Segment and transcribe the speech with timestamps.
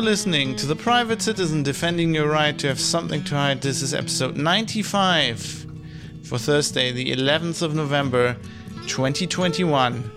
[0.00, 3.60] You're listening to The Private Citizen Defending Your Right to Have Something to Hide.
[3.60, 5.66] This is episode 95
[6.22, 8.34] for Thursday, the 11th of November,
[8.86, 10.10] 2021.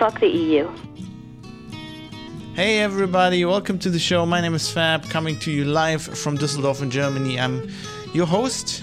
[0.00, 0.68] Fuck the EU.
[2.54, 4.26] Hey everybody, welcome to the show.
[4.26, 7.38] My name is Fab, coming to you live from Düsseldorf in Germany.
[7.38, 7.70] I'm
[8.12, 8.82] your host.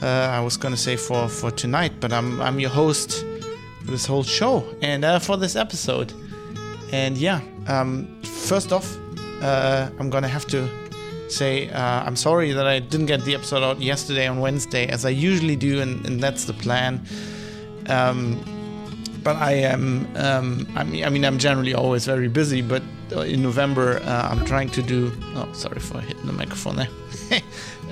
[0.00, 3.26] Uh, I was gonna say for for tonight, but I'm I'm your host
[3.84, 6.14] for this whole show and uh, for this episode.
[6.90, 8.96] And yeah, um, first off,
[9.42, 10.66] uh, I'm gonna have to
[11.28, 15.04] say uh, I'm sorry that I didn't get the episode out yesterday on Wednesday as
[15.04, 17.04] I usually do, and, and that's the plan.
[17.88, 18.40] Um,
[19.22, 22.62] but I am, um, I mean, I mean, I'm generally always very busy.
[22.62, 22.82] But
[23.12, 25.12] in November, uh, I'm trying to do.
[25.34, 26.88] Oh, sorry for hitting the microphone there.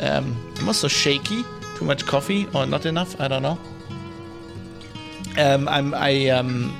[0.00, 1.44] um, I'm also shaky.
[1.76, 3.20] Too much coffee or not enough?
[3.20, 3.58] I don't know.
[5.36, 6.74] Um, I'm I um,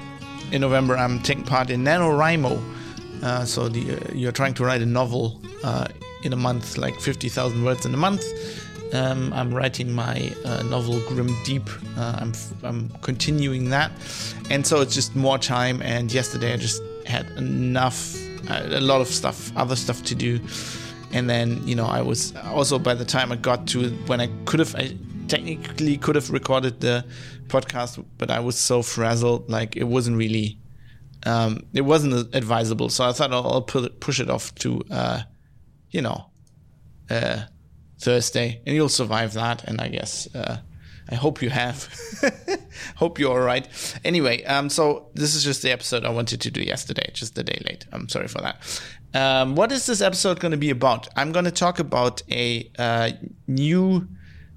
[0.50, 2.75] in November I'm taking part in NaNoWriMo.
[3.22, 5.86] Uh, so the, uh, you're trying to write a novel uh,
[6.22, 8.25] in a month, like 50,000 words in a month.
[8.92, 11.69] Um, I'm writing my uh, novel Grim Deep.
[11.97, 13.91] Uh, I'm I'm continuing that,
[14.48, 15.83] and so it's just more time.
[15.83, 18.17] And yesterday I just had enough,
[18.48, 20.39] a lot of stuff, other stuff to do,
[21.12, 24.28] and then you know I was also by the time I got to when I
[24.45, 27.05] could have, I technically could have recorded the
[27.48, 30.58] podcast, but I was so frazzled, like it wasn't really,
[31.27, 32.88] um, it wasn't advisable.
[32.88, 35.22] So I thought I'll, I'll put, push it off to, uh,
[35.91, 36.30] you know,
[37.10, 37.42] uh,
[37.98, 39.64] Thursday, and you'll survive that.
[39.64, 40.58] And I guess uh,
[41.10, 41.92] I hope you have.
[42.96, 43.68] hope you're all right.
[44.05, 47.42] Anyway, um, so this is just the episode I wanted to do yesterday, just a
[47.42, 47.86] day late.
[47.92, 48.83] I'm sorry for that.
[49.12, 51.08] Um, what is this episode going to be about?
[51.17, 53.11] I'm going to talk about a uh,
[53.48, 54.06] new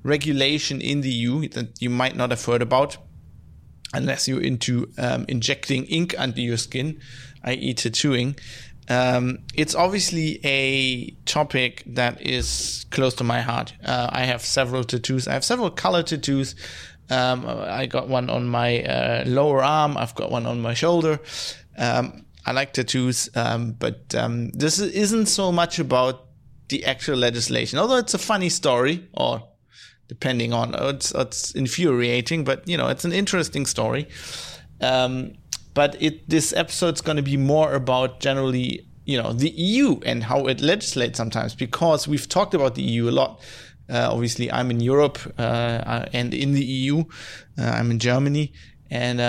[0.03, 2.97] regulation in the EU that you might not have heard about
[3.93, 6.99] unless you're into um, injecting ink under your skin,
[7.43, 8.35] i.e., tattooing.
[8.89, 13.73] Um, it's obviously a topic that is close to my heart.
[13.85, 15.27] Uh, I have several tattoos.
[15.27, 16.55] I have several color tattoos.
[17.09, 19.97] Um, I got one on my uh, lower arm.
[19.97, 21.19] I've got one on my shoulder.
[21.77, 26.25] Um, I like tattoos, um, but um, this isn't so much about
[26.69, 27.79] the actual legislation.
[27.79, 29.47] Although it's a funny story, or
[30.09, 34.09] depending on it's, it's infuriating, but you know it's an interesting story.
[34.81, 35.35] Um,
[35.73, 40.23] but it this episode's going to be more about generally you know the EU and
[40.23, 43.39] how it legislates sometimes because we've talked about the EU a lot.
[43.89, 47.05] Uh, obviously, I'm in Europe uh, and in the EU.
[47.57, 48.51] Uh, I'm in Germany,
[48.91, 49.19] and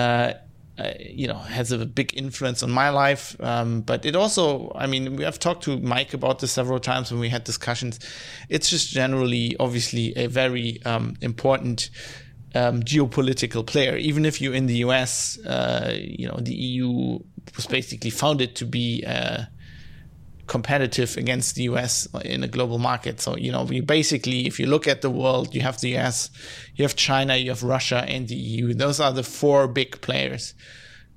[0.81, 3.37] uh, you know has a big influence on my life.
[3.41, 7.11] Um, but it also, I mean, we have talked to Mike about this several times
[7.11, 8.01] when we had discussions.
[8.49, 11.91] It's just generally, obviously, a very um, important
[12.55, 13.97] um, geopolitical player.
[13.97, 17.19] Even if you're in the US, uh, you know, the EU
[17.57, 19.45] was basically founded to be uh,
[20.51, 23.21] competitive against the US in a global market.
[23.21, 26.29] So, you know, we basically, if you look at the world, you have the US,
[26.75, 28.75] you have China, you have Russia, and the EU.
[28.75, 30.55] Those are the four big players,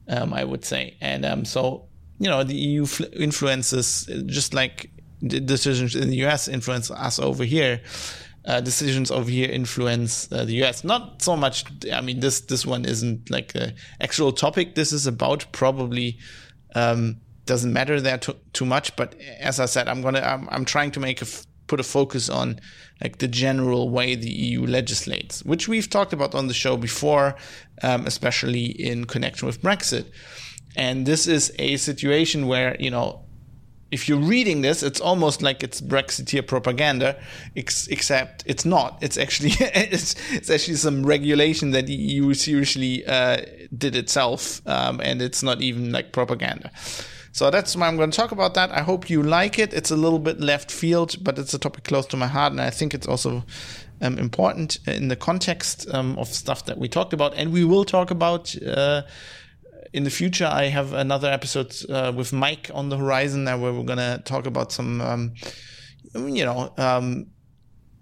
[0.07, 0.97] um, I would say.
[1.01, 1.87] And um, so,
[2.19, 2.85] you know, the EU
[3.27, 4.91] influences just like
[5.21, 7.81] the decisions in the US influence us over here
[8.45, 10.83] uh, decisions over here influence uh, the US.
[10.83, 11.65] Not so much.
[11.91, 14.75] I mean, this this one isn't like the actual topic.
[14.75, 16.19] This is about probably
[16.75, 18.95] um, doesn't matter there too, too much.
[18.95, 21.83] But as I said, I'm gonna I'm, I'm trying to make a f- put a
[21.83, 22.59] focus on
[23.01, 27.35] like the general way the EU legislates, which we've talked about on the show before,
[27.81, 30.05] um, especially in connection with Brexit.
[30.75, 33.23] And this is a situation where you know
[33.93, 37.15] if you're reading this, it's almost like it's Brexiteer propaganda,
[37.55, 38.97] ex- except it's not.
[39.01, 43.43] It's actually it's, it's actually some regulation that the EU seriously uh,
[43.77, 46.71] did itself, um, and it's not even like propaganda.
[47.33, 48.71] So that's why I'm going to talk about that.
[48.71, 49.73] I hope you like it.
[49.73, 52.61] It's a little bit left field, but it's a topic close to my heart, and
[52.61, 53.43] I think it's also
[54.01, 57.85] um, important in the context um, of stuff that we talked about, and we will
[57.85, 58.55] talk about.
[58.63, 59.01] Uh,
[59.93, 63.83] in the future, I have another episode uh, with Mike on the horizon where we're
[63.83, 65.33] gonna talk about some, um,
[66.15, 67.27] you know, um,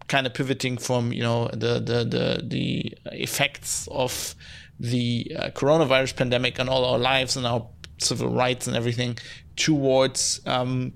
[0.08, 4.36] kind of pivoting from you know the the the, the effects of
[4.80, 7.68] the uh, coronavirus pandemic on all our lives and our
[8.02, 9.18] civil rights and everything
[9.56, 10.94] towards um,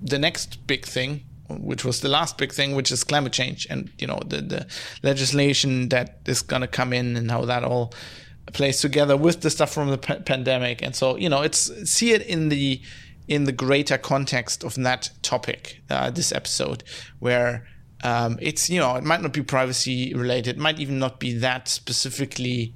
[0.00, 1.24] the next big thing
[1.60, 4.66] which was the last big thing, which is climate change, and you know the the
[5.02, 7.92] legislation that is going to come in and how that all
[8.52, 10.82] plays together with the stuff from the p- pandemic.
[10.82, 12.80] And so you know it's see it in the
[13.28, 16.82] in the greater context of that topic uh, this episode
[17.20, 17.66] where
[18.04, 21.68] um, it's you know it might not be privacy related might even not be that
[21.68, 22.74] specifically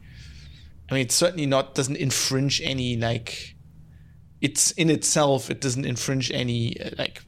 [0.90, 3.56] i mean it's certainly not doesn't infringe any like
[4.40, 7.22] it's in itself it doesn't infringe any uh, like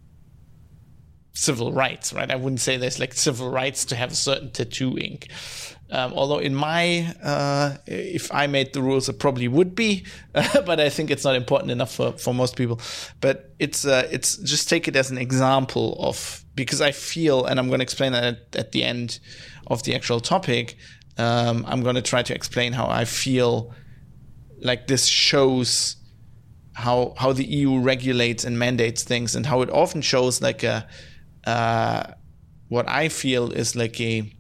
[1.39, 2.31] civil rights, right?
[2.31, 5.29] I wouldn't say there's like civil rights to have a certain tattoo ink.
[5.91, 10.81] Um, although in my, uh, if I made the rules, it probably would be, but
[10.81, 12.81] I think it's not important enough for, for most people.
[13.21, 17.59] But it's uh, it's just take it as an example of because I feel, and
[17.59, 19.21] I'm going to explain that at, at, the end
[19.69, 20.77] of the actual topic.
[21.19, 23.75] Um, I'm going to try to explain how I feel
[24.61, 25.97] like this shows
[26.75, 30.87] how how the EU regulates and mandates things, and how it often shows like a
[31.45, 32.13] uh,
[32.69, 34.33] what I feel is like a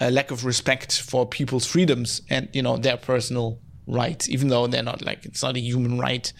[0.00, 4.66] a lack of respect for people's freedoms and you know their personal rights, even though
[4.66, 6.32] they're not like it's not a human right,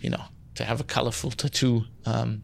[0.00, 0.24] you know,
[0.56, 1.84] to have a colorful tattoo.
[2.04, 2.42] Um,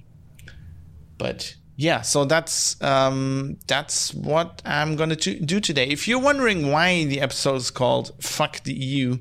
[1.19, 5.89] but yeah, so that's um, that's what I'm gonna do today.
[5.89, 9.19] If you're wondering why the episode is called "Fuck the EU"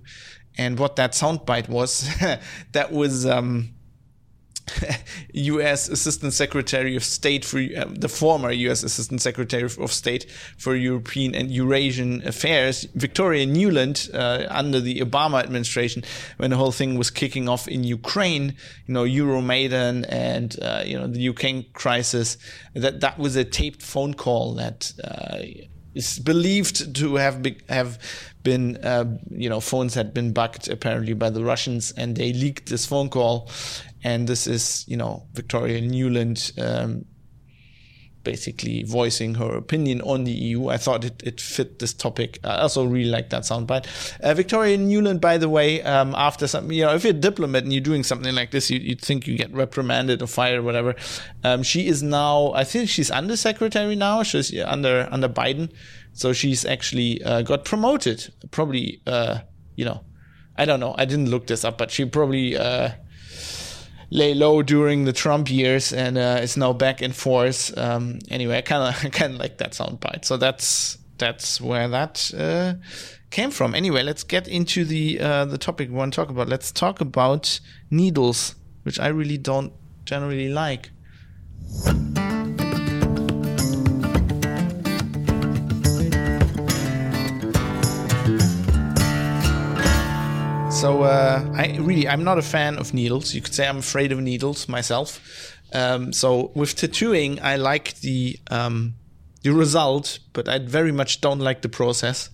[0.60, 2.08] and what that soundbite was,
[2.74, 3.25] that was.
[3.25, 3.74] Um,
[5.34, 5.90] U.S.
[5.90, 8.84] Assistant Secretary of State for uh, the former U.S.
[8.84, 15.42] Assistant Secretary of State for European and Eurasian Affairs, Victoria Nuland, uh, under the Obama
[15.44, 16.04] administration,
[16.38, 18.56] when the whole thing was kicking off in Ukraine,
[18.88, 22.38] you know, Euromaidan and uh, you know the Ukraine crisis.
[22.74, 25.40] That that was a taped phone call that uh,
[25.94, 28.00] is believed to have be, have
[28.44, 32.70] been uh, you know phones had been bugged apparently by the Russians and they leaked
[32.70, 33.50] this phone call.
[34.04, 37.06] And this is you know Victoria Nuland um,
[38.24, 40.68] basically voicing her opinion on the EU.
[40.70, 42.40] I thought it, it fit this topic.
[42.44, 43.86] I also really like that soundbite.
[44.22, 47.64] Uh, Victoria Nuland, by the way, um, after some, you know, if you're a diplomat
[47.64, 50.64] and you're doing something like this, you, would think you get reprimanded or fired or
[50.64, 50.96] whatever.
[51.44, 54.24] Um, she is now, I think she's undersecretary now.
[54.24, 55.72] She's under under Biden,
[56.14, 58.34] so she's actually uh, got promoted.
[58.52, 59.40] Probably, uh,
[59.76, 60.04] you know,
[60.58, 60.96] I don't know.
[60.98, 62.92] I didn't look this up, but she probably uh,
[64.12, 67.75] lay low during the Trump years and uh, is now back in force.
[67.75, 70.25] Um, anyway, I kind of kind of like that soundbite.
[70.25, 72.74] So that's that's where that uh,
[73.31, 73.74] came from.
[73.74, 76.50] Anyway, let's get into the uh, the topic we want to talk about.
[76.50, 77.60] Let's talk about
[77.90, 79.74] needles, which I really don't
[80.06, 80.92] generally like.
[90.81, 93.36] So uh, I really I'm not a fan of needles.
[93.36, 95.22] You could say I'm afraid of needles myself.
[95.74, 98.95] Um, so with tattooing, I like the um,
[99.44, 102.31] the result, but I very much don't like the process.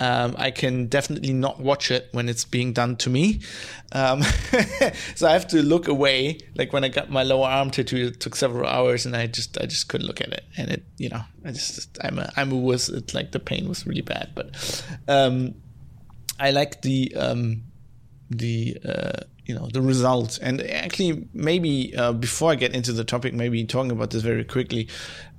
[0.00, 3.40] Um, I can definitely not watch it when it's being done to me.
[3.92, 4.22] Um,
[5.14, 6.40] so I have to look away.
[6.56, 9.56] Like when I got my lower arm tattoo, it took several hours, and I just
[9.58, 10.42] I just couldn't look at it.
[10.56, 12.90] And it, you know, I just I'm a I'm a wuss.
[13.14, 15.54] Like the pain was really bad, but um,
[16.40, 17.62] I like the um,
[18.30, 20.38] the uh, you know the result.
[20.42, 24.44] And actually, maybe uh, before I get into the topic, maybe talking about this very
[24.44, 24.88] quickly.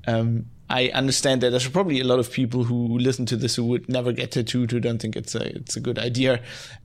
[0.07, 3.65] Um, I understand that there's probably a lot of people who listen to this who
[3.65, 6.41] would never get tattooed, who don't think it's a it's a good idea.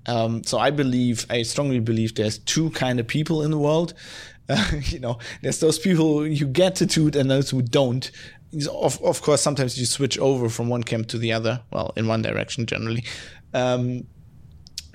[0.06, 3.94] Um, so I believe, I strongly believe, there's two kind of people in the world.
[4.48, 8.10] Uh, you know, there's those people who get tattooed and those who don't.
[8.68, 11.62] Of of course, sometimes you switch over from one camp to the other.
[11.70, 13.04] Well, in one direction generally.
[13.54, 14.06] Um,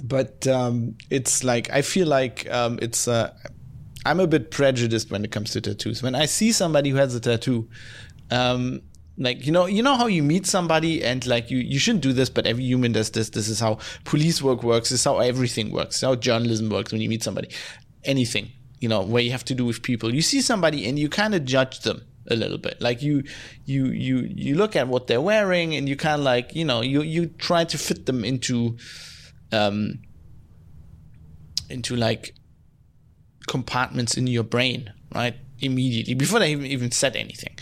[0.03, 3.07] but um, it's like I feel like um, it's.
[3.07, 3.33] Uh,
[4.03, 6.01] I'm a bit prejudiced when it comes to tattoos.
[6.01, 7.69] When I see somebody who has a tattoo,
[8.31, 8.81] um,
[9.17, 12.13] like you know, you know how you meet somebody and like you you shouldn't do
[12.13, 13.29] this, but every human does this.
[13.29, 14.89] This is how police work works.
[14.89, 16.01] This is how everything works.
[16.01, 17.49] how journalism works when you meet somebody.
[18.03, 20.13] Anything you know where you have to do with people.
[20.13, 23.23] You see somebody and you kind of judge them a little bit like you
[23.65, 26.81] you you you look at what they're wearing and you kind of like you know
[26.81, 28.77] you you try to fit them into
[29.51, 29.99] um,
[31.69, 32.33] into like
[33.47, 35.35] compartments in your brain, right?
[35.59, 37.55] Immediately before they even, even said anything.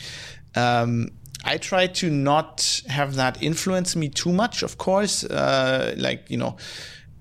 [0.55, 1.09] Um,
[1.43, 5.23] I try to not have that influence me too much, of course.
[5.23, 6.57] Uh, like, you know,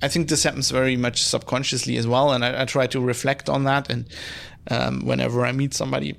[0.03, 2.33] I think this happens very much subconsciously as well.
[2.33, 3.91] And I, I try to reflect on that.
[3.91, 4.09] And
[4.71, 6.17] um, whenever I meet somebody,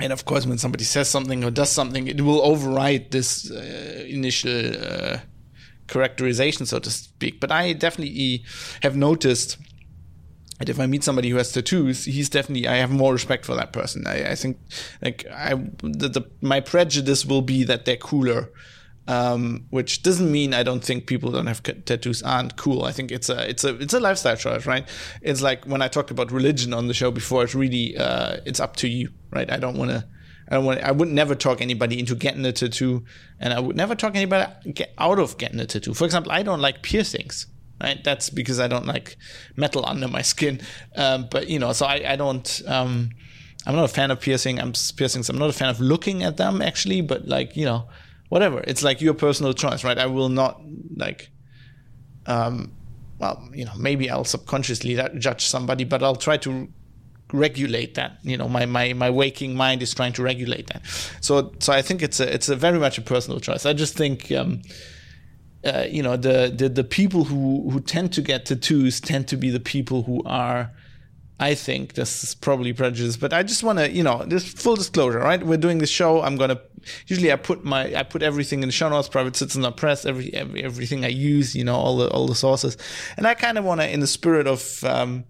[0.00, 4.04] and of course, when somebody says something or does something, it will override this uh,
[4.06, 5.18] initial uh,
[5.88, 7.40] characterization, so to speak.
[7.40, 8.44] But I definitely
[8.82, 9.56] have noticed
[10.58, 13.54] that if I meet somebody who has tattoos, he's definitely I have more respect for
[13.54, 14.06] that person.
[14.06, 14.58] I, I think
[15.02, 18.50] like I the, the, my prejudice will be that they're cooler.
[19.08, 22.82] Um, which doesn't mean I don't think people don't have tattoos aren't cool.
[22.84, 24.86] I think it's a it's a it's a lifestyle choice, right?
[25.22, 27.44] It's like when I talked about religion on the show before.
[27.44, 29.48] It's really uh, it's up to you, right?
[29.50, 30.04] I don't want to
[30.48, 30.80] I want.
[30.80, 33.04] I would never talk anybody into getting a tattoo,
[33.40, 35.94] and I would never talk anybody get out of getting a tattoo.
[35.94, 37.46] For example, I don't like piercings.
[37.80, 38.02] right?
[38.04, 39.16] That's because I don't like
[39.56, 40.60] metal under my skin.
[40.94, 42.62] Um, but you know, so I, I don't.
[42.66, 43.10] Um,
[43.66, 44.60] I'm not a fan of piercing.
[44.60, 45.28] I'm piercings.
[45.28, 47.00] I'm not a fan of looking at them actually.
[47.00, 47.88] But like you know,
[48.28, 48.62] whatever.
[48.66, 49.98] It's like your personal choice, right?
[49.98, 50.60] I will not
[50.96, 51.30] like.
[52.26, 52.72] Um,
[53.18, 56.68] well, you know, maybe I'll subconsciously judge somebody, but I'll try to
[57.32, 58.18] regulate that.
[58.22, 60.82] You know, my, my, my waking mind is trying to regulate that.
[61.20, 63.66] So so I think it's a it's a very much a personal choice.
[63.66, 64.62] I just think um,
[65.64, 69.36] uh, you know the, the the people who who tend to get tattoos tend to
[69.36, 70.70] be the people who are
[71.38, 74.74] I think this is probably prejudice, but I just want to, you know, this full
[74.74, 75.44] disclosure, right?
[75.44, 76.22] We're doing this show.
[76.22, 76.58] I'm gonna
[77.08, 80.32] usually I put my I put everything in the show notes, private citizen press, every,
[80.32, 82.78] every everything I use, you know, all the all the sources,
[83.18, 85.24] and I kind of want to, in the spirit of um,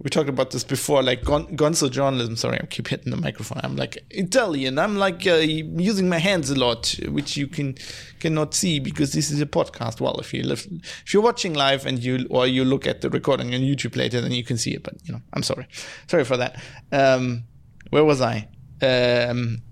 [0.00, 2.36] we talked about this before, like gon- gonzo journalism.
[2.36, 3.60] Sorry, I keep hitting the microphone.
[3.62, 4.78] I'm like Italian.
[4.78, 7.76] I'm like uh, using my hands a lot, which you can
[8.18, 10.00] cannot see because this is a podcast.
[10.00, 10.66] Well, if you live,
[11.04, 14.20] if you're watching live and you or you look at the recording on YouTube later,
[14.20, 14.82] then you can see it.
[14.82, 15.68] But you know, I'm sorry,
[16.08, 16.60] sorry for that.
[16.90, 17.44] Um,
[17.90, 18.48] where was I?
[18.82, 19.62] Um,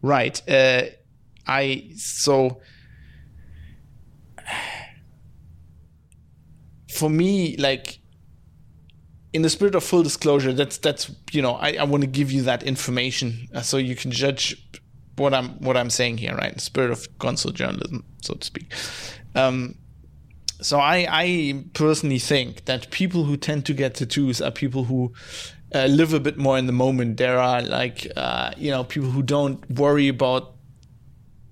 [0.00, 0.40] right.
[0.48, 0.82] Uh,
[1.46, 2.60] I so.
[6.88, 7.99] For me, like
[9.32, 12.30] in the spirit of full disclosure, that's that's you know I, I want to give
[12.32, 14.56] you that information uh, so you can judge
[15.16, 16.48] what I'm what I'm saying here, right?
[16.48, 18.72] In the spirit of gonzo journalism, so to speak.
[19.34, 19.76] Um,
[20.60, 25.12] so I I personally think that people who tend to get tattoos are people who
[25.74, 27.16] uh, live a bit more in the moment.
[27.16, 30.54] There are like uh, you know people who don't worry about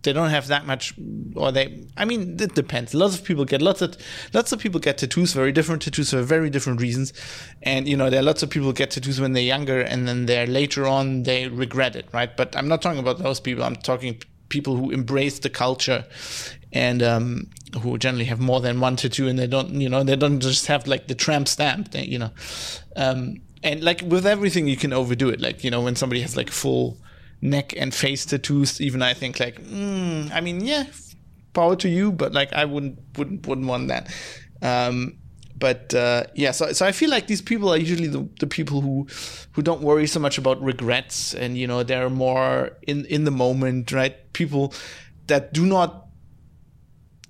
[0.02, 0.94] they don't have that much
[1.34, 2.94] or they i mean it depends.
[2.94, 3.96] Lots of people get lots of
[4.32, 7.12] lots of people get tattoos very different tattoos for very different reasons.
[7.62, 10.26] And you know there are lots of people get tattoos when they're younger and then
[10.26, 12.36] they're later on they regret it right?
[12.36, 13.64] But i'm not talking about those people.
[13.64, 16.06] I'm talking people who embrace the culture
[16.72, 17.50] and um,
[17.82, 20.66] who generally have more than one tattoo and they don't you know they don't just
[20.66, 22.30] have like the tramp stamp they, you know.
[22.96, 25.40] Um, and like with everything you can overdo it.
[25.40, 26.98] Like you know when somebody has like full
[27.40, 28.80] neck and face tattoos.
[28.80, 30.84] Even I think like, mm, I mean, yeah,
[31.52, 34.12] power to you, but like I wouldn't wouldn't wouldn't want that.
[34.62, 35.18] Um,
[35.56, 38.80] but uh, yeah, so so I feel like these people are usually the, the people
[38.80, 39.06] who
[39.52, 43.30] who don't worry so much about regrets, and you know they're more in in the
[43.30, 44.32] moment, right?
[44.32, 44.72] People
[45.26, 46.06] that do not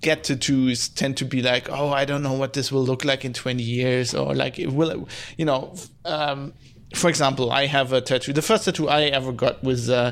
[0.01, 3.25] get tattoos tend to be like, oh, I don't know what this will look like
[3.25, 5.75] in 20 years, or like it will, you know,
[6.05, 6.53] um,
[6.93, 8.33] for example, I have a tattoo.
[8.33, 10.11] The first tattoo I ever got was uh,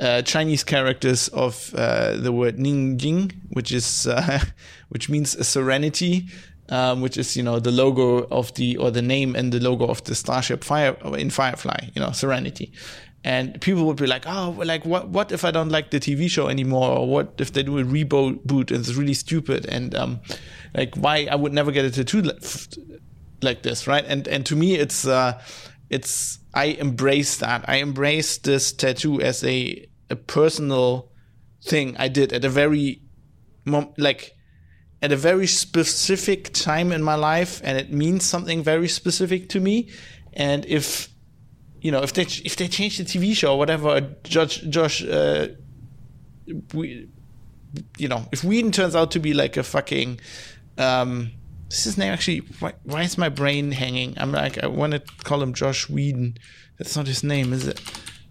[0.00, 4.40] uh, Chinese characters of uh, the word Ningjing, which is uh,
[4.88, 6.26] which means serenity,
[6.68, 9.86] um, which is you know the logo of the or the name and the logo
[9.86, 11.90] of the starship Fire in Firefly.
[11.94, 12.72] You know, serenity.
[13.26, 15.08] And people would be like, "Oh, like what?
[15.08, 16.90] What if I don't like the TV show anymore?
[16.98, 19.64] Or what if they do a reboot and it's really stupid?
[19.64, 20.20] And um,
[20.74, 22.30] like, why I would never get a tattoo
[23.40, 24.04] like this, right?
[24.06, 25.40] And and to me, it's uh,
[25.94, 27.68] it's I embrace that.
[27.68, 31.12] I embrace this tattoo as a a personal
[31.62, 33.00] thing I did at a very
[33.96, 34.32] like
[35.00, 39.60] at a very specific time in my life and it means something very specific to
[39.60, 39.88] me
[40.32, 41.08] and if
[41.80, 45.48] you know if they if they change the TV show or whatever Josh Josh uh,
[46.74, 47.08] we
[47.98, 50.20] you know if Whedon turns out to be like a fucking
[50.76, 51.30] um
[51.78, 52.38] is his name actually?
[52.60, 54.14] Why, why is my brain hanging?
[54.16, 56.38] I'm like, I want to call him Josh Whedon.
[56.78, 57.80] That's not his name, is it?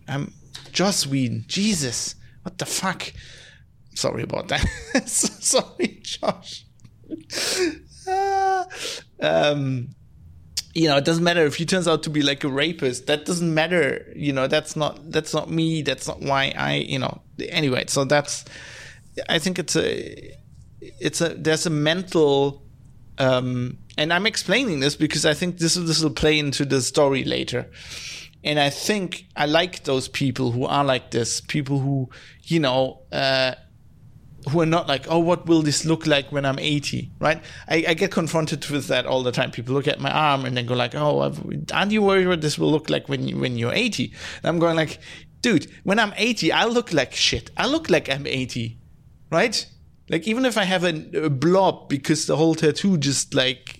[0.08, 0.34] I'm
[0.72, 1.46] Joss Whedon.
[1.48, 3.14] Jesus, what the fuck?
[3.96, 4.68] Sorry about that.
[5.08, 6.66] Sorry, Josh.
[9.22, 9.90] um,
[10.74, 13.06] you know, it doesn't matter if he turns out to be like a rapist.
[13.08, 14.12] That doesn't matter.
[14.16, 15.84] You know, that's not that's not me.
[15.84, 16.76] That's not why I.
[16.76, 17.22] You know.
[17.50, 18.46] Anyway, so that's.
[19.30, 20.36] I think it's a.
[20.82, 21.30] It's a.
[21.30, 22.63] There's a mental
[23.18, 27.24] um, and I'm explaining this because I think this this will play into the story
[27.24, 27.70] later.
[28.44, 32.10] And I think I like those people who are like this, people who,
[32.44, 33.56] you know, uh,
[34.50, 37.42] who are not like, oh, what will this look like when I'm 80, right?
[37.70, 39.52] I, I, get confronted with that all the time.
[39.52, 41.34] People look at my arm and then go like, oh,
[41.74, 44.12] aren't you worried what this will look like when you, when you're 80?
[44.42, 45.00] And I'm going like,
[45.42, 47.52] dude, when I'm 80, I look like shit.
[47.56, 48.78] I look like I'm 80,
[49.30, 49.66] right?
[50.10, 53.80] Like even if I have a, a blob because the whole tattoo just like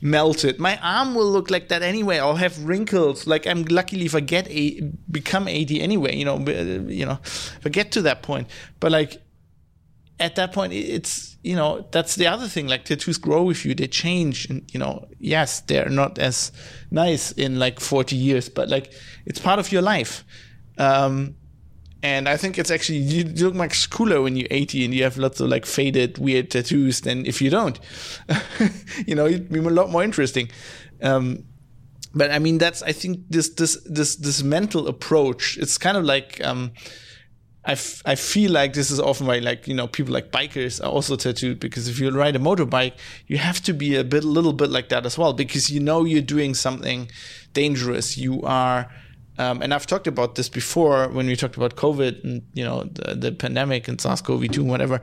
[0.00, 2.18] melted, my arm will look like that anyway.
[2.18, 3.26] I'll have wrinkles.
[3.26, 7.60] Like I'm luckily if I get a become 80 anyway, you know, you know, if
[7.64, 8.48] I get to that point.
[8.80, 9.22] But like
[10.22, 12.68] at that point, it's you know that's the other thing.
[12.68, 16.52] Like tattoos grow with you, they change, and you know, yes, they're not as
[16.90, 18.92] nice in like 40 years, but like
[19.26, 20.24] it's part of your life.
[20.78, 21.36] Um,
[22.02, 25.16] and I think it's actually you look much cooler when you're 80 and you have
[25.16, 27.78] lots of like faded weird tattoos than if you don't.
[29.06, 30.50] you know, you'd be a lot more interesting.
[31.00, 31.44] Um,
[32.14, 35.56] but I mean, that's I think this this this this mental approach.
[35.58, 36.72] It's kind of like um,
[37.64, 40.82] I, f- I feel like this is often why like you know people like bikers
[40.82, 42.94] are also tattooed because if you ride a motorbike
[43.28, 46.04] you have to be a bit little bit like that as well because you know
[46.04, 47.08] you're doing something
[47.52, 48.92] dangerous you are
[49.42, 52.84] um, and I've talked about this before when we talked about COVID and you know
[52.84, 55.02] the, the pandemic and SARS-CoV-2 and whatever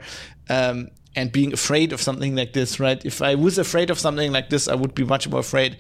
[0.50, 4.31] um, and being afraid of something like this right if I was afraid of something
[4.31, 5.77] like this I would be much more afraid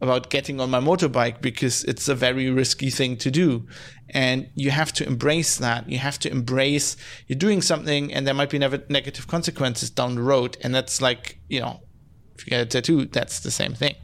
[0.00, 3.66] about getting on my motorbike because it's a very risky thing to do.
[4.10, 5.88] And you have to embrace that.
[5.88, 6.96] You have to embrace
[7.26, 10.56] you're doing something and there might be negative consequences down the road.
[10.62, 11.80] And that's like, you know,
[12.36, 13.96] if you get a tattoo, that's the same thing.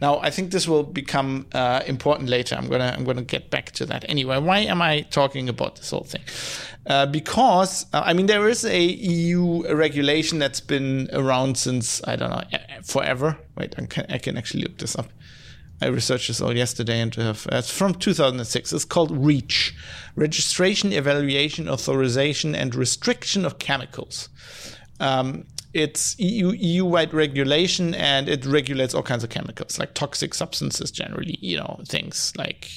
[0.00, 2.54] Now, I think this will become uh, important later.
[2.54, 4.38] I'm gonna I'm gonna get back to that anyway.
[4.38, 6.22] Why am I talking about this whole thing?
[6.86, 12.16] Uh, because uh, I mean there is a EU regulation that's been around since I
[12.16, 12.42] don't know
[12.84, 13.38] forever.
[13.56, 15.08] Wait, I can, I can actually look this up.
[15.80, 18.72] I researched this all yesterday and have, it's from 2006.
[18.72, 19.74] It's called REACH,
[20.14, 24.30] Registration, Evaluation, Authorization, and Restriction of Chemicals.
[25.00, 25.44] Um,
[25.76, 30.90] it's EU EU wide regulation and it regulates all kinds of chemicals like toxic substances
[30.90, 31.38] generally.
[31.40, 32.70] You know things like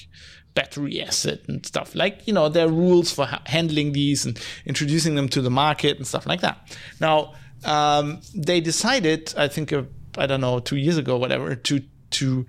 [0.54, 4.40] battery acid and stuff like you know there are rules for ha- handling these and
[4.66, 6.78] introducing them to the market and stuff like that.
[7.00, 7.34] Now
[7.66, 9.84] um, they decided, I think, uh,
[10.18, 12.46] I don't know, two years ago, whatever, to to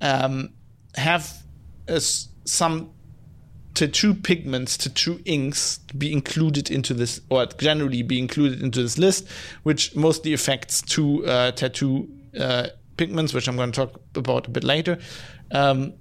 [0.00, 0.50] um,
[0.94, 1.32] have
[1.88, 2.90] a, some
[3.76, 9.28] tattoo pigments, tattoo inks be included into this, or generally be included into this list,
[9.62, 12.08] which mostly affects two uh, tattoo
[12.40, 14.98] uh, pigments, which I'm going to talk about a bit later.
[15.52, 15.92] Um,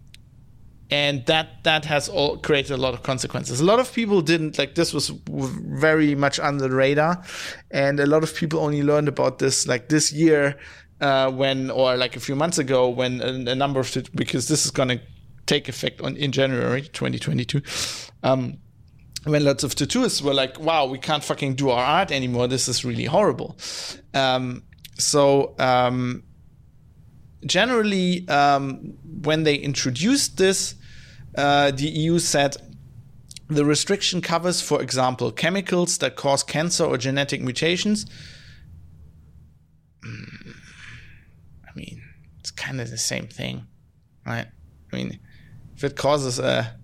[0.91, 3.59] and that that has all created a lot of consequences.
[3.59, 7.23] A lot of people didn't like this was very much under the radar,
[7.71, 10.57] and a lot of people only learned about this like this year
[11.01, 14.63] uh, when or like a few months ago when a, a number of because this
[14.63, 15.01] is going to
[15.45, 17.61] take effect on in January 2022.
[18.23, 18.57] Um,
[19.25, 22.47] when lots of tattooists were like, "Wow, we can't fucking do our art anymore.
[22.47, 23.57] This is really horrible."
[24.13, 24.63] Um,
[24.97, 26.23] so um,
[27.45, 30.75] generally, um, when they introduced this,
[31.37, 32.57] uh, the EU said
[33.47, 38.05] the restriction covers, for example, chemicals that cause cancer or genetic mutations.
[40.03, 40.07] I
[41.75, 42.01] mean,
[42.39, 43.67] it's kind of the same thing,
[44.25, 44.47] right?
[44.91, 45.19] I mean,
[45.75, 46.75] if it causes a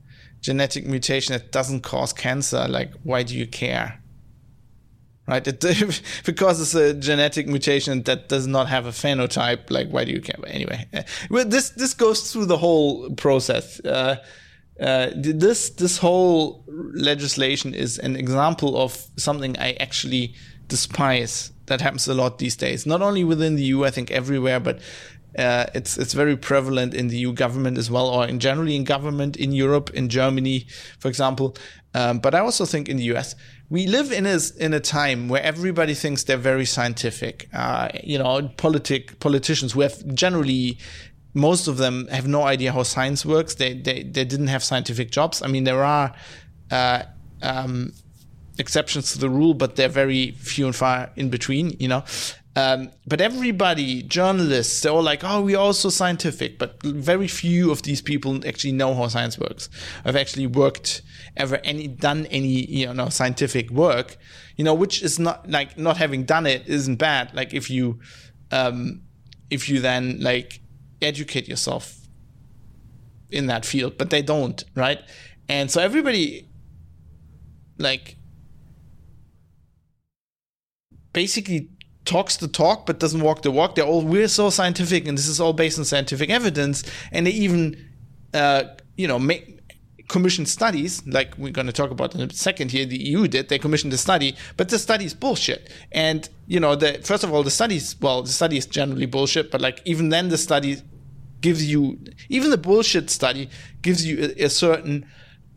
[0.42, 4.02] genetic mutation that doesn't cause cancer, like, why do you care?
[5.28, 5.48] Right?
[5.48, 10.04] It, if it causes a genetic mutation that does not have a phenotype, like, why
[10.04, 10.36] do you care?
[10.40, 13.80] But anyway, uh, well, this this goes through the whole process.
[13.80, 14.18] Uh,
[14.80, 20.34] uh, this this whole legislation is an example of something I actually
[20.68, 21.52] despise.
[21.68, 22.86] That happens a lot these days.
[22.86, 24.82] Not only within the EU, I think everywhere, but
[25.38, 28.84] uh, it's it's very prevalent in the EU government as well, or in generally in
[28.84, 30.68] government in Europe, in Germany,
[31.00, 31.56] for example.
[31.94, 33.36] Um, but I also think in the US,
[33.70, 37.48] we live in a in a time where everybody thinks they're very scientific.
[37.54, 40.78] Uh, you know, politic politicians who have generally
[41.34, 43.56] most of them have no idea how science works.
[43.56, 45.42] They they they didn't have scientific jobs.
[45.42, 46.14] I mean, there are.
[46.70, 47.04] Uh,
[47.42, 47.92] um,
[48.58, 52.04] exceptions to the rule, but they're very few and far in between, you know.
[52.56, 56.60] Um, but everybody, journalists, they're all like, oh, we're all so scientific.
[56.60, 59.70] But very few of these people actually know how science works.
[60.04, 61.02] I've actually worked
[61.38, 64.18] ever any done any you know scientific work,
[64.58, 67.34] you know, which is not like not having done it isn't bad.
[67.34, 68.00] Like if you
[68.52, 69.04] um,
[69.50, 70.62] if you then like
[71.02, 71.96] educate yourself
[73.30, 75.00] in that field, but they don't, right?
[75.48, 76.50] And so everybody
[77.78, 78.18] like
[81.14, 81.70] basically
[82.06, 83.76] talks the talk but doesn't walk the walk.
[83.76, 86.84] They're all we're so scientific, and this is all based on scientific evidence.
[87.12, 87.90] And they even,
[88.34, 88.64] uh,
[88.98, 89.60] you know, make
[90.08, 92.86] commission studies, like we're going to talk about in a second here.
[92.86, 95.72] The EU did they commissioned a study, but the study is bullshit.
[95.92, 99.52] And you know, the first of all, the studies well, the study is generally bullshit.
[99.52, 100.82] But like even then, the study
[101.40, 101.98] gives you
[102.30, 103.50] even the bullshit study
[103.82, 105.06] gives you a, a certain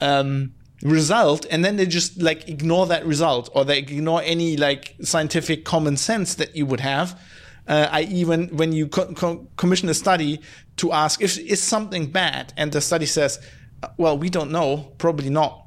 [0.00, 4.94] um, result and then they just like ignore that result or they ignore any like
[5.02, 7.18] scientific common sense that you would have
[7.66, 10.38] uh, i.e when, when you co- co- commission a study
[10.76, 13.40] to ask if is something bad and the study says
[13.82, 15.60] uh, well we don't know probably not.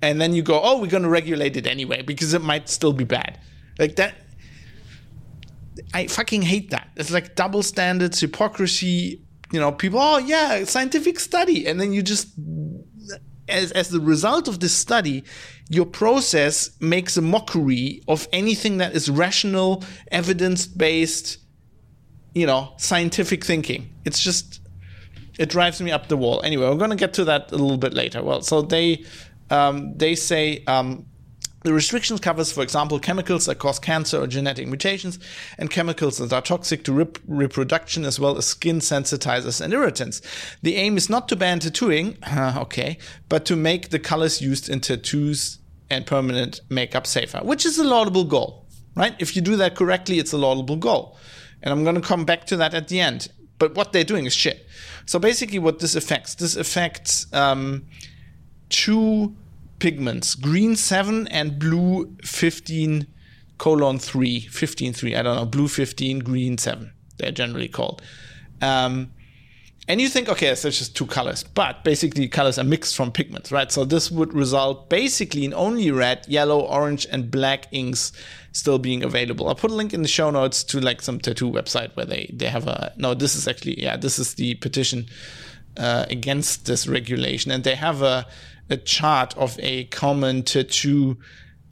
[0.00, 2.92] And then you go oh we're going to regulate it anyway because it might still
[2.92, 3.40] be bad.
[3.78, 4.14] Like that
[5.92, 6.90] i fucking hate that.
[6.96, 12.02] It's like double standards hypocrisy you know people oh yeah scientific study and then you
[12.02, 12.28] just
[13.48, 15.24] as, as the result of this study,
[15.68, 21.38] your process makes a mockery of anything that is rational, evidence based,
[22.34, 23.90] you know, scientific thinking.
[24.04, 24.60] It's just,
[25.38, 26.42] it drives me up the wall.
[26.42, 28.22] Anyway, we're going to get to that a little bit later.
[28.22, 29.04] Well, so they,
[29.50, 31.06] um, they say, um,
[31.64, 35.18] the restrictions covers, for example, chemicals that cause cancer or genetic mutations,
[35.58, 40.20] and chemicals that are toxic to rep- reproduction, as well as skin sensitizers and irritants.
[40.62, 42.98] The aim is not to ban tattooing, okay,
[43.30, 47.84] but to make the colors used in tattoos and permanent makeup safer, which is a
[47.84, 49.16] laudable goal, right?
[49.18, 51.16] If you do that correctly, it's a laudable goal.
[51.62, 53.28] And I'm going to come back to that at the end.
[53.58, 54.66] But what they're doing is shit.
[55.06, 57.86] So basically, what this affects, this affects um,
[58.68, 59.34] two
[59.78, 60.34] pigments.
[60.34, 63.06] Green 7 and blue 15
[63.56, 68.02] colon 3 15 3 i don't know blue 15 green 7 they're generally called.
[68.60, 69.12] Um,
[69.86, 73.12] and you think okay so it's just two colors but basically colors are mixed from
[73.12, 73.70] pigments right?
[73.70, 78.12] So this would result basically in only red yellow orange and black inks
[78.52, 79.48] still being available.
[79.48, 82.30] I'll put a link in the show notes to like some tattoo website where they
[82.32, 85.06] they have a no this is actually yeah this is the petition
[85.76, 87.50] uh, against this regulation.
[87.50, 88.26] And they have a
[88.70, 91.18] a chart of a common tattoo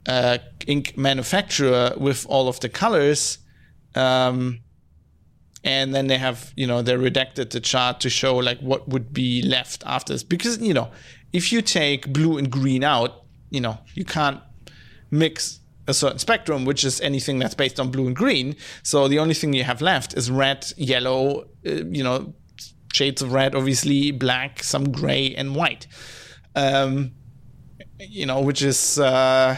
[0.07, 3.39] uh, ink manufacturer with all of the colors.
[3.95, 4.59] Um,
[5.63, 9.13] and then they have, you know, they redacted the chart to show like what would
[9.13, 10.23] be left after this.
[10.23, 10.91] Because, you know,
[11.31, 14.41] if you take blue and green out, you know, you can't
[15.09, 18.55] mix a certain spectrum, which is anything that's based on blue and green.
[18.83, 22.33] So the only thing you have left is red, yellow, uh, you know,
[22.93, 25.87] shades of red, obviously, black, some gray, and white
[26.55, 27.11] um,
[27.99, 29.57] you know, which is uh,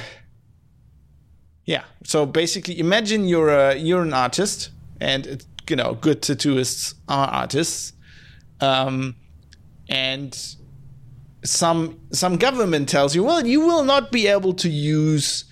[1.66, 1.84] yeah.
[2.04, 7.28] So basically, imagine you're a you're an artist, and it, you know, good tattooists are
[7.28, 7.94] artists,
[8.62, 9.16] um,
[9.90, 10.38] and
[11.44, 15.46] some some government tells you, well, you will not be able to use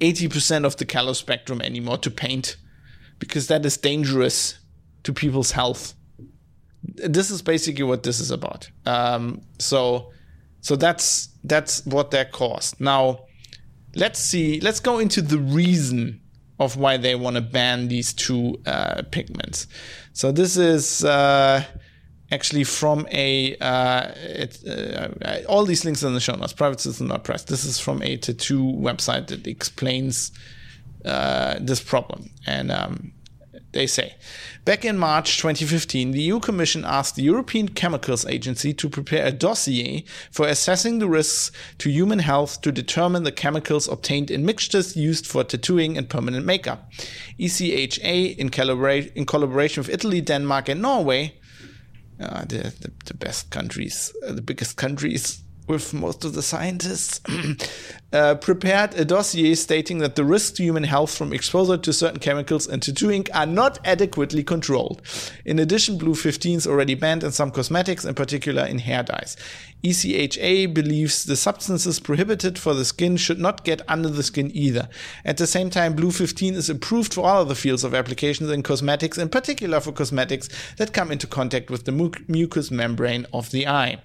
[0.00, 2.56] eighty percent of the color spectrum anymore to paint
[3.18, 4.58] because that is dangerous
[5.02, 5.94] to people's health.
[6.82, 8.70] This is basically what this is about.
[8.84, 10.12] Um, so
[10.66, 12.80] so that's that's what that caused.
[12.80, 13.20] Now,
[13.94, 14.58] let's see.
[14.58, 16.20] Let's go into the reason
[16.58, 19.68] of why they want to ban these two uh, pigments.
[20.12, 21.62] So this is uh,
[22.32, 26.52] actually from a uh, it, uh, all these links in the show notes.
[26.52, 27.44] Private Citizen not press.
[27.44, 30.32] This is from a tattoo website that explains
[31.04, 33.12] uh, this problem, and um,
[33.72, 34.16] they say.
[34.64, 39.32] Back in March 2015, the EU Commission asked the European Chemicals Agency to prepare a
[39.32, 44.96] dossier for assessing the risks to human health to determine the chemicals obtained in mixtures
[44.96, 46.90] used for tattooing and permanent makeup.
[47.38, 51.34] ECHA, in, collabora- in collaboration with Italy, Denmark, and Norway,
[52.18, 57.20] uh, the, the, the, best countries, uh, the biggest countries with most of the scientists,
[58.12, 62.20] uh, prepared a dossier stating that the risks to human health from exposure to certain
[62.20, 65.02] chemicals and tattoo ink are not adequately controlled.
[65.44, 69.36] In addition, blue 15 is already banned in some cosmetics, in particular in hair dyes.
[69.82, 74.88] ECHA believes the substances prohibited for the skin should not get under the skin either.
[75.24, 78.62] At the same time, blue 15 is approved for all other fields of applications in
[78.62, 83.66] cosmetics, in particular for cosmetics that come into contact with the mucous membrane of the
[83.66, 84.00] eye.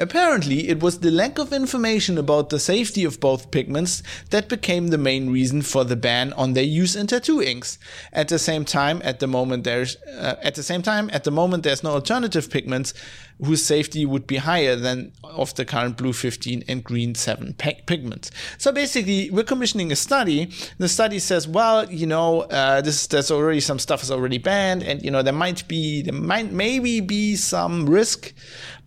[0.00, 4.88] Apparently, it was the lack of information about the safety of both pigments that became
[4.88, 7.78] the main reason for the ban on their use in tattoo inks.
[8.10, 11.30] At the same time, at the moment there's uh, at the same time at the
[11.30, 12.94] moment there's no alternative pigments
[13.44, 18.30] whose safety would be higher than of the current blue 15 and green 7 pigments.
[18.58, 20.50] So basically, we're commissioning a study.
[20.78, 24.82] The study says, well, you know, uh, this there's already some stuff is already banned,
[24.82, 28.32] and you know there might be there might maybe be some risk,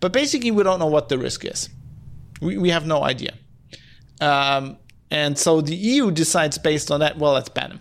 [0.00, 1.68] but basically we don't know what the risk is.
[2.40, 3.34] We we have no idea.
[4.20, 4.78] Um,
[5.10, 7.80] and so the EU decides based on that, well, let's ban them.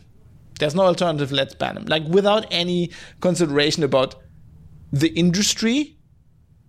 [0.59, 1.86] There's no alternative, let's ban them.
[1.86, 4.15] Like without any consideration about
[4.91, 5.92] the industry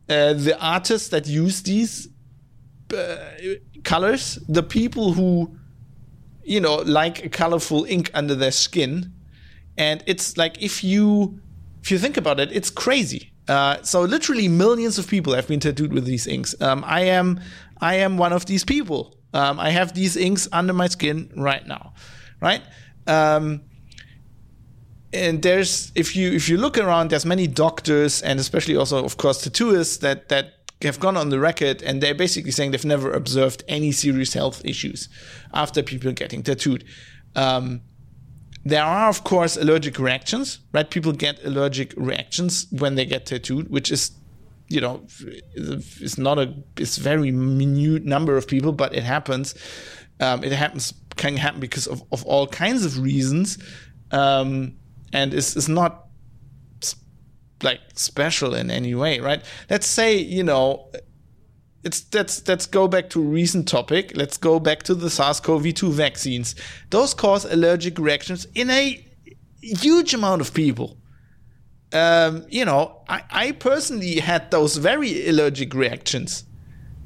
[0.08, 2.08] uh, the artists that use these
[2.96, 3.16] uh,
[3.84, 5.56] colors, the people who,
[6.42, 9.12] you know, like colorful ink under their skin,
[9.78, 11.40] and it's like if you
[11.82, 13.32] if you think about it, it's crazy.
[13.48, 16.54] Uh, so literally millions of people have been tattooed with these inks.
[16.60, 17.40] Um, I am
[17.80, 19.16] I am one of these people.
[19.32, 21.94] Um, I have these inks under my skin right now,
[22.40, 22.62] right?
[23.06, 23.62] Um,
[25.14, 29.16] and there's if you if you look around, there's many doctors and especially also of
[29.16, 33.12] course tattooists that that have gone on the record and they're basically saying they've never
[33.12, 35.08] observed any serious health issues
[35.54, 36.84] after people getting tattooed.
[37.36, 37.80] Um,
[38.64, 40.88] there are of course allergic reactions, right?
[40.88, 44.12] People get allergic reactions when they get tattooed, which is
[44.68, 45.02] you know,
[45.54, 49.54] it's not a, it's very minute number of people, but it happens.
[50.20, 53.58] Um, it happens, can happen because of, of all kinds of reasons.
[54.10, 54.74] Um,
[55.14, 56.06] and it's, it's not
[57.62, 59.42] like special in any way, right?
[59.70, 60.90] Let's say, you know,
[61.82, 64.12] it's let's let's go back to recent topic.
[64.14, 66.54] Let's go back to the SARS-CoV-2 vaccines.
[66.90, 69.06] Those cause allergic reactions in a
[69.62, 70.98] huge amount of people
[71.94, 76.44] um, you know, I, I personally had those very allergic reactions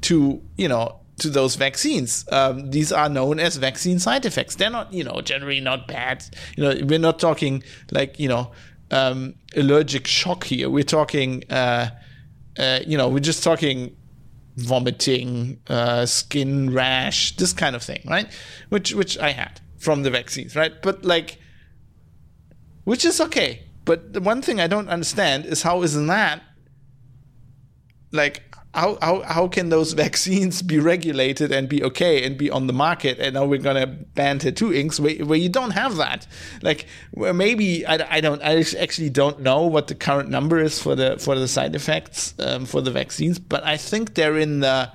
[0.01, 2.25] to, you know, to those vaccines.
[2.31, 4.55] Um, these are known as vaccine side effects.
[4.55, 6.23] They're not, you know, generally not bad.
[6.55, 8.51] You know, we're not talking like, you know,
[8.91, 10.69] um, allergic shock here.
[10.69, 11.89] We're talking, uh,
[12.57, 13.95] uh, you know, we're just talking
[14.55, 18.27] vomiting, uh, skin rash, this kind of thing, right?
[18.69, 20.73] Which which I had from the vaccines, right?
[20.81, 21.39] But like,
[22.83, 23.63] which is okay.
[23.85, 26.43] But the one thing I don't understand is how isn't that
[28.11, 32.67] like how, how how can those vaccines be regulated and be okay and be on
[32.67, 33.19] the market?
[33.19, 36.27] And now we're gonna ban tattoo inks where, where you don't have that.
[36.61, 40.95] Like maybe I, I don't I actually don't know what the current number is for
[40.95, 44.91] the for the side effects um, for the vaccines but I think they're in the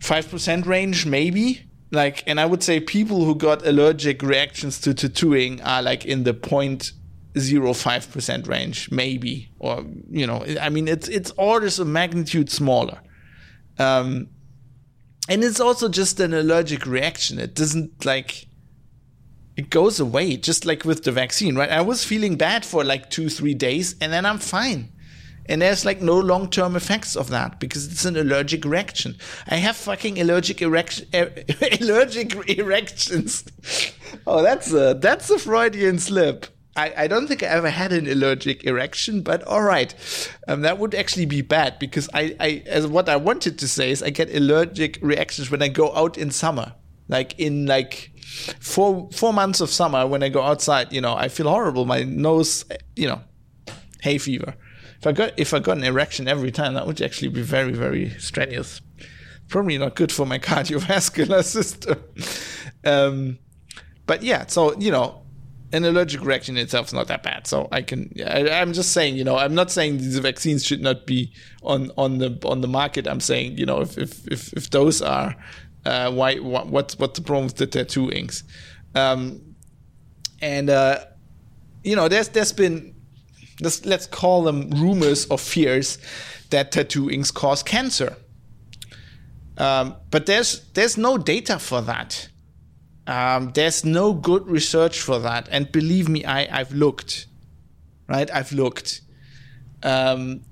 [0.00, 1.62] five percent range maybe.
[1.90, 6.24] Like and I would say people who got allergic reactions to tattooing are like in
[6.24, 6.92] the point
[7.38, 12.50] zero five percent range, maybe, or you know, I mean, it's it's orders of magnitude
[12.50, 13.00] smaller.
[13.78, 14.28] Um,
[15.28, 17.38] and it's also just an allergic reaction.
[17.38, 18.46] It doesn't like
[19.56, 21.70] it goes away, just like with the vaccine, right?
[21.70, 24.90] I was feeling bad for like two, three days, and then I'm fine.
[25.46, 29.16] And there's like no long term effects of that because it's an allergic reaction.
[29.46, 31.32] I have fucking allergic erection, er,
[31.80, 33.44] allergic erections.
[34.26, 36.46] oh, that's a that's a Freudian slip.
[36.76, 39.94] I, I don't think I ever had an allergic erection, but all right,
[40.48, 43.90] um, that would actually be bad because I, I, as what I wanted to say
[43.90, 46.74] is I get allergic reactions when I go out in summer,
[47.08, 48.10] like in like
[48.60, 50.92] four four months of summer when I go outside.
[50.92, 51.84] You know, I feel horrible.
[51.84, 52.64] My nose,
[52.96, 53.20] you know,
[54.02, 54.54] hay fever.
[54.98, 57.72] If I got if I got an erection every time, that would actually be very
[57.72, 58.80] very strenuous.
[59.48, 62.02] Probably not good for my cardiovascular system.
[62.84, 63.38] um,
[64.06, 65.23] but yeah, so you know,
[65.74, 67.48] an allergic reaction itself is not that bad.
[67.48, 70.80] So I can, I, am just saying, you know, I'm not saying these vaccines should
[70.80, 71.32] not be
[71.64, 73.08] on on the on the market.
[73.08, 75.34] I'm saying, you know, if if if, if those are,
[75.84, 78.44] uh, why what what's the problem with the tattoo inks?
[78.94, 79.56] Um,
[80.40, 81.06] and uh,
[81.82, 82.94] you know, there's there's been
[83.60, 85.98] let's let's call them rumors or fears
[86.50, 88.16] that tattoo inks cause cancer.
[89.58, 92.28] Um, but there's there's no data for that.
[93.06, 95.48] Um, there's no good research for that.
[95.50, 97.26] And believe me, I, I've looked,
[98.08, 98.30] right?
[98.30, 99.02] I've looked.
[99.82, 100.42] Um,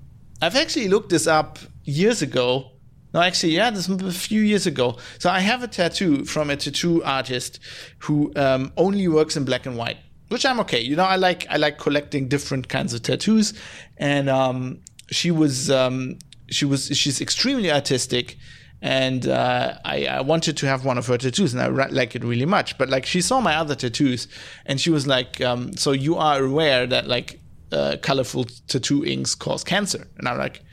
[0.41, 2.71] I've actually looked this up years ago.
[3.13, 4.97] No, actually, yeah, this a few years ago.
[5.19, 7.59] So I have a tattoo from a tattoo artist
[7.99, 9.97] who um, only works in black and white,
[10.29, 10.81] which I'm okay.
[10.81, 13.53] You know, I like I like collecting different kinds of tattoos,
[13.97, 14.79] and um,
[15.11, 16.17] she was um,
[16.49, 18.37] she was she's extremely artistic
[18.83, 22.23] and uh, I, I, wanted to have one of her tattoos, and I like it
[22.25, 22.77] really much.
[22.77, 24.27] But like she saw my other tattoos,
[24.65, 27.39] and she was like, um, "So you are aware that like
[27.71, 30.63] uh, colorful tattoo inks cause cancer?" And I'm like,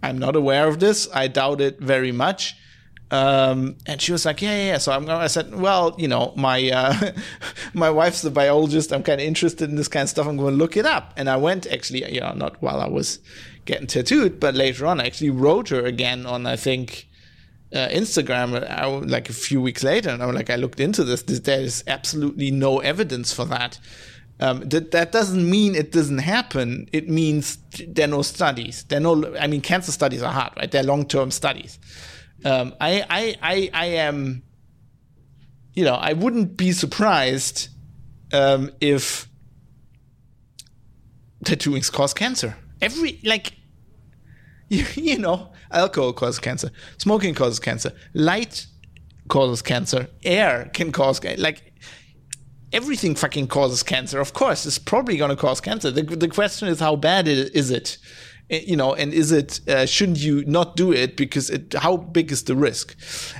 [0.00, 1.08] "I'm not aware of this.
[1.12, 2.54] I doubt it very much."
[3.10, 4.78] Um, and she was like, "Yeah, yeah." yeah.
[4.78, 5.10] So I'm.
[5.10, 7.10] I said, "Well, you know, my uh,
[7.74, 8.92] my wife's a biologist.
[8.92, 10.28] I'm kind of interested in this kind of stuff.
[10.28, 12.86] I'm going to look it up." And I went actually, you know, not while I
[12.86, 13.18] was
[13.64, 17.09] getting tattooed, but later on, I actually wrote her again on I think
[17.74, 21.22] uh, Instagram I, like a few weeks later, and I'm like, I looked into this.
[21.22, 23.78] There is absolutely no evidence for that.
[24.40, 26.88] Um, that that doesn't mean it doesn't happen.
[26.92, 28.84] It means there are no studies.
[28.84, 29.36] There are no.
[29.36, 30.70] I mean, cancer studies are hard, right?
[30.70, 31.78] They're long term studies.
[32.44, 34.42] Um, I, I I I am.
[35.74, 37.68] You know, I wouldn't be surprised
[38.32, 39.28] um, if
[41.44, 42.56] tattooings cause cancer.
[42.80, 43.52] Every like,
[44.68, 46.70] you, you know, Alcohol causes cancer.
[46.98, 47.92] Smoking causes cancer.
[48.14, 48.66] Light
[49.28, 50.08] causes cancer.
[50.22, 51.72] Air can cause like
[52.72, 54.20] everything fucking causes cancer.
[54.20, 55.90] Of course, it's probably going to cause cancer.
[55.90, 57.98] The, the question is how bad is it?
[58.48, 62.32] You know, and is it uh, shouldn't you not do it because it how big
[62.32, 62.96] is the risk?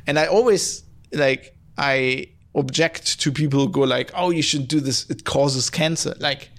[0.06, 4.80] And I always like I object to people who go like, oh, you shouldn't do
[4.80, 5.08] this.
[5.10, 6.14] It causes cancer.
[6.20, 6.50] Like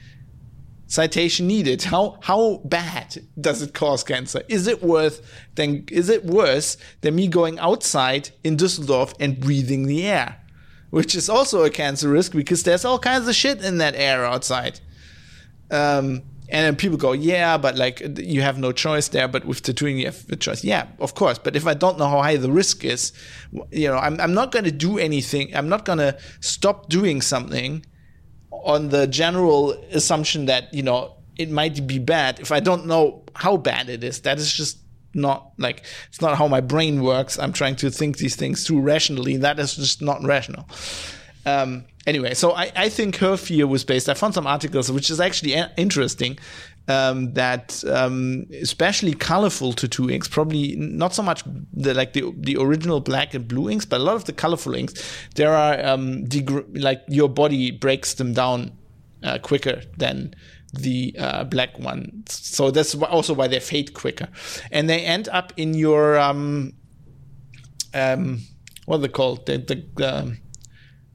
[0.91, 1.79] citation needed.
[1.83, 4.41] How how bad does it cause cancer?
[4.47, 5.17] Is it worth
[5.55, 10.29] then is it worse than me going outside in Düsseldorf and breathing the air?
[10.89, 14.25] Which is also a cancer risk because there's all kinds of shit in that air
[14.25, 14.75] outside.
[15.71, 16.07] Um,
[16.53, 19.29] And then people go, yeah, but like you have no choice there.
[19.29, 20.61] But with tattooing, you have a choice.
[20.65, 21.39] Yeah, of course.
[21.45, 23.13] But if I don't know how high the risk is,
[23.81, 25.45] you know, I'm, I'm not going to do anything.
[25.55, 27.85] I'm not going to stop doing something
[28.51, 33.23] on the general assumption that, you know, it might be bad if I don't know
[33.35, 34.21] how bad it is.
[34.21, 34.77] That is just
[35.13, 37.39] not like it's not how my brain works.
[37.39, 39.37] I'm trying to think these things through rationally.
[39.37, 40.67] That is just not rational.
[41.45, 44.09] Um, anyway, so I, I think her fear was based.
[44.09, 46.37] I found some articles which is actually interesting.
[46.91, 52.57] Um, that um, especially colorful tattoo inks, probably not so much the like the the
[52.57, 54.93] original black and blue inks, but a lot of the colorful inks,
[55.35, 56.25] there are um,
[56.73, 58.71] like your body breaks them down
[59.23, 60.33] uh, quicker than
[60.73, 62.33] the uh, black ones.
[62.33, 64.27] So that's also why they fade quicker,
[64.71, 66.73] and they end up in your um,
[67.93, 68.41] um,
[68.85, 69.45] what are they called?
[69.45, 70.37] The, the um,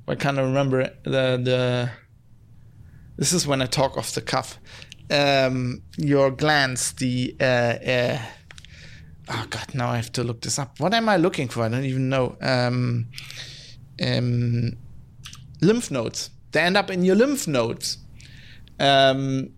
[0.08, 1.90] I can't remember the the.
[3.18, 4.58] This is when I talk off the cuff.
[5.10, 8.18] Um, your glands, the uh, uh,
[9.28, 10.80] oh god, now I have to look this up.
[10.80, 11.62] What am I looking for?
[11.62, 12.36] I don't even know.
[12.40, 13.08] Um,
[14.02, 14.76] um,
[15.60, 16.30] lymph nodes.
[16.52, 17.98] They end up in your lymph nodes.
[18.80, 19.50] Um,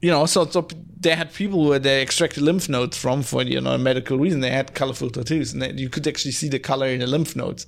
[0.00, 0.68] you know, so, so
[1.00, 4.40] they had people where they extracted lymph nodes from for you know a medical reason.
[4.40, 7.36] They had colorful tattoos, and they, you could actually see the color in the lymph
[7.36, 7.66] nodes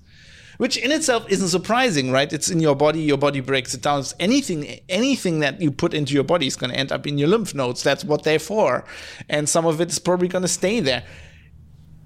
[0.59, 2.33] which in itself isn't surprising, right?
[2.33, 4.01] It's in your body, your body breaks it down.
[4.01, 7.19] It's anything, anything that you put into your body is going to end up in
[7.19, 7.83] your lymph nodes.
[7.83, 8.85] That's what they're for,
[9.29, 11.05] and some of it is probably going to stay there.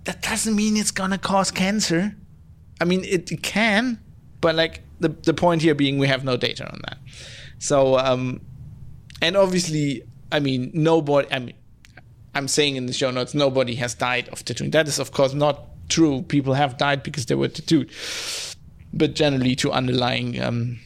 [0.05, 2.17] That doesn't mean it's going to cause cancer.
[2.81, 4.01] I mean, it, it, can,
[4.41, 6.99] but like the the point here being, we have no data on that.
[7.59, 8.41] So, um,
[9.21, 11.29] and obviously, I mean, nobody.
[11.31, 11.55] I mean,
[12.35, 14.71] I'm saying in the show notes, nobody has died of tattooing.
[14.71, 17.91] That is, of course, not true, people have died because they were tattooed,
[18.93, 20.41] but generally to underlying.
[20.41, 20.81] Um,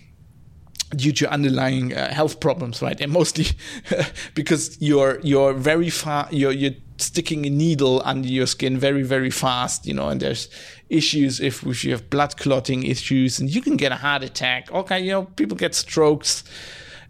[0.96, 3.00] due to underlying uh, health problems, right?
[3.00, 3.46] And mostly
[4.34, 9.30] because you're you're very far you're you're sticking a needle under your skin very very
[9.30, 10.08] fast, you know.
[10.08, 10.48] And there's
[10.88, 14.70] issues if, if you have blood clotting issues, and you can get a heart attack.
[14.70, 16.44] Okay, you know, people get strokes.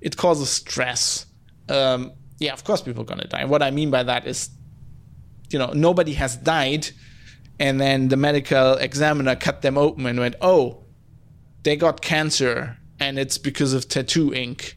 [0.00, 1.26] It causes stress.
[1.68, 3.44] Um, yeah, of course, people are gonna die.
[3.44, 4.50] what I mean by that is,
[5.50, 6.90] you know, nobody has died
[7.58, 10.84] and then the medical examiner cut them open and went, "Oh,
[11.62, 14.76] they got cancer, and it's because of tattoo ink."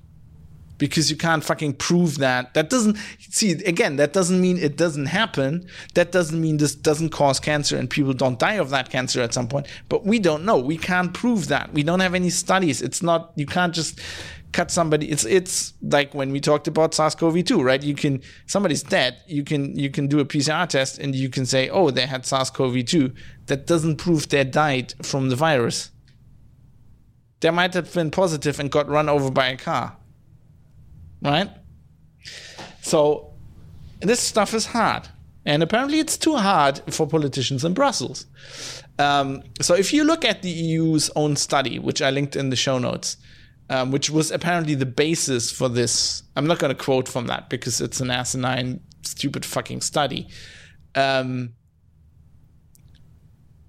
[0.77, 2.53] Because you can't fucking prove that.
[2.53, 2.97] That doesn't
[3.31, 3.95] see again.
[3.95, 5.67] That doesn't mean it doesn't happen.
[5.95, 9.33] That doesn't mean this doesn't cause cancer and people don't die of that cancer at
[9.33, 9.65] some point.
[9.89, 10.59] But we don't know.
[10.59, 11.73] We can't prove that.
[11.73, 12.83] We don't have any studies.
[12.83, 13.31] It's not.
[13.35, 13.99] You can't just
[14.51, 17.81] cut somebody it's it's like when we talked about SARS-CoV-2 right?
[17.83, 21.45] You can somebody's dead you can you can do a PCR test and you can
[21.45, 23.15] say oh they had SARS-CoV-2
[23.47, 25.91] that doesn't prove they died from the virus.
[27.39, 29.97] They might have been positive and got run over by a car
[31.21, 31.49] right?
[32.81, 33.33] So
[33.99, 35.09] this stuff is hard.
[35.45, 38.25] And apparently it's too hard for politicians in Brussels.
[38.99, 42.55] Um, so if you look at the EU's own study which I linked in the
[42.55, 43.17] show notes
[43.69, 46.23] um, which was apparently the basis for this.
[46.35, 50.29] I'm not going to quote from that because it's an asinine, stupid fucking study.
[50.95, 51.53] Um,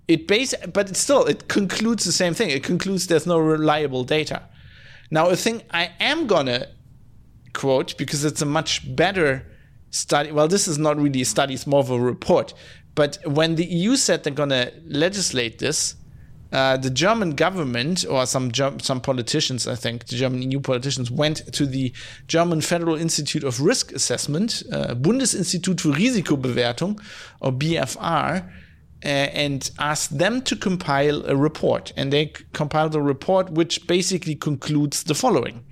[0.07, 2.51] it base, but it still it concludes the same thing.
[2.51, 4.43] It concludes there's no reliable data.
[5.11, 6.69] Now, a thing I am gonna
[7.53, 9.47] quote because it's a much better
[9.91, 10.33] study.
[10.33, 12.55] Well, this is not really a study; it's more of a report.
[12.95, 15.95] But when the EU said they're gonna legislate this,
[16.53, 21.53] uh, the German government or some some politicians, I think, the German EU politicians went
[21.53, 21.93] to the
[22.27, 27.01] German Federal Institute of Risk Assessment, uh, Bundesinstitut für Risikobewertung,
[27.41, 28.49] or BFR,
[29.05, 31.93] Uh, and asked them to compile a report.
[31.97, 35.65] And they compiled a report which basically concludes the following.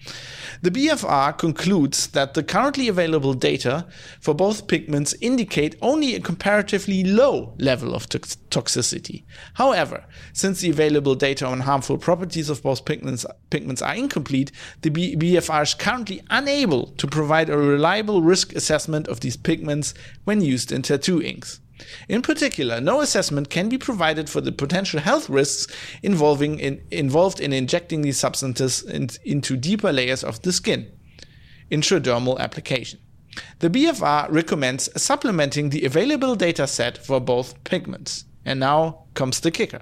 [0.62, 3.88] The BFR concludes that the currently available data
[4.20, 9.24] for both pigments indicate only a comparatively low level of toxicity.
[9.54, 14.90] However, since the available data on harmful properties of both pigments, pigments are incomplete, the
[14.90, 19.94] BFR is currently unable to provide a reliable risk assessment of these pigments
[20.24, 21.60] when used in tattoo inks.
[22.08, 25.66] In particular, no assessment can be provided for the potential health risks
[26.02, 30.90] involving in, involved in injecting these substances in, into deeper layers of the skin.
[31.70, 33.00] Intradermal application.
[33.58, 38.24] The BFR recommends supplementing the available data set for both pigments.
[38.46, 39.80] And now comes the kicker.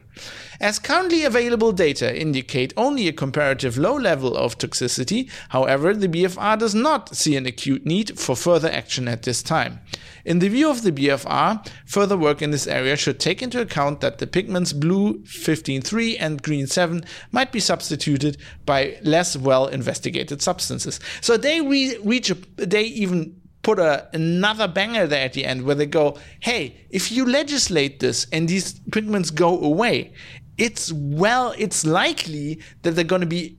[0.59, 6.59] As currently available data indicate only a comparative low level of toxicity, however, the BFR
[6.59, 9.81] does not see an acute need for further action at this time.
[10.25, 14.01] In the view of the BFR, further work in this area should take into account
[14.01, 20.41] that the pigments blue 15.3 and green 7 might be substituted by less well investigated
[20.41, 20.99] substances.
[21.21, 25.65] So they re- reach a, they even put a, another banger there at the end
[25.65, 30.13] where they go, hey, if you legislate this and these pigments go away,
[30.57, 33.59] it's well, it's likely that there are going to be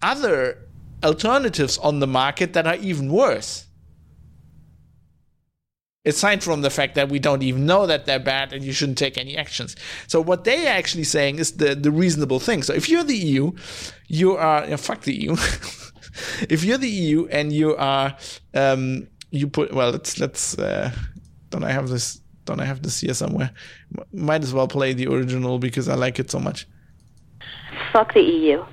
[0.00, 0.66] other
[1.04, 3.65] alternatives on the market that are even worse.
[6.06, 8.98] Aside from the fact that we don't even know that they're bad and you shouldn't
[8.98, 9.74] take any actions.
[10.06, 12.62] So what they're actually saying is the, the reasonable thing.
[12.62, 13.52] So if you're the EU,
[14.06, 15.32] you are, know, fuck the EU.
[16.48, 18.16] if you're the EU and you are
[18.54, 20.90] um, you put well let's let's uh,
[21.50, 23.50] don't I have this don't I have this here somewhere?
[24.12, 26.66] Might as well play the original because I like it so much.
[27.92, 28.64] Fuck the EU.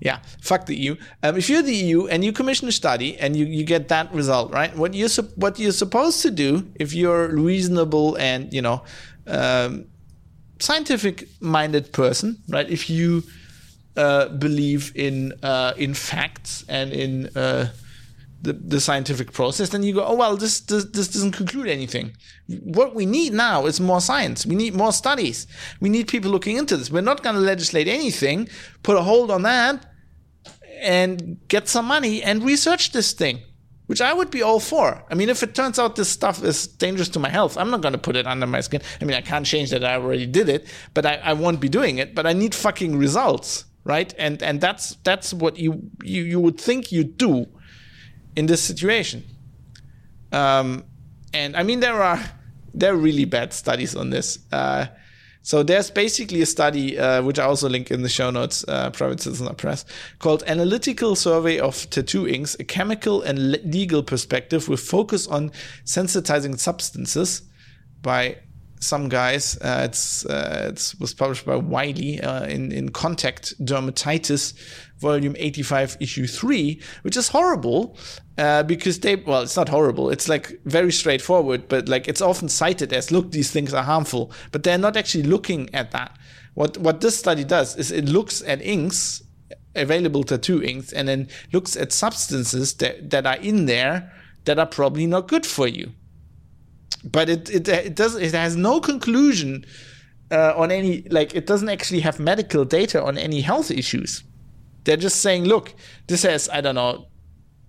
[0.00, 0.96] Yeah, fuck the EU.
[1.22, 4.12] Um, if you're the EU and you commission a study and you, you get that
[4.12, 4.74] result, right?
[4.76, 8.82] What you what you're supposed to do if you're reasonable and you know
[9.26, 9.86] um,
[10.58, 12.68] scientific minded person, right?
[12.68, 13.22] If you
[13.96, 17.68] uh, believe in uh, in facts and in uh,
[18.42, 22.16] the, the scientific process, then you go, oh well, this, this this doesn't conclude anything.
[22.48, 24.44] What we need now is more science.
[24.44, 25.46] We need more studies.
[25.80, 26.90] We need people looking into this.
[26.90, 28.48] We're not going to legislate anything.
[28.82, 29.86] Put a hold on that,
[30.80, 33.40] and get some money and research this thing,
[33.86, 35.04] which I would be all for.
[35.08, 37.80] I mean, if it turns out this stuff is dangerous to my health, I'm not
[37.80, 38.82] going to put it under my skin.
[39.00, 39.84] I mean, I can't change that.
[39.84, 42.14] I already did it, but I, I won't be doing it.
[42.14, 44.12] But I need fucking results, right?
[44.18, 47.46] And and that's that's what you you you would think you'd do
[48.36, 49.24] in this situation.
[50.32, 50.84] Um,
[51.34, 52.20] and I mean, there are
[52.74, 54.38] there are really bad studies on this.
[54.50, 54.86] Uh,
[55.42, 58.90] so there's basically a study, uh, which I also link in the show notes, uh,
[58.90, 59.84] Private Citizen Press,
[60.20, 65.50] called Analytical Survey of Tattoo Inks, a chemical and legal perspective with focus on
[65.84, 67.42] sensitizing substances
[68.02, 68.38] by
[68.82, 69.56] some guys.
[69.58, 74.54] Uh, it's uh, it was published by Wiley uh, in in Contact Dermatitis,
[74.98, 77.96] volume eighty five, issue three, which is horrible
[78.38, 80.10] uh, because they well, it's not horrible.
[80.10, 84.32] It's like very straightforward, but like it's often cited as look, these things are harmful,
[84.50, 86.18] but they're not actually looking at that.
[86.54, 89.22] What what this study does is it looks at inks
[89.74, 94.12] available tattoo inks and then looks at substances that, that are in there
[94.44, 95.92] that are probably not good for you
[96.96, 99.64] but it it it does it has no conclusion
[100.30, 104.24] uh, on any like it doesn't actually have medical data on any health issues.
[104.84, 105.74] They're just saying, look,
[106.08, 107.06] this has I don't know.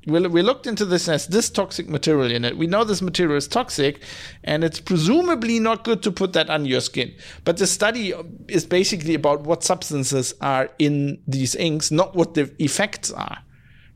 [0.05, 2.57] We, we looked into this as this toxic material in it.
[2.57, 4.01] We know this material is toxic,
[4.43, 7.13] and it's presumably not good to put that on your skin.
[7.45, 8.13] But the study
[8.49, 13.37] is basically about what substances are in these inks, not what the effects are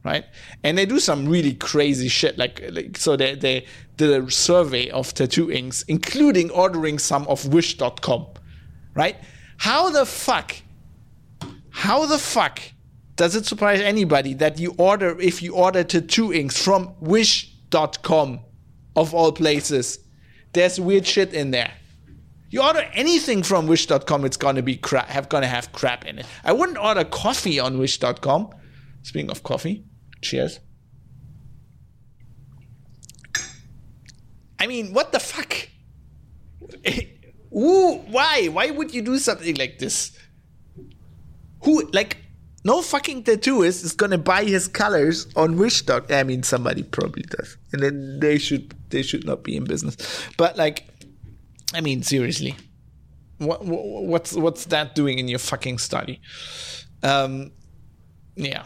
[0.07, 0.25] right?
[0.63, 2.37] And they do some really crazy shit.
[2.37, 3.65] Like, like so they, they
[3.97, 8.27] did a survey of tattoo inks, including ordering some of Wish.com,
[8.95, 9.17] right?
[9.57, 10.55] How the fuck,
[11.69, 12.61] how the fuck
[13.17, 18.39] does it surprise anybody that you order, if you order tattoo inks from Wish.com,
[18.95, 19.99] of all places,
[20.53, 21.71] there's weird shit in there.
[22.49, 26.25] You order anything from Wish.com, it's gonna be crap, have gonna have crap in it.
[26.43, 28.49] I wouldn't order coffee on Wish.com.
[29.03, 29.83] Speaking of coffee,
[30.21, 30.59] Cheers.
[34.59, 35.69] I mean, what the fuck?
[37.55, 38.47] Ooh, why?
[38.47, 40.17] Why would you do something like this?
[41.63, 42.17] Who, like,
[42.63, 46.05] no fucking tattooist is gonna buy his colors on Wish.com.
[46.09, 49.95] I mean, somebody probably does, and then they should they should not be in business.
[50.37, 50.87] But like,
[51.73, 52.55] I mean, seriously,
[53.37, 56.19] what, what's what's that doing in your fucking study?
[57.03, 57.51] Um,
[58.35, 58.65] yeah,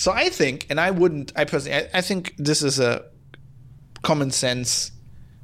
[0.00, 3.04] so I think, and I wouldn't, I personally, I, I think this is a
[4.00, 4.92] common sense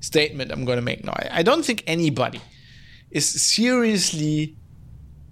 [0.00, 1.12] statement I'm going to make now.
[1.12, 2.40] I, I don't think anybody
[3.10, 4.56] is seriously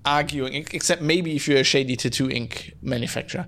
[0.04, 3.46] arguing, except maybe if you're a shady tattoo ink manufacturer,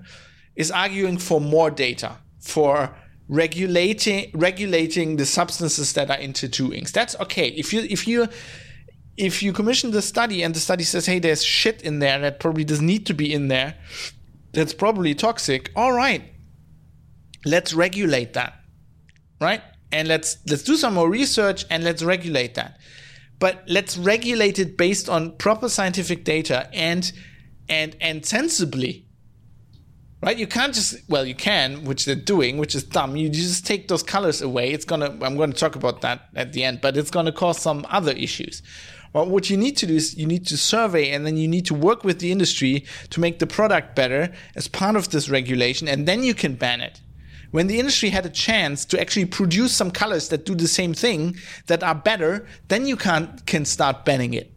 [0.55, 2.97] is arguing for more data, for
[3.27, 6.91] regulating regulating the substances that are in tattoo inks.
[6.91, 7.49] That's okay.
[7.49, 8.27] If you if you
[9.15, 12.39] if you commission the study and the study says, hey, there's shit in there that
[12.39, 13.75] probably doesn't need to be in there,
[14.57, 15.71] that's probably toxic.
[15.77, 16.23] All right,
[17.45, 18.55] let's regulate that,
[19.41, 19.61] right?
[19.91, 22.79] And let's let's do some more research and let's regulate that.
[23.39, 27.11] But let's regulate it based on proper scientific data and
[27.69, 29.07] and and sensibly.
[30.23, 30.37] right?
[30.37, 33.15] You can't just well, you can, which they're doing, which is dumb.
[33.15, 34.71] You just take those colors away.
[34.71, 35.17] It's gonna.
[35.21, 38.61] I'm to talk about that at the end, but it's to cause some other issues.
[39.13, 41.65] Well, what you need to do is you need to survey and then you need
[41.67, 45.87] to work with the industry to make the product better as part of this regulation,
[45.87, 47.01] and then you can ban it.
[47.51, 50.93] When the industry had a chance to actually produce some colors that do the same
[50.93, 51.37] thing
[51.67, 54.53] that are better, then you can can start banning it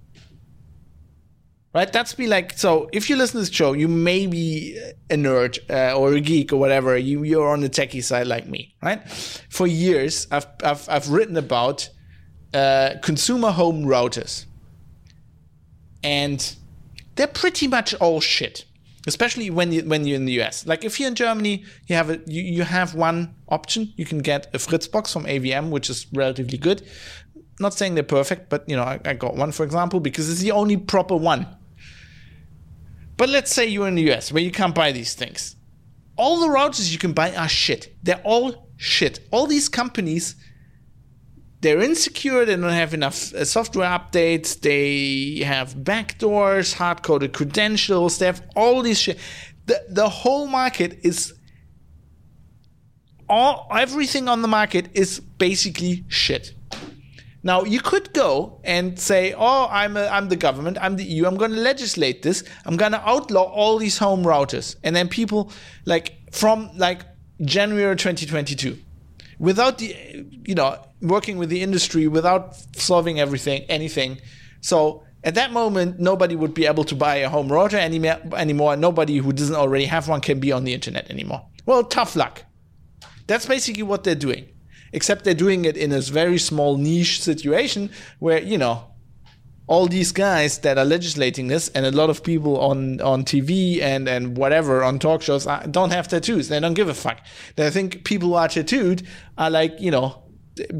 [1.74, 1.92] right?
[1.92, 2.88] That's be like so.
[2.92, 4.76] If you listen to this show, you may be
[5.09, 6.96] a nerd uh, or a geek or whatever.
[6.96, 9.09] You you're on the techie side like me, right?
[9.09, 11.88] For years, I've I've, I've written about
[12.55, 14.46] uh, consumer home routers,
[16.03, 16.57] and
[17.16, 18.64] they're pretty much all shit.
[19.07, 20.66] Especially when you when you're in the US.
[20.66, 23.92] Like if you're in Germany, you have a you, you have one option.
[23.96, 26.82] You can get a Fritzbox from AVM, which is relatively good.
[27.59, 30.40] Not saying they're perfect, but you know I, I got one for example because it's
[30.40, 31.46] the only proper one
[33.20, 35.55] but let's say you're in the US where you can't buy these things.
[36.16, 37.94] All the routers you can buy are shit.
[38.03, 39.20] They're all shit.
[39.30, 40.36] All these companies,
[41.61, 42.44] they're insecure.
[42.44, 44.61] They don't have enough uh, software updates.
[44.61, 48.18] They have backdoors, hard coded credentials.
[48.18, 49.18] They have all these shit.
[49.66, 51.34] The, the whole market is
[53.28, 56.54] all everything on the market is basically shit.
[57.42, 61.26] Now you could go and say, "Oh, I'm a, I'm the government, I'm the EU,
[61.26, 62.42] I'm going to legislate this.
[62.66, 65.52] I'm going to outlaw all these home routers." And then people
[65.86, 67.02] like from like
[67.42, 68.78] January 2022
[69.41, 69.88] without the
[70.45, 74.20] you know working with the industry without solving everything anything.
[74.61, 78.20] So at that moment, nobody would be able to buy a home router anymore.
[78.36, 81.43] Anymore, nobody who doesn't already have one can be on the internet anymore.
[81.66, 82.45] Well, tough luck.
[83.26, 84.47] That's basically what they're doing
[84.93, 88.89] except they're doing it in a very small niche situation where you know
[89.70, 93.80] all these guys that are legislating this and a lot of people on on TV
[93.80, 96.48] and and whatever on talk shows don't have tattoos.
[96.48, 97.20] They don't give a fuck.
[97.54, 99.06] They think people who are tattooed
[99.38, 100.24] are like you know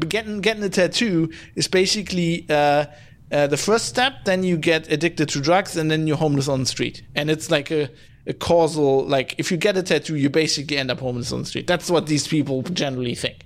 [0.09, 2.85] getting getting a tattoo is basically uh,
[3.31, 6.59] uh, the first step then you get addicted to drugs and then you're homeless on
[6.59, 7.01] the street.
[7.15, 7.89] And it's like a
[8.27, 11.45] a causal like if you get a tattoo you basically end up homeless on the
[11.45, 11.65] street.
[11.65, 13.45] That's what these people generally think.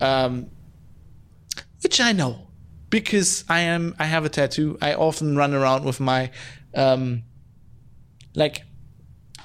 [0.00, 0.50] Um,
[1.82, 2.49] which I know
[2.90, 4.76] because I am I have a tattoo.
[4.82, 6.30] I often run around with my
[6.74, 7.22] um,
[8.34, 8.62] like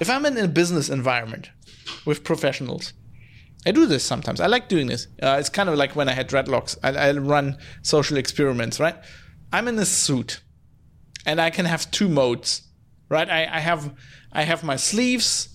[0.00, 1.50] if I'm in a business environment
[2.04, 2.92] with professionals.
[3.64, 4.40] I do this sometimes.
[4.40, 5.08] I like doing this.
[5.20, 6.78] Uh, it's kind of like when I had dreadlocks.
[6.84, 8.94] I, I run social experiments, right?
[9.52, 10.40] I'm in a suit,
[11.24, 12.62] and I can have two modes,
[13.08, 13.28] right?
[13.28, 13.92] I, I have
[14.32, 15.48] I have my sleeves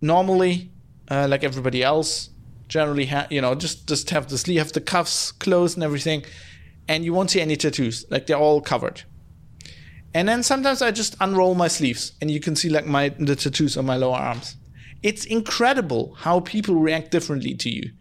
[0.00, 0.70] normally,
[1.10, 2.30] uh, like everybody else,
[2.70, 6.24] generally you know just just have the sleeve have the cuffs closed and everything
[6.90, 8.04] and you won't see any tattoos.
[8.10, 9.04] Like they're all covered.
[10.12, 13.36] And then sometimes i just unroll my sleeves and you can see like my the
[13.36, 14.56] tattoos on my lower arms.
[15.02, 17.92] It's incredible how people react differently to you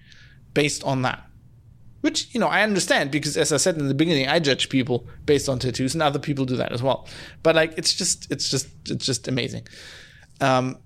[0.55, 1.23] based on that.
[2.01, 5.05] Which you know i understand because as i said in the beginning i judge people
[5.25, 7.07] based on tattoos and other people do that as well.
[7.43, 9.67] But like it's just it's just it's just amazing.
[10.41, 10.79] Um,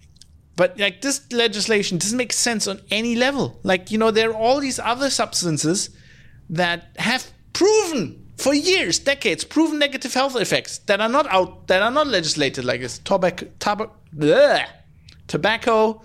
[0.55, 3.59] but like this legislation doesn't make sense on any level.
[3.63, 5.89] Like, you know, there are all these other substances
[6.49, 11.81] that have proven for years, decades, proven negative health effects that are not out, that
[11.81, 12.99] are not legislated like this.
[12.99, 13.47] Tobacco,
[14.15, 14.65] bleh,
[15.27, 16.01] tobacco,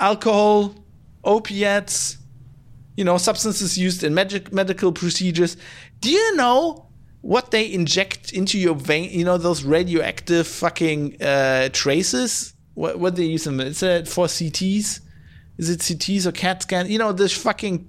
[0.00, 0.74] alcohol,
[1.22, 2.18] opiates,
[2.96, 5.56] you know, substances used in magic, medical procedures.
[6.00, 6.86] Do you know
[7.20, 9.10] what they inject into your vein?
[9.10, 13.60] You know, those radioactive fucking uh, traces what what they use them?
[13.60, 15.00] Is it for CTs?
[15.58, 16.90] Is it CTs or CAT scan?
[16.90, 17.88] You know, the fucking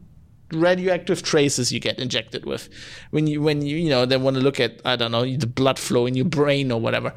[0.51, 2.69] radioactive traces you get injected with
[3.09, 5.47] when you when you you know they want to look at I don't know the
[5.47, 7.13] blood flow in your brain or whatever.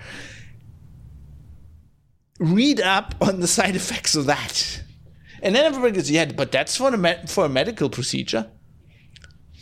[2.41, 4.83] Read up on the side effects of that,
[5.43, 8.51] and then everybody goes, "Yeah, but that's for a for a medical procedure.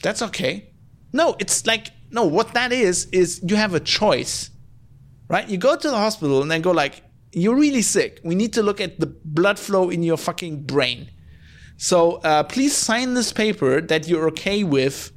[0.02, 0.70] That's okay."
[1.12, 2.24] No, it's like no.
[2.24, 4.50] What that is is you have a choice,
[5.28, 5.48] right?
[5.48, 7.02] You go to the hospital and then go like,
[7.36, 8.18] you're really sick.
[8.24, 11.10] We need to look at the blood flow in your fucking brain.
[11.76, 15.12] So uh, please sign this paper that you're okay with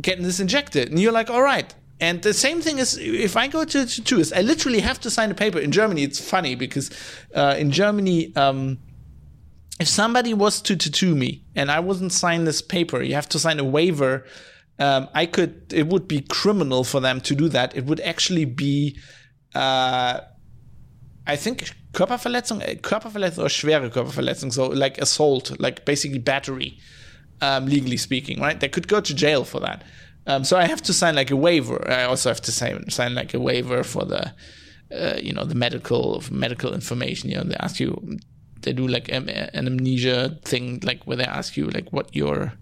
[0.00, 0.88] getting this injected.
[0.88, 1.74] And you're like, all right.
[2.00, 5.30] And the same thing is if I go to choose, I literally have to sign
[5.30, 5.58] a paper.
[5.58, 6.90] In Germany, it's funny because
[7.34, 8.78] uh, in Germany, um,
[9.78, 13.38] if somebody was to tattoo me and I wasn't sign this paper, you have to
[13.38, 14.24] sign a waiver.
[14.78, 17.76] Um, I could, it would be criminal for them to do that.
[17.76, 18.98] It would actually be.
[19.54, 20.20] Uh,
[21.26, 26.78] I think Körperverletzung, uh, Körperverletzung or schwere Körperverletzung, so like assault, like basically battery,
[27.40, 28.58] um, legally speaking, right?
[28.58, 29.82] They could go to jail for that.
[30.26, 31.88] Um, so I have to sign like a waiver.
[31.90, 34.32] I also have to sign sign like a waiver for the
[34.92, 37.30] uh, you know, the medical medical information.
[37.30, 38.18] You know, they ask you,
[38.62, 42.54] they do like an amnesia thing, like where they ask you like what your,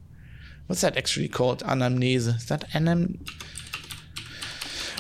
[0.67, 1.63] what's that actually called?
[1.65, 2.29] Anamnese.
[2.29, 3.25] Is that anam?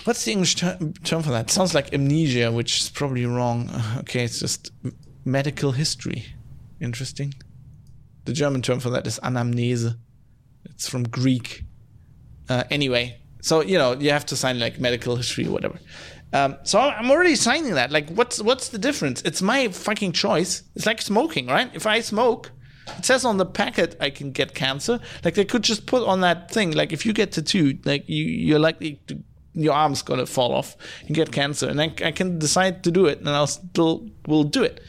[0.05, 1.47] What's the English term, term for that?
[1.47, 3.71] It sounds like amnesia, which is probably wrong.
[4.01, 4.71] Okay, it's just
[5.25, 6.27] medical history.
[6.81, 7.33] Interesting.
[8.27, 9.97] The German term for that is anamnese.
[10.67, 11.65] It's from Greek.
[12.49, 15.79] Uh, anyway, so you know you have to sign like medical history or whatever.
[16.35, 17.91] Um, so I'm already signing that.
[17.91, 19.23] Like, what's what's the difference?
[19.23, 20.63] It's my fucking choice.
[20.75, 21.71] It's like smoking, right?
[21.75, 22.51] If I smoke,
[22.99, 25.01] it says on the packet I can get cancer.
[25.25, 26.73] Like they could just put on that thing.
[26.73, 29.23] Like if you get tattooed, like you you're likely to
[29.55, 30.77] your arm's gonna fall off
[31.07, 34.45] and get cancer, and I, I can decide to do it, and I'll still will
[34.45, 34.81] do it.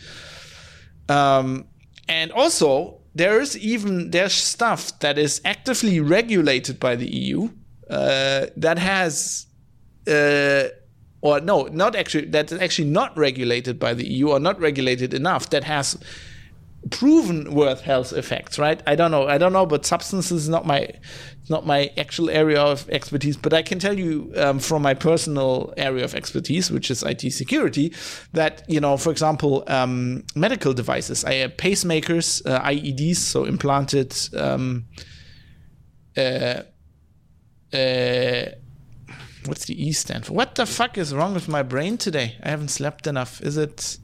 [1.07, 1.65] Um,
[2.07, 7.49] and also there is even there's stuff that is actively regulated by the EU
[7.89, 9.47] uh, that has.
[10.07, 10.69] Uh,
[11.21, 15.49] or no, not actually, that's actually not regulated by the EU or not regulated enough
[15.49, 15.97] that has
[16.91, 18.81] proven worth health effects, right?
[18.85, 19.27] I don't know.
[19.27, 20.89] I don't know, but substances is not my
[21.49, 23.37] not my actual area of expertise.
[23.37, 27.31] But I can tell you um, from my personal area of expertise, which is IT
[27.31, 27.93] security,
[28.33, 34.15] that you know, for example, um, medical devices, I have pacemakers, uh, IEDs, so implanted.
[34.35, 34.85] Um,
[36.17, 36.61] uh,
[37.73, 38.45] uh,
[39.45, 40.33] what's the E stand for?
[40.33, 42.37] What the fuck is wrong with my brain today?
[42.43, 43.41] I haven't slept enough.
[43.41, 43.97] Is it?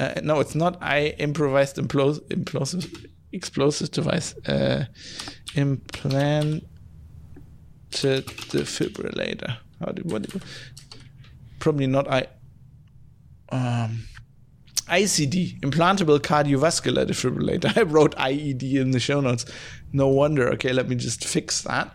[0.00, 0.78] Uh, no, it's not.
[0.82, 4.34] I improvised implos- implosive explosive device.
[4.46, 4.86] Uh,
[5.54, 6.64] implanted
[7.90, 9.58] defibrillator.
[9.78, 10.22] How do what?
[10.22, 10.40] Do,
[11.58, 12.10] probably not.
[12.10, 12.28] I.
[13.52, 14.06] Um,
[14.88, 17.76] ICD, implantable cardiovascular defibrillator.
[17.76, 19.44] I wrote IED in the show notes.
[19.92, 20.48] No wonder.
[20.54, 21.94] Okay, let me just fix that.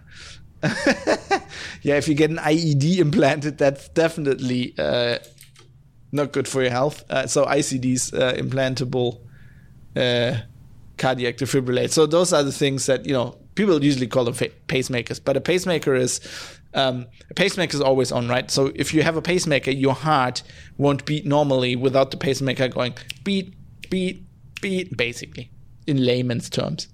[1.81, 5.17] yeah, if you get an IED implanted, that's definitely uh,
[6.15, 7.03] not good for your health.
[7.09, 9.19] Uh, so ICDs, uh, implantable
[9.95, 10.41] uh,
[10.97, 11.91] cardiac defibrillator.
[11.91, 14.33] So those are the things that you know people usually call them
[14.67, 15.19] pacemakers.
[15.23, 16.19] But a pacemaker is
[16.75, 18.51] um, a pacemaker is always on, right?
[18.51, 20.43] So if you have a pacemaker, your heart
[20.77, 22.93] won't beat normally without the pacemaker going
[23.23, 23.55] beat,
[23.89, 24.25] beat,
[24.61, 25.49] beat, basically,
[25.87, 26.89] in layman's terms.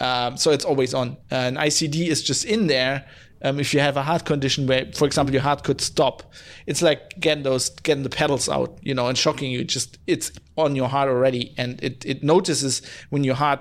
[0.00, 1.18] Um, so it's always on.
[1.30, 3.06] An ICD is just in there.
[3.42, 6.22] Um, if you have a heart condition where, for example, your heart could stop,
[6.66, 9.64] it's like getting those, getting the pedals out, you know, and shocking you.
[9.64, 13.60] Just it's on your heart already, and it it notices when your heart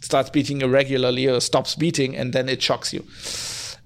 [0.00, 3.04] starts beating irregularly or stops beating, and then it shocks you.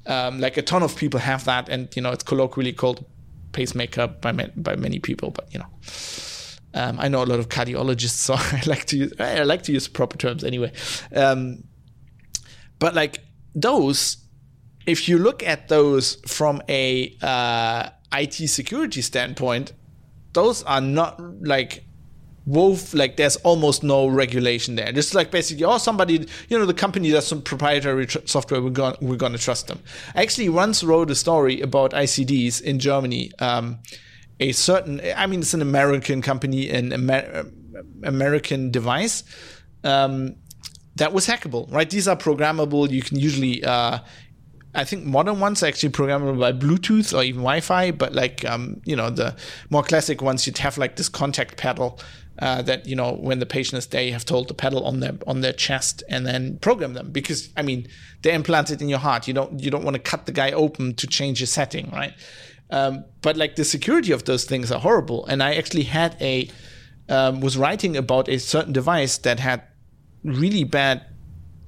[0.07, 3.05] Um, like a ton of people have that, and you know, it's colloquially called
[3.53, 5.67] pacemaker by by many people, but you know.
[6.75, 9.73] Um, I know a lot of cardiologists, so I like to use I like to
[9.73, 10.73] use proper terms anyway.
[11.15, 11.65] Um,
[12.79, 13.21] but like
[13.55, 14.17] those,
[14.87, 19.73] if you look at those from a uh, IT security standpoint,
[20.33, 21.85] those are not like
[22.45, 26.75] wove like there's almost no regulation there just like basically oh somebody you know the
[26.75, 29.79] company does some proprietary tr- software we're going we're going to trust them
[30.17, 33.79] I actually once wrote a story about icds in germany um,
[34.41, 37.47] a certain i mean it's an american company an Amer-
[38.03, 39.23] american device
[39.85, 40.35] um,
[40.97, 41.89] that was hackable, right?
[41.89, 42.91] These are programmable.
[42.91, 43.99] You can usually, uh,
[44.75, 48.81] I think modern ones are actually programmable by Bluetooth or even Wi-Fi, but like, um,
[48.85, 49.37] you know, the
[49.69, 52.01] more classic ones, you'd have like this contact pedal
[52.39, 54.85] uh, that you know when the patient is there, you have to hold the pedal
[54.85, 57.87] on their on their chest and then program them because I mean
[58.23, 59.29] they're implanted in your heart.
[59.29, 62.15] You don't you don't want to cut the guy open to change a setting, right?
[62.71, 65.27] Um, but like the security of those things are horrible.
[65.27, 66.49] And I actually had a
[67.09, 69.63] um, was writing about a certain device that had
[70.25, 71.05] really bad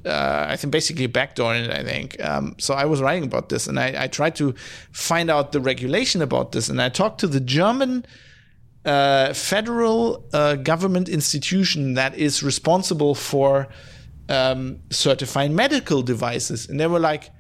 [0.07, 1.71] uh, I think basically backdoor in it.
[1.71, 2.75] I think um, so.
[2.75, 4.55] I was writing about this, and I, I, tried to
[4.93, 8.05] find out the regulation about this, and I talked to the German
[8.85, 13.69] uh, federal uh, government institution that is responsible for
[14.29, 17.31] um, certifying medical devices, and they were like.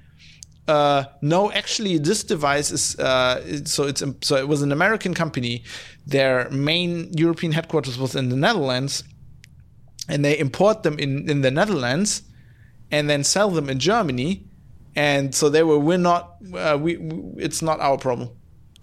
[0.66, 5.62] Uh, no, actually, this device is uh, so it's so it was an American company.
[6.06, 9.04] Their main European headquarters was in the Netherlands,
[10.08, 12.22] and they import them in, in the Netherlands
[12.94, 14.32] and then sell them in Germany.
[14.94, 18.28] And so they were, we're not, uh, we, we, it's not our problem.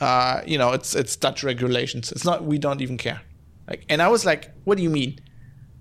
[0.02, 2.12] Uh, you know, it's, it's Dutch regulations.
[2.12, 3.22] It's not, we don't even care.
[3.70, 5.20] Like, and I was like, what do you mean?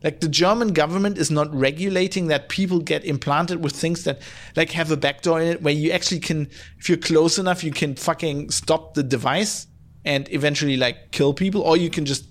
[0.05, 4.23] Like the German government is not regulating that people get implanted with things that
[4.57, 7.73] like have a backdoor in it where you actually can, if you're close enough, you
[7.73, 9.67] can fucking stop the device
[10.05, 12.25] and eventually like kill people, or you can just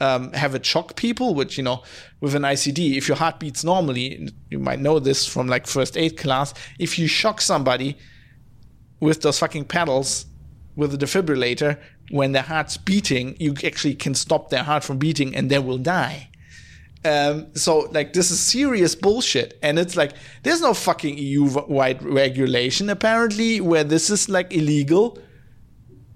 [0.00, 1.82] um, have it shock people, which, you know,
[2.20, 5.96] with an ICD, if your heart beats normally, you might know this from like first
[5.96, 7.96] aid class, if you shock somebody
[9.00, 10.26] with those fucking pedals
[10.76, 11.78] with a defibrillator,
[12.10, 15.78] when their heart's beating, you actually can stop their heart from beating and they will
[15.78, 16.30] die.
[17.04, 22.90] Um, so like this is serious bullshit, and it's like there's no fucking EU-wide regulation
[22.90, 25.18] apparently where this is like illegal,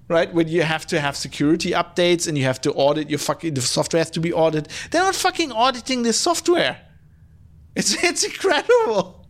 [0.09, 0.33] right?
[0.33, 3.63] When you have to have security updates and you have to audit your fucking the
[3.63, 4.71] software has to be audited.
[4.91, 6.81] They're not fucking auditing this software.
[7.75, 9.27] It's it's incredible.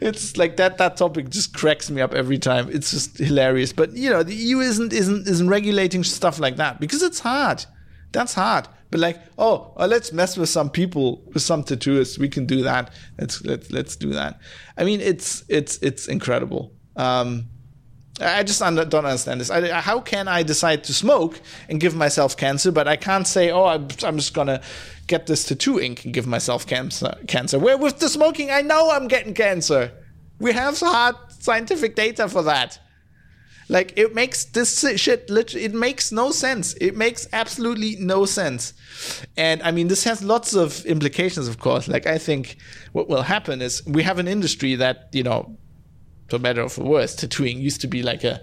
[0.00, 2.68] It's like that that topic just cracks me up every time.
[2.70, 3.72] It's just hilarious.
[3.72, 7.64] But you know, the EU isn't isn't isn't regulating stuff like that because it's hard.
[8.12, 8.68] That's hard.
[8.90, 12.18] But like, oh, uh, let's mess with some people with some tattooists.
[12.18, 12.92] We can do that.
[13.18, 14.40] Let's let's let's do that.
[14.76, 16.72] I mean, it's it's it's incredible.
[16.96, 17.49] Um,
[18.20, 19.50] I just don't understand this.
[19.50, 23.50] I, how can I decide to smoke and give myself cancer, but I can't say,
[23.50, 24.60] oh, I'm, I'm just gonna
[25.06, 27.14] get this tattoo ink and give myself cancer?
[27.26, 27.58] Cancer.
[27.58, 29.92] Where with the smoking, I know I'm getting cancer.
[30.38, 32.78] We have hard scientific data for that.
[33.70, 36.74] Like it makes this shit it makes no sense.
[36.80, 38.74] It makes absolutely no sense.
[39.36, 41.86] And I mean this has lots of implications of course.
[41.86, 42.56] Like I think
[42.92, 45.56] what will happen is we have an industry that, you know,
[46.30, 48.40] for better or worse, tattooing used to be like a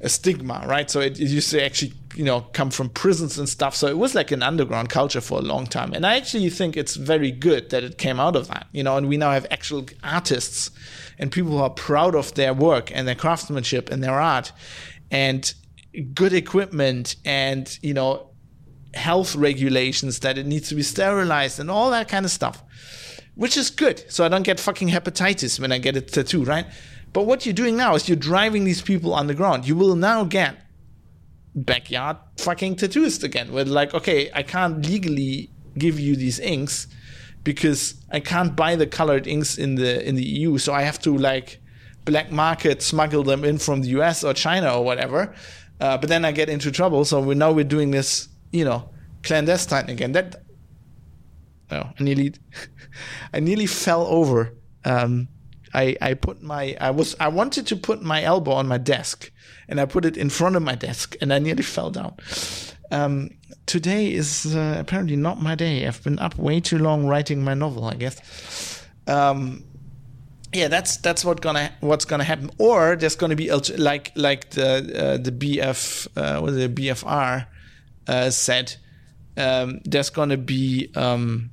[0.00, 0.90] a stigma, right?
[0.90, 3.74] So it, it, used to actually, you know, come from prisons and stuff.
[3.74, 5.94] So it was like an underground culture for a long time.
[5.94, 8.96] And I actually think it's very good that it came out of that, you know,
[8.98, 10.70] and we now have actual artists
[11.18, 14.52] and people who are proud of their work and their craftsmanship and their art
[15.10, 15.54] and
[16.12, 18.30] good equipment and, you know,
[18.92, 22.62] health regulations that it needs to be sterilized and all that kind of stuff,
[23.36, 24.04] which is good.
[24.10, 26.66] So I don't get fucking hepatitis when I get a tattoo, right?
[27.12, 29.68] But what you're doing now is you're driving these people underground.
[29.68, 30.56] You will now get
[31.54, 33.52] backyard fucking tattooist again.
[33.52, 36.88] Where like, okay, I can't legally give you these inks
[37.44, 40.98] because I can't buy the colored inks in the in the EU, so I have
[41.02, 41.60] to like
[42.04, 45.34] black market smuggle them in from the US or China or whatever.
[45.80, 47.04] Uh, but then I get into trouble.
[47.04, 48.90] So we now we're doing this, you know,
[49.22, 50.12] clandestine again.
[50.12, 50.42] That
[51.70, 52.34] oh, I nearly
[53.32, 54.54] I nearly fell over.
[54.84, 55.28] Um,
[55.74, 59.30] I I put my I was I wanted to put my elbow on my desk
[59.68, 62.16] and I put it in front of my desk and I nearly fell down.
[62.90, 63.30] Um,
[63.66, 65.86] today is uh, apparently not my day.
[65.86, 68.86] I've been up way too long writing my novel, I guess.
[69.06, 69.64] Um,
[70.52, 72.50] yeah, that's that's what gonna what's gonna happen.
[72.58, 77.46] Or there's gonna be like like the uh, the BF uh, what the BFR
[78.06, 78.76] uh, said.
[79.36, 81.50] Um, there's gonna be um,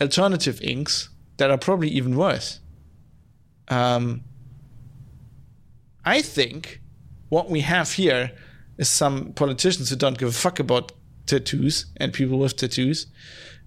[0.00, 2.60] alternative inks that are probably even worse.
[3.68, 4.22] Um,
[6.04, 6.80] I think
[7.28, 8.32] what we have here
[8.78, 10.92] is some politicians who don't give a fuck about
[11.26, 13.06] tattoos and people with tattoos.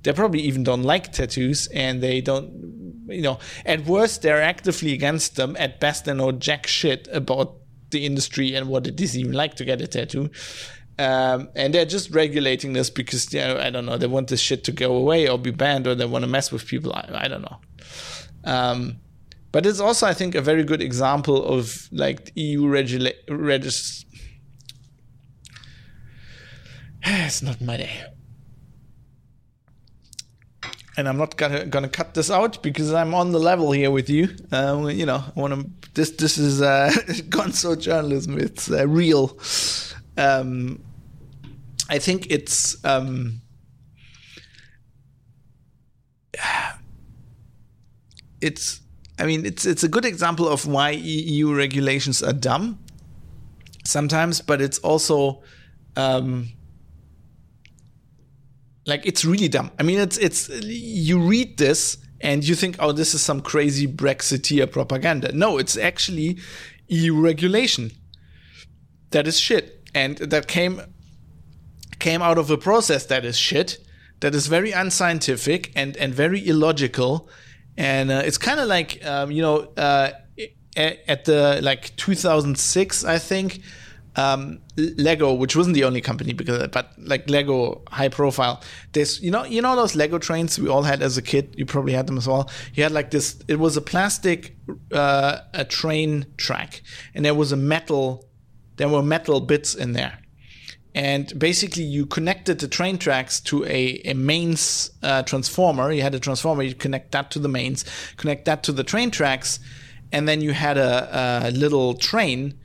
[0.01, 4.93] They probably even don't like tattoos and they don't, you know, at worst, they're actively
[4.93, 5.55] against them.
[5.57, 7.55] At best, they know jack shit about
[7.91, 10.29] the industry and what it is even like to get a tattoo.
[11.03, 14.39] Um, and they're just regulating this because, you know, I don't know, they want this
[14.39, 16.93] shit to go away or be banned or they want to mess with people.
[16.93, 17.57] I, I don't know.
[18.45, 19.01] Um,
[19.51, 24.05] but it's also, I think, a very good example of like EU regula- regis-
[27.03, 28.05] it's not my day.
[30.95, 34.09] And I'm not gonna gonna cut this out because I'm on the level here with
[34.09, 34.29] you.
[34.51, 35.89] Uh, you know, I want to.
[35.95, 36.91] This this is uh,
[37.29, 38.37] gonzo journalism.
[38.37, 39.37] It's uh, real.
[40.17, 40.79] Um,
[41.93, 42.83] I think it's.
[42.83, 43.41] Um,
[48.41, 48.81] it's.
[49.19, 52.79] I mean, it's it's a good example of why EU regulations are dumb
[53.85, 55.43] sometimes, but it's also.
[55.95, 56.49] Um,
[58.87, 59.69] like it's really dumb.
[59.79, 63.85] I mean, it's it's you read this and you think, oh, this is some crazy
[63.87, 65.31] Brexiteer propaganda.
[65.31, 66.39] No, it's actually
[66.87, 67.91] EU regulation.
[69.11, 70.81] That is shit, and that came
[71.99, 73.77] came out of a process that is shit,
[74.19, 77.29] that is very unscientific and and very illogical,
[77.77, 80.11] and uh, it's kind of like um, you know uh,
[80.75, 83.61] at the like 2006, I think
[84.15, 88.61] um, Lego, which wasn't the only company because, but like Lego, high profile.
[88.91, 91.55] This, you know, you know those Lego trains we all had as a kid.
[91.57, 92.49] You probably had them as well.
[92.73, 93.41] You had like this.
[93.47, 94.55] It was a plastic,
[94.91, 96.81] uh, a train track,
[97.13, 98.25] and there was a metal.
[98.77, 100.19] There were metal bits in there,
[100.95, 105.91] and basically you connected the train tracks to a, a mains uh, transformer.
[105.91, 106.63] You had a transformer.
[106.63, 107.85] You connect that to the mains,
[108.17, 109.59] connect that to the train tracks,
[110.11, 112.59] and then you had a, a little train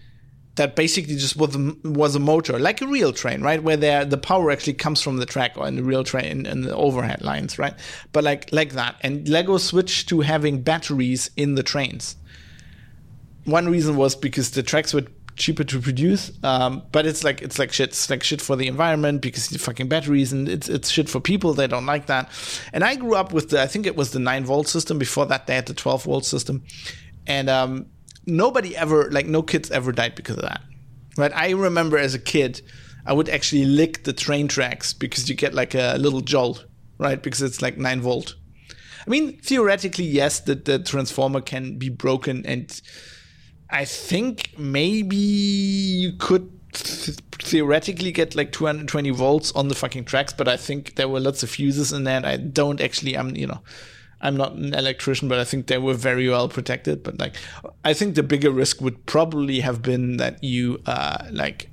[0.56, 3.62] that basically just was a, was a motor, like a real train, right?
[3.62, 6.64] Where there the power actually comes from the track or in the real train and
[6.64, 7.74] the overhead lines, right?
[8.12, 8.96] But like like that.
[9.00, 12.16] And Lego switched to having batteries in the trains.
[13.44, 15.06] One reason was because the tracks were
[15.38, 16.30] cheaper to produce.
[16.42, 17.90] Um, but it's like it's like shit.
[17.90, 21.20] It's like shit for the environment because the fucking batteries and it's it's shit for
[21.20, 21.54] people.
[21.54, 22.30] They don't like that.
[22.72, 24.98] And I grew up with the I think it was the nine volt system.
[24.98, 26.64] Before that, they had the twelve volt system,
[27.26, 27.86] and um,
[28.26, 30.60] nobody ever like no kids ever died because of that.
[31.16, 31.32] Right?
[31.34, 32.60] I remember as a kid,
[33.06, 36.66] I would actually lick the train tracks because you get like a little jolt,
[36.98, 37.20] right?
[37.20, 38.34] Because it's like nine volt.
[39.06, 42.80] I mean, theoretically, yes, the, the transformer can be broken and
[43.70, 50.32] I think maybe you could th- theoretically get like 220 volts on the fucking tracks,
[50.32, 52.24] but I think there were lots of fuses in that.
[52.24, 53.60] I don't actually, I'm, you know,
[54.20, 57.02] I'm not an electrician, but I think they were very well protected.
[57.02, 57.36] But like,
[57.84, 61.70] I think the bigger risk would probably have been that you, uh, like,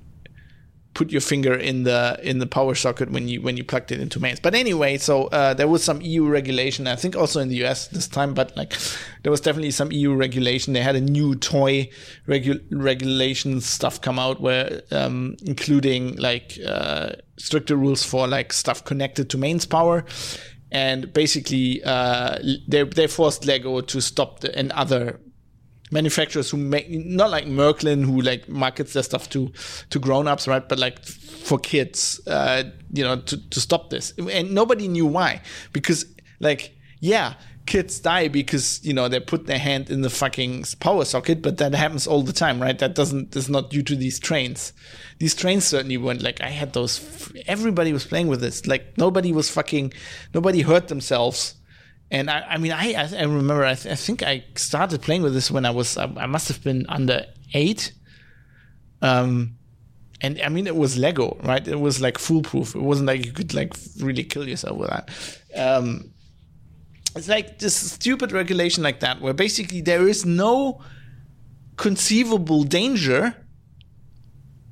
[0.96, 4.00] put your finger in the in the power socket when you when you plugged it
[4.00, 4.40] into mains.
[4.40, 6.88] But anyway, so uh, there was some EU regulation.
[6.88, 8.74] I think also in the US this time, but like
[9.22, 10.74] there was definitely some EU regulation.
[10.74, 11.90] They had a new toy
[12.28, 18.84] regu- regulation stuff come out where um, including like uh, stricter rules for like stuff
[18.84, 20.06] connected to mains power.
[20.72, 25.20] And basically, uh, they they forced Lego to stop the, and other
[25.92, 29.52] manufacturers who make not like Märklin who like markets their stuff to
[29.90, 30.68] to grown-ups right?
[30.68, 34.14] But like for kids uh you know to, to stop this.
[34.18, 35.42] And nobody knew why.
[35.74, 36.06] Because
[36.40, 41.04] like yeah kids die because you know they put their hand in the fucking power
[41.04, 42.80] socket but that happens all the time right?
[42.80, 44.74] That doesn't is not due to these trains.
[45.20, 48.66] These trains certainly weren't like i had those everybody was playing with this.
[48.66, 49.94] Like nobody was fucking
[50.34, 51.56] nobody hurt themselves
[52.12, 55.34] and I, I mean, I, I remember, I, th- I, think I started playing with
[55.34, 57.94] this when I was, I, must have been under eight.
[59.02, 59.58] Um,
[60.22, 61.68] and I mean, it was Lego, right?
[61.68, 62.76] It was like foolproof.
[62.76, 65.10] It wasn't like you could like really kill yourself with that.
[65.56, 66.12] Um,
[67.16, 70.82] it's like this stupid regulation like that, where basically there is no
[71.76, 73.36] conceivable danger,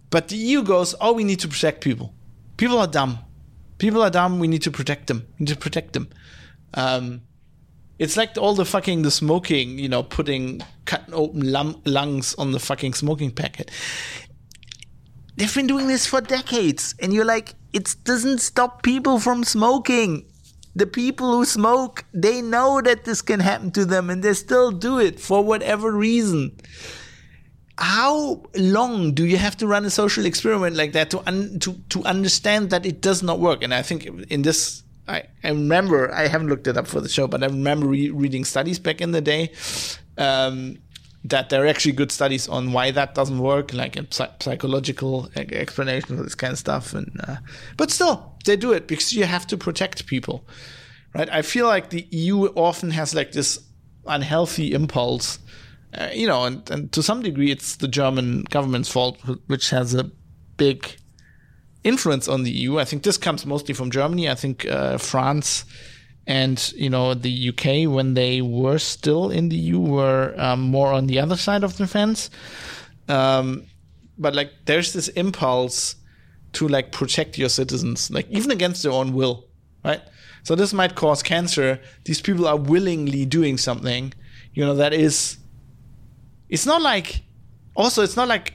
[0.10, 2.14] but the EU goes, "Oh, we need to protect people.
[2.58, 3.20] People are dumb.
[3.78, 4.40] People are dumb.
[4.40, 5.28] We need to protect them.
[5.40, 6.10] We need to protect them."
[6.74, 7.22] Um,
[8.00, 12.52] it's like all the fucking the smoking, you know, putting cutting open lum- lungs on
[12.52, 13.72] the fucking smoking packet.
[15.36, 20.26] They've been doing this for decades, and you're like, it doesn't stop people from smoking.
[20.76, 24.72] The people who smoke, they know that this can happen to them, and they still
[24.72, 26.58] do it for whatever reason.
[27.78, 31.74] How long do you have to run a social experiment like that to un- to
[31.90, 33.64] to understand that it does not work?
[33.64, 37.10] And I think in this I, I remember I haven't looked it up for the
[37.10, 39.52] show, but I remember re- reading studies back in the day
[40.18, 40.78] um,
[41.26, 45.30] that there are actually good studies on why that doesn't work, like a psych- psychological
[45.36, 46.94] explanation for this kind of stuff.
[46.94, 47.38] And uh,
[47.78, 50.48] but still, they do it because you have to protect people,
[51.14, 51.30] right?
[51.30, 53.60] I feel like the EU often has like this
[54.06, 55.40] unhealthy impulse,
[55.94, 59.94] uh, you know, and, and to some degree, it's the German government's fault, which has
[59.94, 60.10] a
[60.58, 60.98] big
[61.84, 62.80] influence on the EU.
[62.80, 64.30] I think this comes mostly from Germany.
[64.30, 65.66] I think uh, France
[66.26, 70.94] and you know the UK when they were still in the EU were um, more
[70.94, 72.30] on the other side of the fence.
[73.10, 73.66] Um,
[74.18, 75.96] but like there's this impulse
[76.54, 79.46] to like protect your citizens, like even against their own will,
[79.84, 80.02] right?
[80.44, 81.80] So this might cause cancer.
[82.06, 84.14] These people are willingly doing something,
[84.54, 85.38] you know, that is.
[86.50, 87.22] It's not like.
[87.76, 88.54] Also, it's not like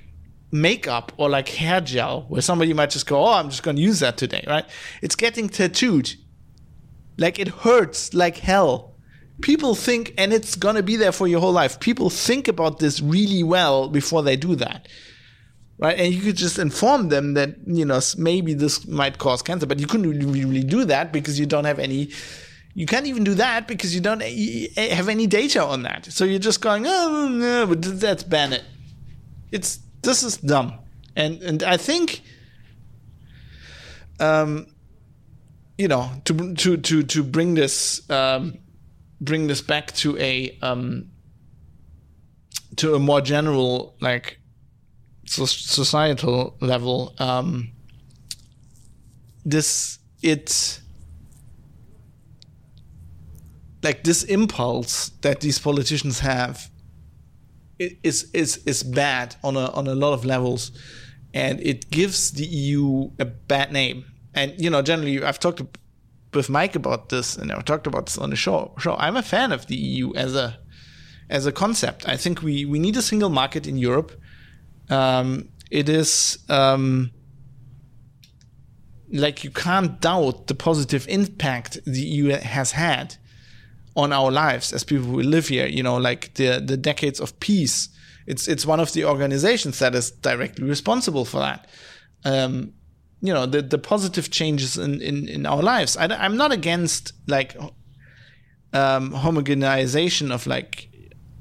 [0.51, 3.83] makeup or like hair gel where somebody might just go, oh, I'm just going to
[3.83, 4.65] use that today, right?
[5.03, 6.15] It's getting tattooed.
[7.19, 8.95] Like it hurts like hell.
[9.41, 11.79] People think, and it's going to be there for your whole life.
[11.79, 14.89] People think about this really well before they do that.
[15.81, 15.97] Right.
[15.97, 19.79] And you could just inform them that, you know, maybe this might cause cancer, but
[19.79, 22.11] you couldn't really, do that because you don't have any,
[22.75, 26.07] you can't even do that because you don't have any data on that.
[26.07, 28.65] So you're just going, oh, no, but let's ban it.
[29.53, 29.79] It's
[30.09, 30.73] this is dumb,
[31.15, 32.23] and and I think,
[34.19, 34.67] um,
[35.77, 38.59] you know, to to to to bring this um,
[39.21, 41.11] bring this back to a um,
[42.77, 44.41] to a more general like
[45.27, 47.73] societal level, um,
[49.45, 50.81] this it
[53.83, 56.71] like this impulse that these politicians have
[57.79, 60.73] is is is bad on a on a lot of levels,
[61.33, 64.05] and it gives the EU a bad name.
[64.35, 65.63] And you know, generally, I've talked
[66.35, 68.75] with Mike about this, and I've talked about this on the show.
[68.79, 70.59] Show I'm a fan of the EU as a
[71.31, 72.09] as a concept.
[72.09, 74.13] I think we we need a single market in Europe.
[74.91, 77.11] Um, it is um,
[79.13, 83.17] like you can't doubt the positive impact the EU has had
[83.99, 85.67] on our lives as people who live here.
[85.67, 87.89] You know, like the the decades of peace
[88.29, 91.67] It's it's one of the organizations that is directly responsible for that.
[92.25, 92.75] Um,
[93.23, 95.97] you know the the positive changes in in, in our lives.
[95.97, 97.57] I, I'm not against like
[98.73, 100.89] um, homogenization of like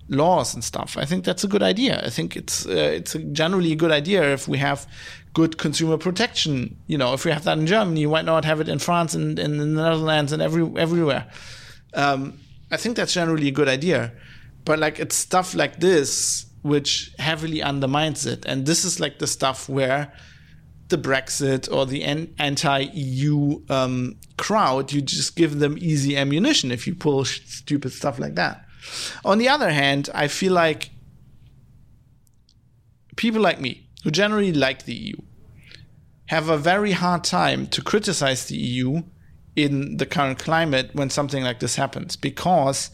[0.07, 0.97] laws and stuff.
[0.97, 2.01] I think that's a good idea.
[2.05, 4.87] I think it's uh, it's a generally a good idea if we have
[5.33, 6.77] good consumer protection.
[6.87, 9.39] You know, if we have that in Germany, why not have it in France and
[9.39, 11.25] in the Netherlands and every everywhere?
[11.93, 12.39] Um,
[12.71, 14.13] I think that's generally a good idea.
[14.65, 19.27] But like it's stuff like this which heavily undermines it, and this is like the
[19.27, 20.11] stuff where
[20.89, 26.95] the Brexit or the anti-EU um, crowd, you just give them easy ammunition if you
[26.95, 28.65] pull stupid stuff like that.
[29.25, 30.91] On the other hand, I feel like
[33.17, 35.17] people like me, who generally like the EU,
[36.27, 39.01] have a very hard time to criticize the EU
[39.57, 42.91] in the current climate when something like this happens because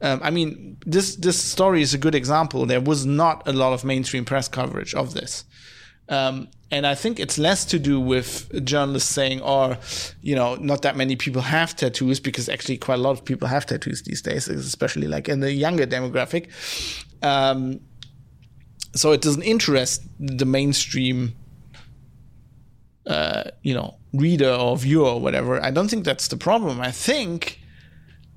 [0.00, 2.64] um, I mean this this story is a good example.
[2.64, 5.44] There was not a lot of mainstream press coverage of this.
[6.08, 9.76] Um, and I think it's less to do with journalists saying, or, oh,
[10.22, 13.48] you know, not that many people have tattoos, because actually quite a lot of people
[13.48, 16.48] have tattoos these days, especially like in the younger demographic.
[17.22, 17.80] Um,
[18.94, 21.34] so it doesn't interest the mainstream,
[23.06, 25.62] uh, you know, reader or viewer or whatever.
[25.62, 26.80] I don't think that's the problem.
[26.80, 27.60] I think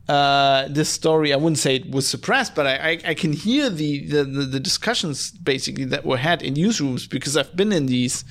[0.10, 3.70] uh, this story, I wouldn't say it was suppressed, but I, I, I can hear
[3.70, 8.26] the, the, the, discussions basically that were had in newsrooms because I've been in these.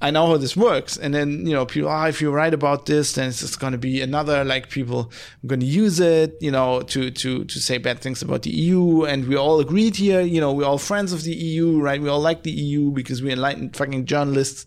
[0.00, 0.96] I know how this works.
[0.96, 3.60] And then, you know, people, ah, oh, if you write about this, then it's just
[3.60, 5.12] going to be another, like, people
[5.44, 8.50] are going to use it, you know, to, to, to say bad things about the
[8.50, 9.04] EU.
[9.04, 12.02] And we all agreed here, you know, we're all friends of the EU, right?
[12.02, 14.66] We all like the EU because we're enlightened fucking journalists.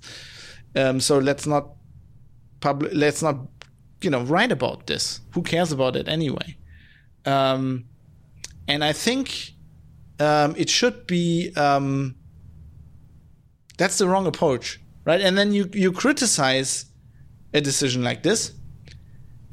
[0.77, 1.74] Um, so let's not
[2.59, 3.37] public, let's not
[4.01, 5.19] you know, write about this.
[5.33, 6.57] Who cares about it anyway?
[7.25, 7.85] Um,
[8.67, 9.51] and I think
[10.19, 12.15] um, it should be um,
[13.77, 15.21] that's the wrong approach, right?
[15.21, 16.85] And then you you criticize
[17.53, 18.53] a decision like this,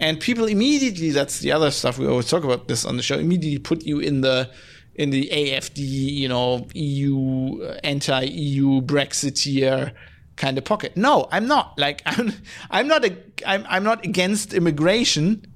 [0.00, 3.18] and people immediately that's the other stuff we always talk about this on the show.
[3.18, 4.50] Immediately put you in the
[4.94, 9.94] in the AFD, you know, EU anti-EU Brexiteer
[10.37, 10.97] kind of pocket.
[10.97, 11.78] No, I'm not.
[11.78, 12.33] Like I'm
[12.70, 13.16] I'm not a
[13.47, 15.47] I'm I'm not against immigration,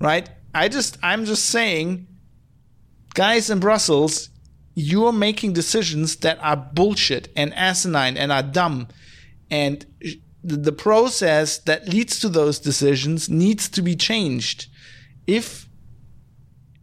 [0.00, 0.28] right?
[0.54, 2.06] I just I'm just saying
[3.14, 4.30] guys in Brussels,
[4.74, 8.88] you're making decisions that are bullshit and asinine and are dumb
[9.50, 9.86] and
[10.42, 14.66] the process that leads to those decisions needs to be changed.
[15.26, 15.68] If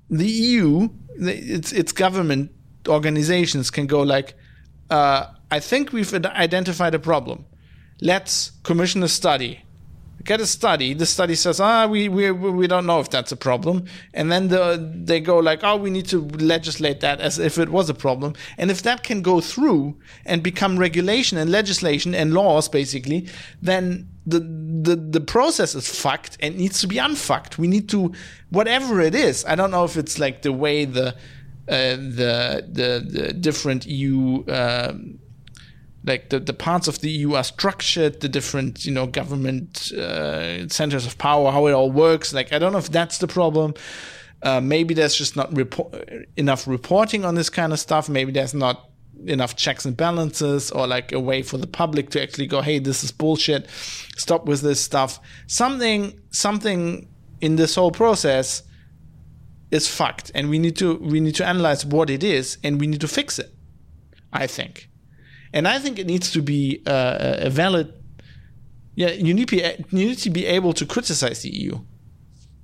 [0.09, 2.51] the EU, its its government
[2.87, 4.35] organizations can go like,
[4.89, 7.45] uh, I think we've identified a problem.
[8.01, 9.63] Let's commission a study.
[10.23, 10.93] Get a study.
[10.93, 13.85] The study says, ah, we, we, we don't know if that's a problem.
[14.13, 17.69] And then the, they go like, oh, we need to legislate that as if it
[17.69, 18.33] was a problem.
[18.57, 23.29] And if that can go through and become regulation and legislation and laws, basically,
[23.61, 27.57] then the, the, the process is fucked and needs to be unfucked.
[27.57, 28.13] We need to,
[28.49, 31.15] whatever it is, I don't know if it's like the way the,
[31.69, 35.19] uh, the, the, the different EU, um,
[36.03, 40.67] like the, the parts of the EU are structured, the different you know government uh,
[40.69, 42.33] centers of power, how it all works.
[42.33, 43.73] Like I don't know if that's the problem.
[44.41, 45.53] Uh, maybe there's just not
[46.37, 48.07] enough reporting on this kind of stuff.
[48.07, 48.89] Maybe there's not
[49.25, 52.79] enough checks and balances or like a way for the public to actually go, hey,
[52.79, 53.69] this is bullshit.
[54.15, 55.19] Stop with this stuff.
[55.47, 57.07] Something something
[57.41, 58.63] in this whole process
[59.71, 62.87] is fucked, and we need to we need to analyze what it is, and we
[62.87, 63.53] need to fix it.
[64.31, 64.88] I think.
[65.53, 67.93] And I think it needs to be uh, a valid.
[68.95, 69.63] Yeah, you need, to be,
[69.97, 71.79] you need to be able to criticize the EU,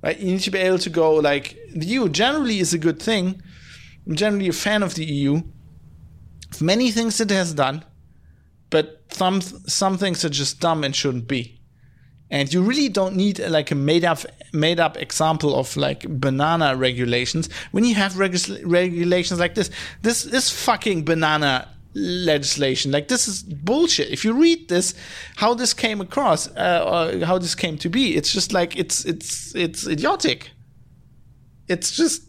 [0.02, 0.18] right?
[0.18, 3.40] You need to be able to go like the EU generally is a good thing.
[4.06, 5.42] I'm generally a fan of the EU.
[6.52, 7.84] Of many things it has done,
[8.70, 11.60] but some some things are just dumb and shouldn't be.
[12.30, 14.18] And you really don't need like a made up
[14.52, 19.70] made up example of like banana regulations when you have reg- regulations like this.
[20.02, 22.92] This is fucking banana legislation.
[22.92, 24.10] Like this is bullshit.
[24.10, 24.94] If you read this,
[25.36, 29.04] how this came across, uh, or how this came to be, it's just like it's
[29.04, 30.50] it's it's idiotic.
[31.68, 32.22] It's just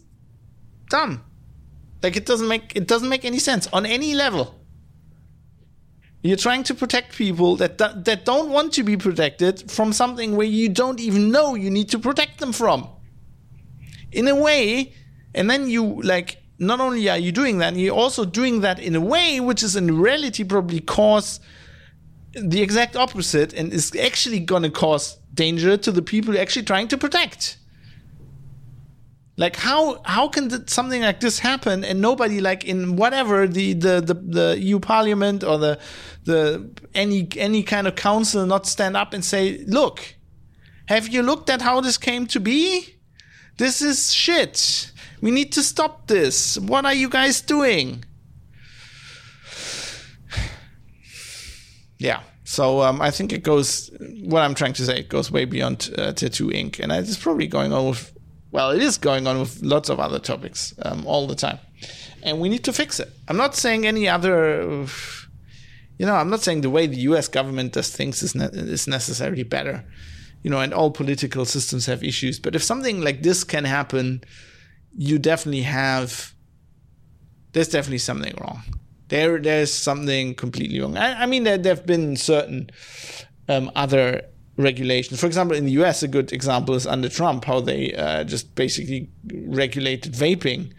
[0.88, 1.22] dumb.
[2.02, 4.54] Like it doesn't make it doesn't make any sense on any level.
[6.22, 10.46] You're trying to protect people that that don't want to be protected from something where
[10.46, 12.88] you don't even know you need to protect them from.
[14.10, 14.94] In a way,
[15.34, 18.96] and then you like not only are you doing that, you're also doing that in
[18.96, 21.40] a way which is in reality probably cause
[22.32, 26.64] the exact opposite and is actually going to cause danger to the people you're actually
[26.64, 27.56] trying to protect.
[29.36, 33.72] Like how how can th- something like this happen and nobody like in whatever the,
[33.72, 35.78] the the the EU Parliament or the
[36.24, 40.16] the any any kind of council not stand up and say, look,
[40.86, 42.98] have you looked at how this came to be?
[43.58, 44.90] This is shit.
[45.20, 46.58] We need to stop this.
[46.58, 48.04] What are you guys doing?
[52.00, 52.22] Yeah.
[52.44, 53.90] So um, I think it goes.
[54.24, 57.46] What I'm trying to say it goes way beyond uh, tattoo ink, and it's probably
[57.46, 58.16] going on with.
[58.52, 61.58] Well, it is going on with lots of other topics um, all the time,
[62.22, 63.10] and we need to fix it.
[63.28, 64.86] I'm not saying any other.
[66.00, 67.26] You know, I'm not saying the way the U.S.
[67.26, 69.84] government does things is ne- is necessarily better.
[70.44, 72.38] You know, and all political systems have issues.
[72.38, 74.22] But if something like this can happen,
[74.96, 76.34] you definitely have.
[77.52, 78.62] There's definitely something wrong
[79.08, 80.96] there there's something completely wrong.
[80.96, 82.70] I, I mean, there there have been certain
[83.48, 84.22] um, other
[84.56, 85.20] regulations.
[85.20, 88.54] For example, in the U.S., a good example is under Trump, how they uh, just
[88.54, 89.10] basically
[89.46, 90.72] regulated vaping.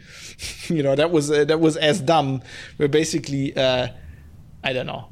[0.69, 2.41] you know, that was uh, that was as dumb.
[2.77, 3.87] Where basically, uh,
[4.63, 5.09] I don't know,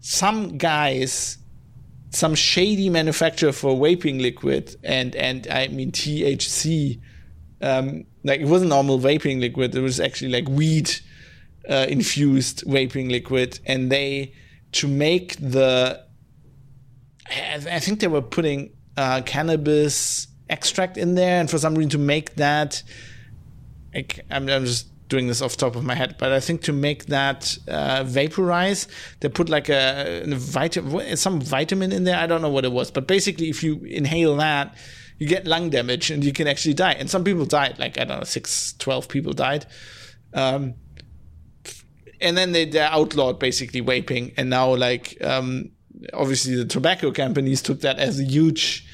[0.00, 1.38] some guys.
[2.14, 7.00] Some shady manufacturer for vaping liquid and and I mean THC,
[7.62, 9.74] um, like it wasn't normal vaping liquid.
[9.74, 10.90] It was actually like weed
[11.68, 14.34] uh, infused vaping liquid, and they
[14.72, 16.04] to make the
[17.30, 21.98] I think they were putting uh, cannabis extract in there, and for some reason to
[21.98, 22.82] make that,
[23.94, 26.72] like, I'm, I'm, just doing this off top of my head, but I think to
[26.72, 28.88] make that uh, vaporize,
[29.20, 32.16] they put like a, a vitamin, some vitamin in there.
[32.16, 34.74] I don't know what it was, but basically, if you inhale that,
[35.22, 36.94] you get lung damage and you can actually die.
[36.94, 39.66] And some people died, like I don't know, six, 12 people died.
[40.34, 40.74] Um,
[42.20, 45.70] and then they, they outlawed basically vaping, and now like um,
[46.12, 48.84] obviously the tobacco companies took that as a huge.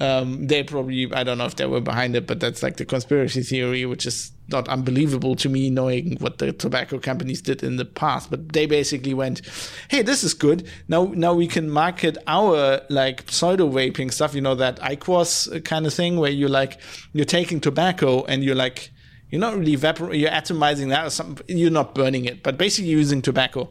[0.00, 2.86] Um, they probably I don't know if they were behind it, but that's like the
[2.86, 7.76] conspiracy theory, which is not unbelievable to me, knowing what the tobacco companies did in
[7.76, 8.30] the past.
[8.30, 9.42] But they basically went,
[9.88, 10.66] "Hey, this is good.
[10.88, 14.34] Now, now we can market our like pseudo vaping stuff.
[14.34, 16.80] You know that IQOS kind of thing, where you're like
[17.12, 18.90] you're taking tobacco and you're like."
[19.30, 21.44] You're not really vapor you're atomizing that or something.
[21.54, 23.70] You're not burning it, but basically using tobacco.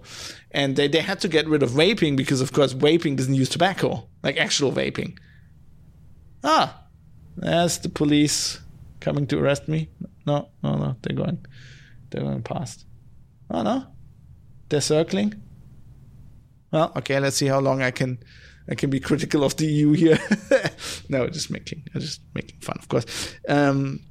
[0.52, 3.50] And they, they had to get rid of vaping because, of course, vaping doesn't use
[3.50, 5.18] tobacco, like actual vaping.
[6.44, 6.84] Ah,
[7.38, 8.60] there's the police
[9.00, 9.90] coming to arrest me.
[10.28, 11.46] No, no, no, they're going,
[12.10, 12.86] they're going past.
[13.50, 13.88] Oh, no,
[14.68, 15.42] they're circling.
[16.72, 18.20] Well, okay, let's see how long I can
[18.70, 20.20] I can be critical of the EU here.
[21.10, 23.06] no, just making I'm just making fun, of course.
[23.48, 24.02] Um,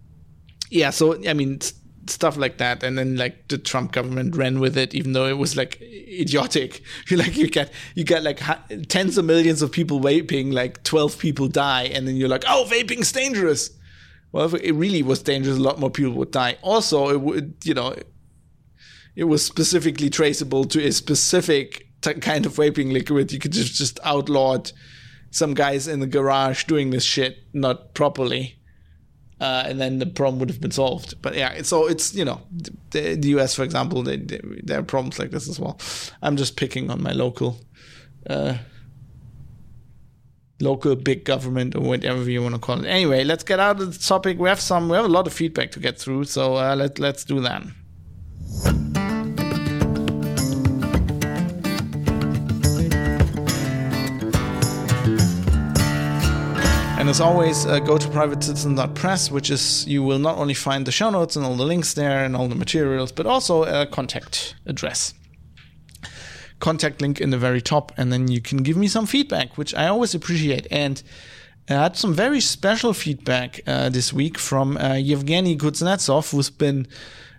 [0.70, 1.60] yeah, so I mean
[2.08, 5.36] stuff like that, and then like the Trump government ran with it, even though it
[5.36, 6.82] was like idiotic.
[7.10, 8.40] You like you get you get like
[8.88, 12.66] tens of millions of people vaping, like twelve people die, and then you're like, oh,
[12.70, 13.70] vaping's dangerous.
[14.32, 16.58] Well, if it really was dangerous, a lot more people would die.
[16.62, 17.94] Also, it would you know
[19.14, 23.32] it was specifically traceable to a specific t- kind of vaping liquid.
[23.32, 24.72] You could just just outlawed
[25.30, 28.56] some guys in the garage doing this shit not properly
[29.40, 31.20] uh, and then the problem would have been solved.
[31.20, 32.40] But yeah, so it's you know
[32.90, 35.78] the, the US, for example, they, they, there are problems like this as well.
[36.22, 37.60] I'm just picking on my local,
[38.28, 38.56] uh,
[40.60, 42.86] local big government or whatever you want to call it.
[42.86, 44.38] Anyway, let's get out of the topic.
[44.38, 46.98] We have some, we have a lot of feedback to get through, so uh, let
[46.98, 47.62] let's do that.
[56.98, 60.90] And as always, uh, go to privatecitizen.press, which is you will not only find the
[60.90, 64.56] show notes and all the links there and all the materials, but also a contact
[64.66, 65.14] address.
[66.58, 69.74] Contact link in the very top, and then you can give me some feedback, which
[69.74, 70.66] I always appreciate.
[70.70, 71.02] And
[71.68, 76.86] I had some very special feedback uh, this week from uh, Yevgeny Kuznetsov, who's been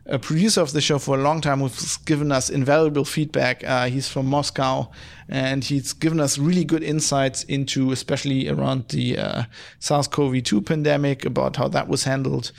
[0.09, 3.63] a producer of the show for a long time who's given us invaluable feedback.
[3.63, 4.89] Uh, he's from Moscow
[5.27, 9.43] and he's given us really good insights into, especially around the uh,
[9.79, 12.51] SARS CoV 2 pandemic, about how that was handled.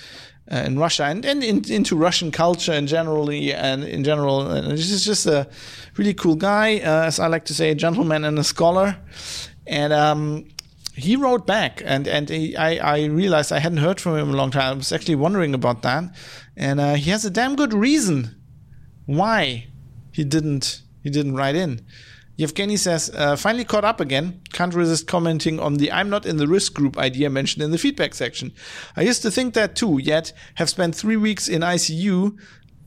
[0.50, 4.72] Uh, in Russia and, and in, into Russian culture and generally and in general, and
[4.72, 5.46] he's just a
[5.98, 8.96] really cool guy, uh, as I like to say, a gentleman and a scholar.
[9.66, 10.48] And um,
[10.94, 14.34] he wrote back and and he, I, I realized I hadn't heard from him in
[14.34, 14.72] a long time.
[14.72, 16.04] I was actually wondering about that,
[16.56, 18.34] and uh, he has a damn good reason
[19.04, 19.66] why
[20.12, 21.84] he didn't he didn't write in.
[22.38, 24.40] Yevgeny says, uh, finally caught up again.
[24.52, 27.78] Can't resist commenting on the I'm not in the risk group idea mentioned in the
[27.78, 28.52] feedback section.
[28.96, 32.38] I used to think that too, yet have spent three weeks in ICU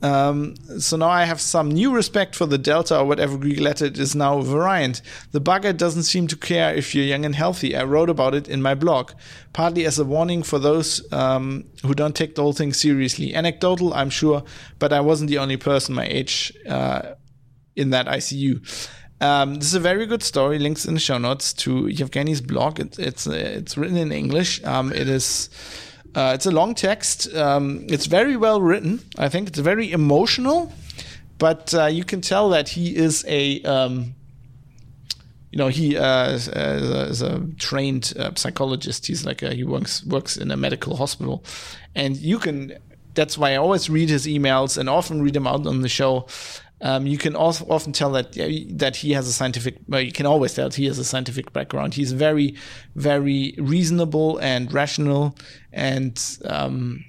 [0.01, 3.85] Um, so now I have some new respect for the delta or whatever Greek letter
[3.85, 5.01] it is now variant.
[5.31, 7.75] The bugger doesn't seem to care if you're young and healthy.
[7.75, 9.11] I wrote about it in my blog,
[9.53, 13.35] partly as a warning for those um, who don't take the whole thing seriously.
[13.35, 14.43] Anecdotal, I'm sure,
[14.79, 17.13] but I wasn't the only person my age uh,
[17.75, 18.65] in that ICU.
[19.21, 20.57] Um, this is a very good story.
[20.57, 22.79] Links in the show notes to Yevgeny's blog.
[22.79, 24.63] It, it's uh, it's written in English.
[24.63, 25.49] Um, it is
[26.15, 27.33] uh, it's a long text.
[27.35, 28.99] Um, it's very well written.
[29.19, 30.73] I think it's very emotional,
[31.37, 34.15] but uh, you can tell that he is a, um,
[35.51, 39.05] you know, he uh, is, a, is a trained uh, psychologist.
[39.05, 41.43] He's like a, he works works in a medical hospital,
[41.95, 42.73] and you can.
[43.13, 46.27] That's why I always read his emails and often read them out on the show.
[46.81, 48.33] Um, you can also often tell that
[48.77, 49.77] that he has a scientific.
[49.87, 51.93] Well, you can always tell he has a scientific background.
[51.93, 52.55] He's very,
[52.95, 55.37] very reasonable and rational,
[55.71, 57.05] and um,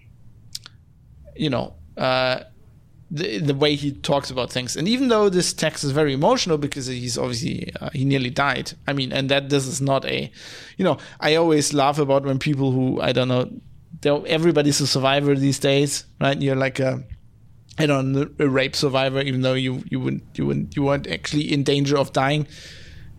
[1.34, 2.40] you know uh,
[3.10, 4.76] the the way he talks about things.
[4.76, 8.72] And even though this text is very emotional because he's obviously uh, he nearly died.
[8.86, 10.30] I mean, and that this is not a,
[10.76, 15.34] you know, I always laugh about when people who I don't know, everybody's a survivor
[15.34, 16.40] these days, right?
[16.40, 17.04] You're like a
[17.78, 21.52] I don't a rape survivor, even though you you wouldn't you wouldn't you weren't actually
[21.52, 22.46] in danger of dying,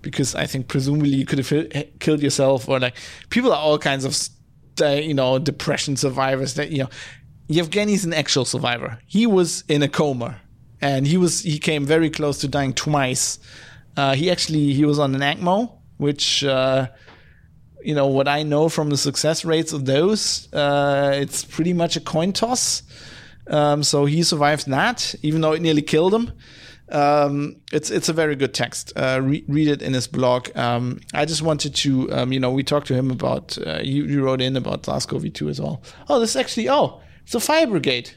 [0.01, 2.95] because I think presumably you could have killed yourself or like
[3.29, 4.15] people are all kinds of
[5.03, 6.89] you know depression survivors that you know
[7.49, 8.99] Yevgeny's an actual survivor.
[9.07, 10.37] He was in a coma,
[10.81, 13.39] and he was he came very close to dying twice.
[13.97, 16.43] Uh, he actually he was on an ECMO, which.
[16.43, 16.87] Uh,
[17.85, 21.97] you know what I know from the success rates of those, uh, it's pretty much
[21.97, 22.81] a coin toss.
[23.47, 26.31] Um, so he survived that, even though it nearly killed him.
[26.89, 28.93] Um, it's it's a very good text.
[28.95, 30.55] Uh, re- read it in his blog.
[30.55, 33.57] Um, I just wanted to, um, you know, we talked to him about.
[33.57, 35.81] Uh, you, you wrote in about SARS-CoV-2 as well.
[36.09, 38.11] Oh, this is actually oh, it's a fire brigade.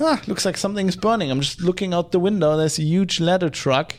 [0.00, 1.30] Ah, looks like something is burning.
[1.30, 2.56] I'm just looking out the window.
[2.56, 3.96] There's a huge ladder truck.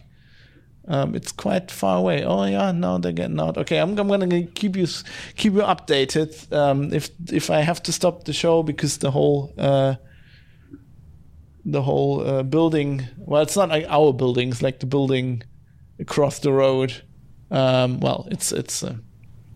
[0.88, 2.24] Um, it's quite far away.
[2.24, 3.58] Oh yeah, no, they're getting out.
[3.58, 4.88] Okay, I'm, I'm gonna keep you
[5.36, 6.52] keep you updated.
[6.52, 9.96] Um, if if I have to stop the show because the whole uh,
[11.66, 13.08] the whole uh, building.
[13.18, 15.44] Well, it's not like our buildings, like the building
[16.00, 17.04] across the road.
[17.52, 18.96] Um, well, it's it's uh,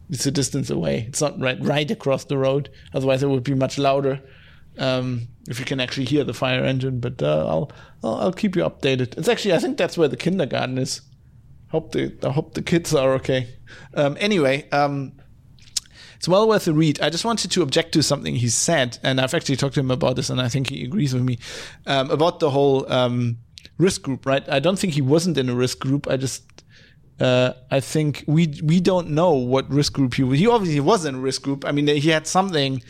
[0.09, 1.05] it's a distance away.
[1.07, 2.69] It's not right right across the road.
[2.93, 4.21] Otherwise, it would be much louder.
[4.77, 7.71] Um, if you can actually hear the fire engine, but uh, I'll,
[8.03, 9.17] I'll, I'll keep you updated.
[9.17, 11.01] It's actually I think that's where the kindergarten is.
[11.69, 13.55] Hope the I hope the kids are okay.
[13.93, 15.13] Um, anyway, um,
[16.23, 17.01] it's well worth a read.
[17.01, 19.91] I just wanted to object to something he said, and I've actually talked to him
[19.91, 21.37] about this, and I think he agrees with me
[21.85, 23.39] um, about the whole um,
[23.77, 24.25] risk group.
[24.25, 24.47] Right?
[24.47, 26.07] I don't think he wasn't in a risk group.
[26.09, 26.63] I just
[27.19, 30.39] uh, I think we we don't know what risk group he was.
[30.39, 31.65] He obviously was in a risk group.
[31.65, 32.81] I mean, he had something.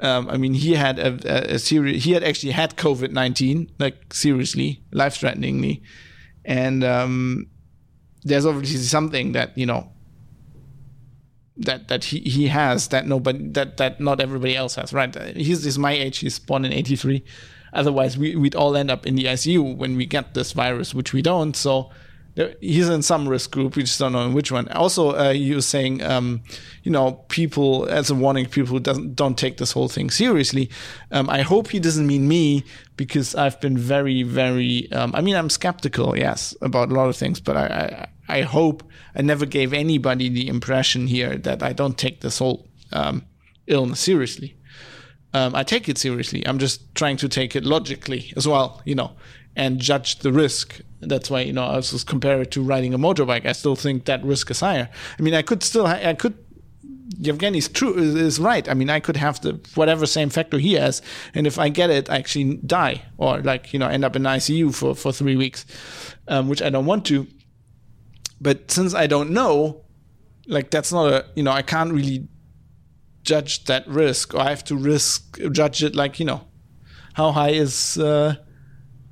[0.00, 2.04] Um, I mean, he had a, a, a serious.
[2.04, 5.82] He had actually had COVID nineteen, like seriously, life threateningly,
[6.44, 7.46] and um,
[8.22, 9.95] there's obviously something that you know
[11.56, 15.14] that that he, he has that nobody that that not everybody else has right?
[15.36, 17.24] He's, he's my age he's born in 83
[17.72, 21.12] otherwise we, we'd all end up in the icu when we get this virus which
[21.12, 21.56] we don't.
[21.56, 21.90] So
[22.60, 23.76] he's in some risk group.
[23.76, 24.68] We just don't know in which one.
[24.68, 26.42] Also uh, he was saying um,
[26.82, 30.70] you know people as a warning people who doesn't don't take this whole thing seriously.
[31.10, 32.64] Um, i hope he doesn't mean me
[32.96, 37.16] because i've been very very um, i mean i'm skeptical yes about a lot of
[37.16, 38.82] things but i, I I hope
[39.14, 43.24] I never gave anybody the impression here that I don't take this whole um,
[43.66, 44.56] illness seriously.
[45.34, 46.46] Um, I take it seriously.
[46.46, 49.12] I'm just trying to take it logically as well, you know,
[49.54, 50.80] and judge the risk.
[51.00, 53.44] That's why, you know, I was compare it to riding a motorbike.
[53.44, 54.88] I still think that risk is higher.
[55.18, 56.38] I mean, I could still, I could
[57.20, 58.68] Yevgeny's true is right.
[58.68, 61.02] I mean, I could have the whatever same factor he has,
[61.34, 64.22] and if I get it, I actually die or like you know end up in
[64.22, 65.64] ICU for for three weeks,
[66.28, 67.26] um, which I don't want to.
[68.40, 69.84] But since I don't know,
[70.46, 72.28] like that's not a you know I can't really
[73.22, 76.46] judge that risk, or I have to risk judge it like you know
[77.14, 78.36] how high is uh,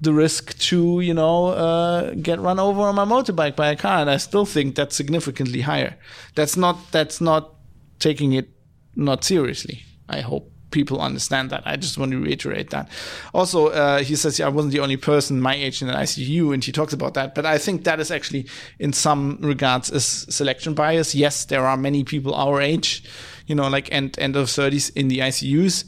[0.01, 4.01] the risk to you know uh, get run over on my motorbike by a car,
[4.01, 5.97] and I still think that's significantly higher.
[6.35, 7.55] That's not that's not
[7.99, 8.49] taking it
[8.95, 9.83] not seriously.
[10.09, 11.63] I hope people understand that.
[11.65, 12.91] I just want to reiterate that.
[13.33, 16.53] Also, uh, he says yeah, I wasn't the only person my age in an ICU,
[16.53, 17.35] and he talks about that.
[17.35, 18.47] But I think that is actually,
[18.79, 21.15] in some regards, a selection bias.
[21.15, 23.05] Yes, there are many people our age,
[23.47, 25.85] you know, like end end of thirties in the ICUs,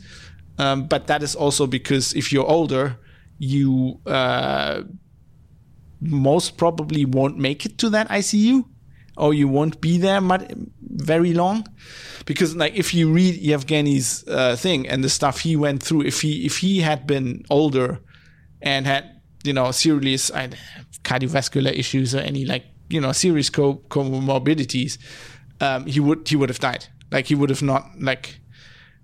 [0.58, 2.96] um, but that is also because if you're older,
[3.38, 4.82] you uh,
[6.00, 8.64] most probably won't make it to that ICU,
[9.16, 10.48] or you won't be there much,
[10.96, 11.66] very long
[12.24, 16.20] because like if you read Yevgeny's uh, thing and the stuff he went through, if
[16.22, 18.00] he if he had been older,
[18.62, 20.48] and had you know serious uh,
[21.04, 24.98] cardiovascular issues or any like you know serious co- comorbidities,
[25.60, 26.86] um, he would he would have died.
[27.12, 28.40] Like he would have not like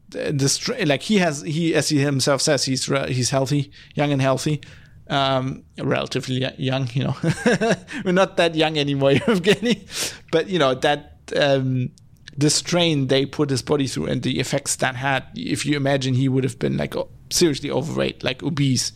[0.08, 4.60] the, like he has he as he himself says he's he's healthy, young and healthy,
[5.08, 6.88] um, relatively young.
[6.92, 7.16] You know,
[8.04, 9.86] we're not that young anymore, Yevgeny.
[10.30, 11.90] But you know that um,
[12.36, 15.24] the strain they put his body through and the effects that had.
[15.34, 16.94] If you imagine he would have been like
[17.30, 18.92] seriously overweight, like obese,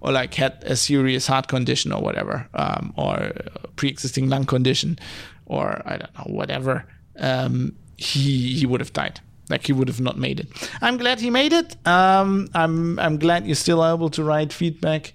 [0.00, 3.32] or like had a serious heart condition or whatever, um, or
[3.76, 4.98] pre-existing lung condition,
[5.46, 6.86] or I don't know whatever,
[7.18, 9.20] um, he he would have died.
[9.48, 10.48] Like he would have not made it.
[10.80, 11.76] I'm glad he made it.
[11.86, 15.12] Um, I'm I'm glad you're still able to write feedback,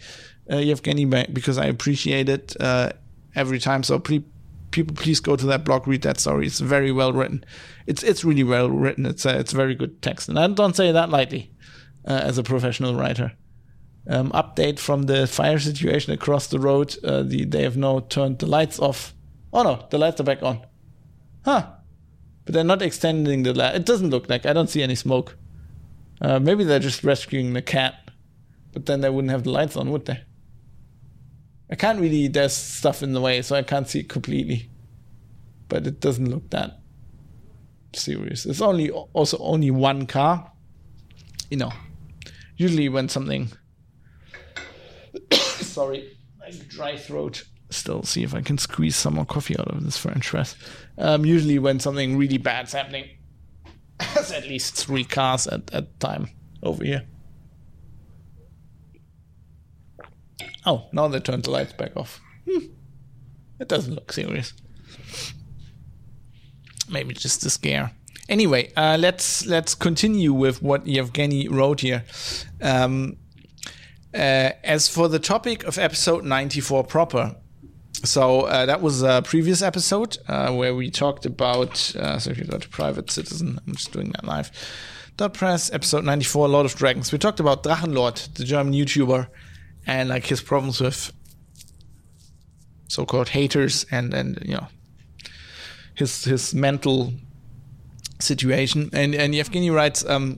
[0.51, 2.89] uh, Yevgeny, because I appreciate it uh,
[3.33, 3.83] every time.
[3.83, 4.25] So pre-
[4.75, 6.45] people, please go to that blog, read that story.
[6.45, 7.43] It's very well written.
[7.87, 9.05] It's it's really well written.
[9.05, 11.51] It's a, it's very good text, and I don't say that lightly
[12.07, 13.31] uh, as a professional writer.
[14.07, 16.95] Um, update from the fire situation across the road.
[17.03, 19.15] Uh, the, they have now turned the lights off.
[19.51, 20.63] Oh no, the lights are back on.
[21.43, 21.67] Huh.
[22.43, 23.75] But they're not extending the light.
[23.75, 24.45] It doesn't look like.
[24.45, 25.37] I don't see any smoke.
[26.21, 27.95] Uh, maybe they're just rescuing the cat.
[28.73, 30.19] But then they wouldn't have the lights on, would they?
[31.69, 32.27] I can't really.
[32.27, 34.69] There's stuff in the way, so I can't see it completely.
[35.67, 36.79] But it doesn't look that
[37.93, 38.45] serious.
[38.45, 40.51] It's only also only one car.
[41.49, 41.73] You know,
[42.57, 43.51] usually when something.
[45.31, 47.43] sorry, like dry throat.
[47.71, 50.55] Still, see if I can squeeze some more coffee out of this French press.
[50.99, 53.09] Um, usually, when something really bad's happening,
[54.13, 56.29] there's at least three cars at at time
[56.61, 57.07] over here.
[60.65, 62.19] Oh, now they turned the lights back off.
[62.49, 62.65] Hmm.
[63.59, 64.53] It doesn't look serious.
[66.89, 67.91] Maybe just a scare.
[68.27, 72.03] Anyway, uh, let's let's continue with what Yevgeny wrote here.
[72.61, 73.17] Um,
[74.13, 77.35] uh, as for the topic of episode 94 proper,
[78.03, 81.95] so uh, that was a previous episode uh, where we talked about.
[81.95, 84.51] Uh, so if you go to Private Citizen, I'm just doing that live.
[85.17, 87.11] Dot press episode 94, Lord of Dragons.
[87.11, 89.27] We talked about Drachenlord, the German YouTuber,
[89.87, 91.11] and like his problems with
[92.87, 94.67] so-called haters and and you know
[95.95, 97.13] his his mental
[98.19, 98.89] situation.
[98.93, 100.37] And and Yevgeny writes, um,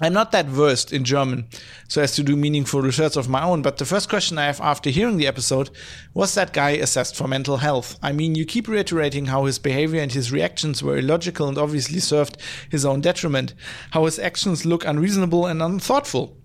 [0.00, 1.46] I'm not that versed in German
[1.88, 4.60] so as to do meaningful research of my own, but the first question I have
[4.60, 5.70] after hearing the episode
[6.14, 7.96] was that guy assessed for mental health?
[8.02, 12.00] I mean, you keep reiterating how his behavior and his reactions were illogical and obviously
[12.00, 12.36] served
[12.68, 13.54] his own detriment,
[13.92, 16.36] how his actions look unreasonable and unthoughtful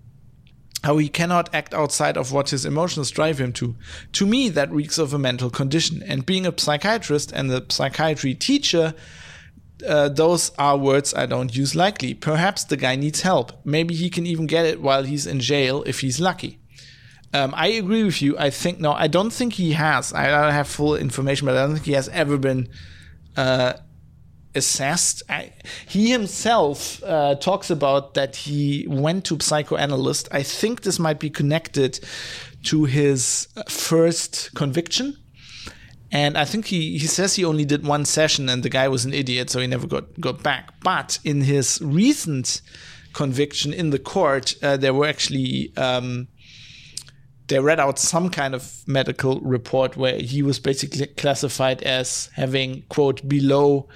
[0.82, 3.76] how he cannot act outside of what his emotions drive him to.
[4.12, 6.02] To me, that reeks of a mental condition.
[6.02, 8.94] And being a psychiatrist and a psychiatry teacher,
[9.86, 12.14] uh, those are words I don't use lightly.
[12.14, 13.52] Perhaps the guy needs help.
[13.64, 16.58] Maybe he can even get it while he's in jail if he's lucky.
[17.32, 18.36] Um, I agree with you.
[18.38, 20.12] I think no, I don't think he has.
[20.12, 22.68] I don't have full information, but I don't think he has ever been
[23.36, 23.74] uh,
[24.54, 25.22] assessed.
[25.28, 25.52] I,
[25.86, 30.28] he himself uh, talks about that he went to psychoanalyst.
[30.32, 32.00] I think this might be connected
[32.64, 35.16] to his first conviction.
[36.12, 39.04] And I think he, he says he only did one session and the guy was
[39.04, 40.74] an idiot, so he never got, got back.
[40.82, 42.62] But in his recent
[43.12, 46.26] conviction in the court, uh, there were actually, um,
[47.46, 52.82] they read out some kind of medical report where he was basically classified as having,
[52.88, 53.88] quote, below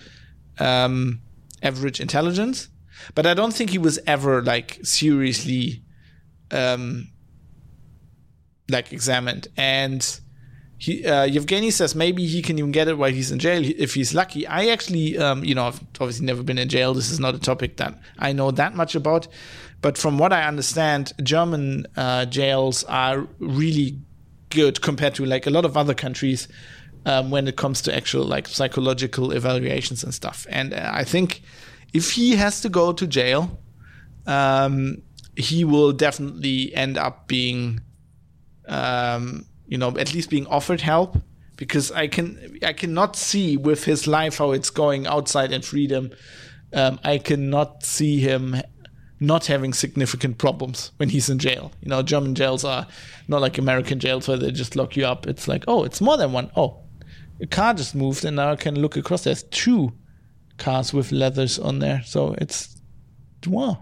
[0.59, 1.21] um,
[1.63, 2.69] average intelligence.
[3.15, 5.83] But I don't think he was ever like seriously
[6.51, 7.09] um,
[8.69, 9.49] like examined.
[9.57, 10.21] And
[10.79, 13.95] he, uh, Yevgeny says maybe he can even get it while he's in jail if
[13.95, 14.47] he's lucky.
[14.47, 16.95] I actually, um, you know, I've obviously never been in jail.
[16.95, 19.29] This is not a topic that I know that much about.
[19.81, 23.99] But from what I understand, German uh, jails are really
[24.49, 26.49] good compared to like a lot of other countries
[27.07, 30.47] um, when it comes to actual like psychological evaluations and stuff.
[30.49, 31.43] And uh, I think
[31.93, 33.59] if he has to go to jail,
[34.27, 35.03] um,
[35.37, 37.81] he will definitely end up being,
[38.69, 41.17] um, you know, at least being offered help
[41.57, 46.11] because I can I cannot see with his life how it's going outside in freedom.
[46.73, 48.57] Um, I cannot see him
[49.21, 51.71] not having significant problems when he's in jail.
[51.81, 52.87] You know, German jails are
[53.29, 55.27] not like American jails where they just lock you up.
[55.27, 56.51] It's like, oh, it's more than one.
[56.57, 56.84] Oh,
[57.41, 59.25] a car just moved and now I can look across.
[59.25, 59.93] There's two
[60.59, 62.03] cars with leathers on there.
[62.05, 62.81] So it's.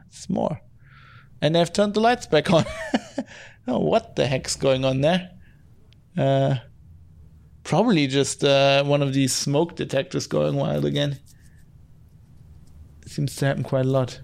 [0.09, 0.61] It's more.
[1.41, 2.65] And they've turned the lights back on.
[3.69, 5.31] oh, what the heck's going on there?
[6.17, 6.57] Uh,
[7.65, 11.19] probably just uh, one of these smoke detectors going wild again.
[13.07, 14.21] seems to happen quite a lot.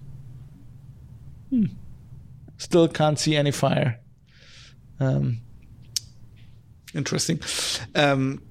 [1.49, 1.65] Hmm.
[2.57, 3.99] Still can't see any fire.
[4.99, 5.41] Um,
[6.93, 7.39] interesting.
[7.95, 8.41] Um,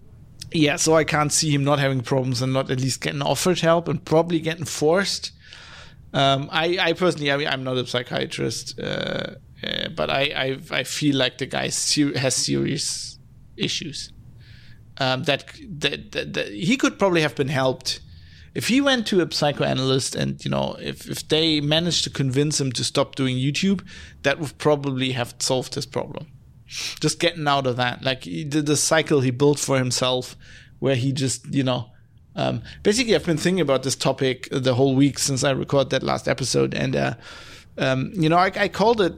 [0.53, 3.61] yeah, so I can't see him not having problems and not at least getting offered
[3.61, 5.33] help and probably getting forced.
[6.12, 10.23] Um, I, I personally, I mean, I'm not a psychiatrist, uh, uh, but I,
[10.70, 13.19] I, I feel like the guy ser- has serious
[13.57, 14.12] issues.
[14.97, 15.45] Um, that,
[15.81, 18.01] that, that, that he could probably have been helped
[18.55, 22.61] if he went to a psychoanalyst and you know if, if they managed to convince
[22.61, 23.87] him to stop doing youtube
[24.23, 26.27] that would probably have solved his problem
[26.69, 30.36] just getting out of that like the, the cycle he built for himself
[30.78, 31.90] where he just you know
[32.36, 36.03] um, basically i've been thinking about this topic the whole week since i recorded that
[36.03, 37.15] last episode and uh,
[37.78, 39.15] um, you know I, I called it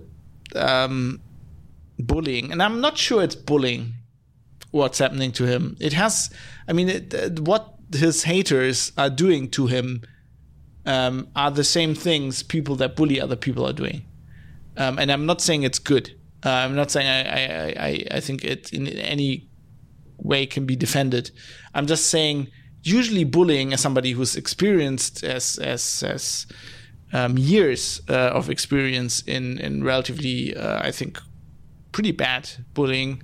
[0.55, 1.21] um,
[1.99, 3.95] bullying and i'm not sure it's bullying
[4.71, 6.31] what's happening to him it has
[6.69, 10.03] i mean it, what his haters are doing to him
[10.87, 14.05] um, are the same things people that bully other people are doing.
[14.77, 16.15] Um, and I'm not saying it's good.
[16.45, 19.49] Uh, I'm not saying I, I, I, I think it in any
[20.19, 21.31] way can be defended.
[21.75, 22.49] I'm just saying
[22.83, 26.47] usually bullying as somebody who's experienced as as as
[27.13, 31.21] um, years uh, of experience in in relatively uh, I think
[31.93, 33.23] pretty bad bullying.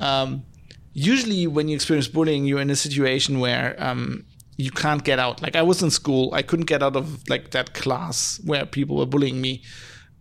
[0.00, 0.44] Um,
[0.92, 4.24] usually when you experience bullying, you're in a situation where um,
[4.56, 5.42] you can't get out.
[5.42, 8.96] Like I was in school, I couldn't get out of like that class where people
[8.96, 9.62] were bullying me.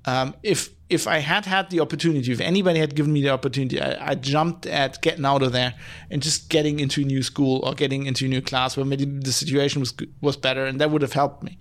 [0.06, 3.82] Um, if if I had had the opportunity, if anybody had given me the opportunity,
[3.82, 5.74] I, I, jumped at getting out of there
[6.12, 9.06] and just getting into a new school or getting into a new class where maybe
[9.06, 11.58] the situation was was better, and that would have helped me.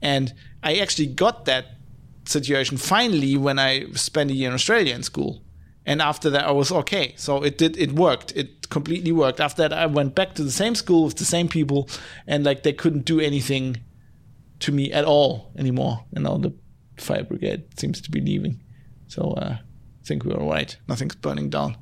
[0.00, 1.66] And I actually got that
[2.24, 5.42] situation finally when I spent a year in Australia in school.
[5.84, 7.14] And after that i was okay.
[7.16, 8.32] So it did it worked.
[8.36, 9.40] It completely worked.
[9.40, 11.88] After that i went back to the same school with the same people
[12.26, 13.78] and like they couldn't do anything
[14.60, 16.04] to me at all anymore.
[16.14, 16.54] And now the
[16.96, 18.60] fire brigade seems to be leaving
[19.08, 21.76] so uh, i think we're all right nothing's burning down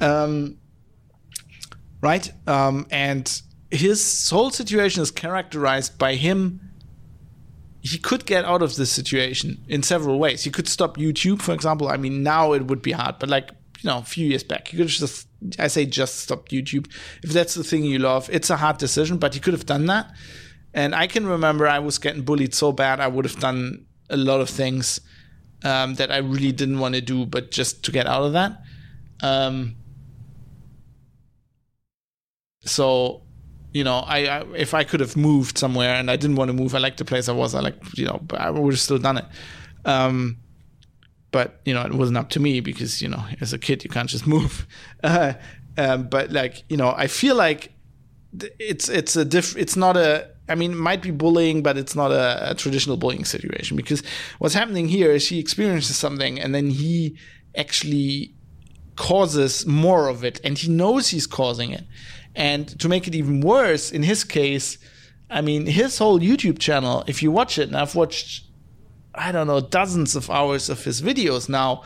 [0.00, 0.56] um,
[2.00, 6.60] right um, and his whole situation is characterized by him
[7.86, 10.42] he could get out of this situation in several ways.
[10.42, 11.88] He could stop YouTube, for example.
[11.88, 13.50] I mean, now it would be hard, but like,
[13.80, 15.28] you know, a few years back, he could just,
[15.58, 16.92] I say, just stop YouTube.
[17.22, 19.86] If that's the thing you love, it's a hard decision, but he could have done
[19.86, 20.12] that.
[20.74, 24.16] And I can remember I was getting bullied so bad, I would have done a
[24.16, 25.00] lot of things
[25.64, 28.62] um, that I really didn't want to do, but just to get out of that.
[29.22, 29.76] Um,
[32.64, 33.22] so
[33.72, 36.54] you know, I, I, if I could have moved somewhere and I didn't want to
[36.54, 37.54] move, I like the place I was.
[37.54, 39.26] I like you know, I would have still done it.
[39.84, 40.38] Um,
[41.30, 43.90] but you know, it wasn't up to me because you know, as a kid, you
[43.90, 44.66] can't just move.
[45.02, 45.34] Uh,
[45.76, 47.72] but like you know, I feel like
[48.58, 49.56] it's it's a diff.
[49.56, 50.30] It's not a.
[50.48, 54.02] I mean, might be bullying, but it's not a, a traditional bullying situation because
[54.38, 57.18] what's happening here is he experiences something and then he
[57.56, 58.34] actually
[58.94, 61.84] causes more of it and he knows he's causing it.
[62.34, 64.78] And to make it even worse, in his case,
[65.30, 68.44] I mean, his whole YouTube channel, if you watch it, and I've watched,
[69.14, 71.82] I don't know, dozens of hours of his videos now,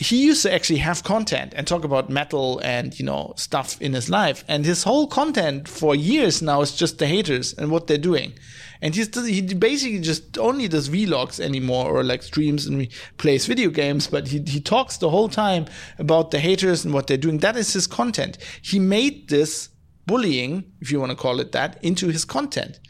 [0.00, 3.92] he used to actually have content and talk about metal and, you know, stuff in
[3.92, 4.42] his life.
[4.48, 8.32] And his whole content for years now is just the haters and what they're doing.
[8.80, 13.68] And he's he basically just only does vlogs anymore or like streams and plays video
[13.68, 15.66] games but he, he talks the whole time
[15.98, 17.38] about the haters and what they're doing.
[17.38, 18.38] That is his content.
[18.62, 19.68] He made this
[20.06, 22.80] bullying if you want to call it that into his content.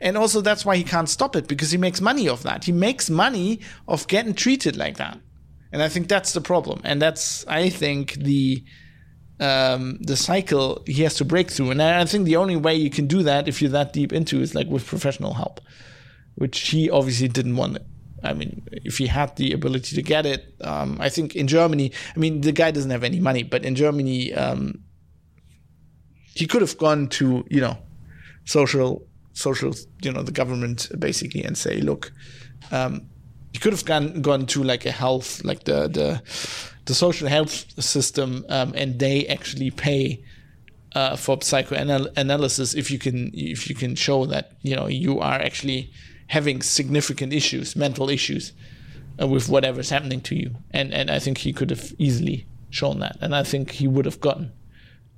[0.00, 2.62] And also that's why he can't stop it because he makes money off that.
[2.62, 3.58] He makes money
[3.88, 5.18] of getting treated like that
[5.72, 8.62] and i think that's the problem and that's i think the
[9.42, 11.72] um, the cycle he has to break through.
[11.72, 14.40] And I think the only way you can do that if you're that deep into
[14.40, 15.60] is like with professional help,
[16.36, 17.76] which he obviously didn't want.
[17.76, 17.86] It.
[18.22, 21.90] I mean, if he had the ability to get it, um, I think in Germany,
[22.14, 24.84] I mean, the guy doesn't have any money, but in Germany, um,
[26.34, 27.76] he could have gone to, you know,
[28.44, 32.12] social, social, you know, the government basically and say, look,
[32.70, 33.08] um,
[33.52, 36.22] he could have gone, gone to like a health, like the, the,
[36.86, 40.24] the social health system, um, and they actually pay
[40.94, 45.40] uh, for psychoanalysis if you can if you can show that you know you are
[45.40, 45.90] actually
[46.28, 48.52] having significant issues, mental issues,
[49.20, 50.54] uh, with whatever's happening to you.
[50.70, 54.04] And and I think he could have easily shown that, and I think he would
[54.04, 54.52] have gotten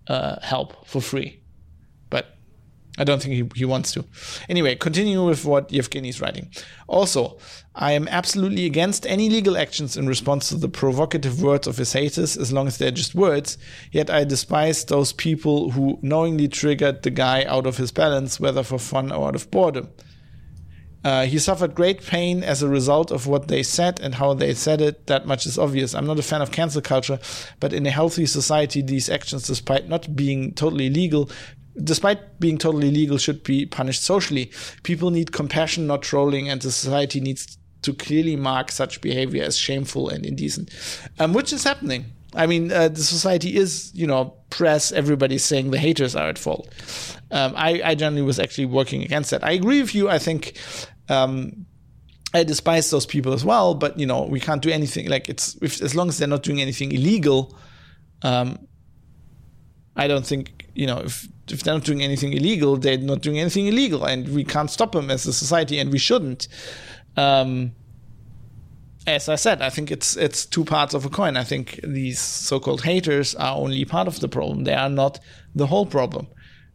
[0.09, 1.40] uh, help for free.
[2.97, 4.05] I don't think he, he wants to.
[4.49, 6.51] Anyway, continue with what Yevgeny is writing.
[6.87, 7.39] Also,
[7.75, 11.93] I am absolutely against any legal actions in response to the provocative words of his
[11.93, 13.59] haters, as long as they're just words.
[13.91, 18.62] Yet I despise those people who knowingly triggered the guy out of his balance, whether
[18.62, 19.89] for fun or out of boredom.
[21.03, 24.55] Uh, he suffered great pain as a result of what they said and how they
[24.55, 25.07] said it.
[25.07, 25.95] That much is obvious.
[25.95, 27.19] I'm not a fan of cancel culture,
[27.61, 31.29] but in a healthy society, these actions, despite not being totally legal,
[31.83, 34.51] despite being totally legal, should be punished socially.
[34.83, 39.57] People need compassion, not trolling, and the society needs to clearly mark such behavior as
[39.57, 40.71] shameful and indecent,
[41.19, 42.07] um, which is happening.
[42.35, 46.39] I mean, uh, the society is, you know, press, everybody's saying the haters are at
[46.39, 46.69] fault.
[47.31, 49.45] Um, I, I generally was actually working against that.
[49.45, 50.09] I agree with you.
[50.09, 50.57] I think
[51.09, 51.67] um,
[52.33, 55.09] I despise those people as well, but, you know, we can't do anything.
[55.09, 57.57] Like, it's if, as long as they're not doing anything illegal,
[58.23, 58.67] um,
[59.95, 63.39] I don't think, you know, if, if they're not doing anything illegal, they're not doing
[63.39, 66.49] anything illegal, and we can't stop them as a society, and we shouldn't.
[67.17, 67.73] Um,
[69.07, 71.37] as I said, I think it's it's two parts of a coin.
[71.37, 75.21] I think these so-called haters are only part of the problem; they are not
[75.55, 76.27] the whole problem.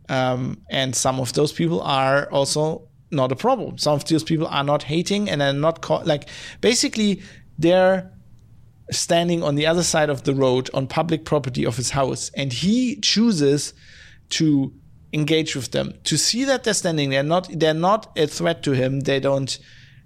[0.09, 3.77] Um, and some of those people are also not a problem.
[3.77, 6.29] Some of those people are not hating and are not co- like
[6.61, 7.21] basically
[7.57, 8.11] they're
[8.91, 12.53] standing on the other side of the road on public property of his house, and
[12.53, 13.73] he chooses
[14.29, 14.73] to
[15.11, 17.09] engage with them to see that they're standing.
[17.09, 17.49] They're not.
[17.51, 19.01] They're not a threat to him.
[19.01, 19.57] They don't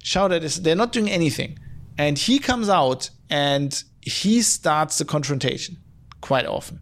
[0.02, 0.58] shout at us.
[0.58, 1.58] They're not doing anything
[1.98, 5.78] and he comes out and he starts the confrontation
[6.22, 6.80] quite often.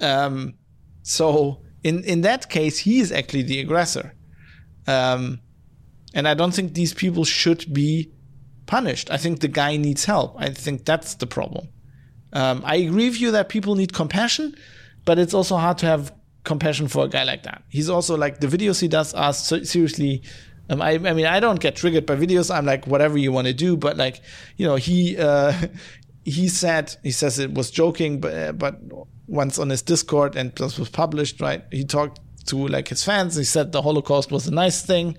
[0.00, 0.54] Um,
[1.02, 4.14] so in in that case, he is actually the aggressor,
[4.86, 5.40] um,
[6.14, 8.12] and I don't think these people should be
[8.66, 9.10] punished.
[9.10, 10.36] I think the guy needs help.
[10.38, 11.68] I think that's the problem.
[12.32, 14.54] Um, I agree with you that people need compassion,
[15.04, 16.12] but it's also hard to have
[16.44, 17.62] compassion for a guy like that.
[17.68, 20.22] He's also like the videos he does are so seriously
[20.70, 22.54] um, I, I mean, I don't get triggered by videos.
[22.54, 23.76] I'm like, whatever you want to do.
[23.76, 24.20] But like,
[24.56, 25.52] you know, he uh,
[26.24, 28.78] he said he says it was joking, but uh, but
[29.26, 31.64] once on his Discord and this was published, right?
[31.72, 33.34] He talked to like his fans.
[33.34, 35.18] He said the Holocaust was a nice thing,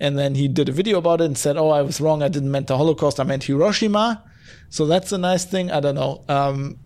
[0.00, 2.20] and then he did a video about it and said, "Oh, I was wrong.
[2.22, 3.20] I didn't mean the Holocaust.
[3.20, 4.24] I meant Hiroshima."
[4.68, 5.70] So that's a nice thing.
[5.70, 6.24] I don't know.
[6.28, 6.78] Um,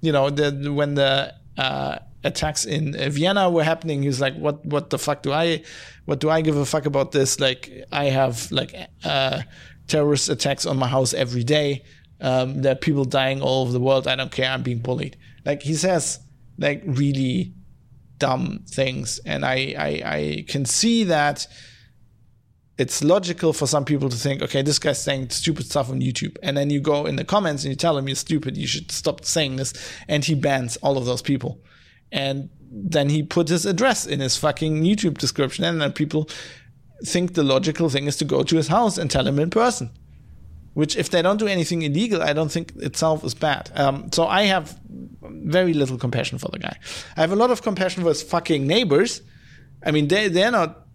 [0.00, 4.64] you know, the, when the uh, attacks in Vienna were happening, he's like, "What?
[4.64, 5.62] What the fuck do I?
[6.04, 7.38] What do I give a fuck about this?
[7.40, 8.74] Like, I have like
[9.04, 9.42] uh,
[9.86, 11.84] terrorist attacks on my house every day.
[12.20, 14.08] Um, there are people dying all over the world.
[14.08, 14.50] I don't care.
[14.50, 16.18] I'm being bullied." Like he says,
[16.58, 17.54] like really
[18.18, 21.46] dumb things, and I I, I can see that.
[22.76, 26.36] It's logical for some people to think, okay, this guy's saying stupid stuff on YouTube.
[26.44, 28.92] And then you go in the comments and you tell him you're stupid, you should
[28.92, 29.74] stop saying this.
[30.06, 31.58] And he bans all of those people
[32.12, 36.28] and then he put his address in his fucking YouTube description, and then people
[37.04, 39.90] think the logical thing is to go to his house and tell him in person.
[40.74, 43.70] Which, if they don't do anything illegal, I don't think itself is bad.
[43.74, 44.78] Um, so I have
[45.22, 46.78] very little compassion for the guy.
[47.16, 49.22] I have a lot of compassion for his fucking neighbors.
[49.84, 50.87] I mean, they they're not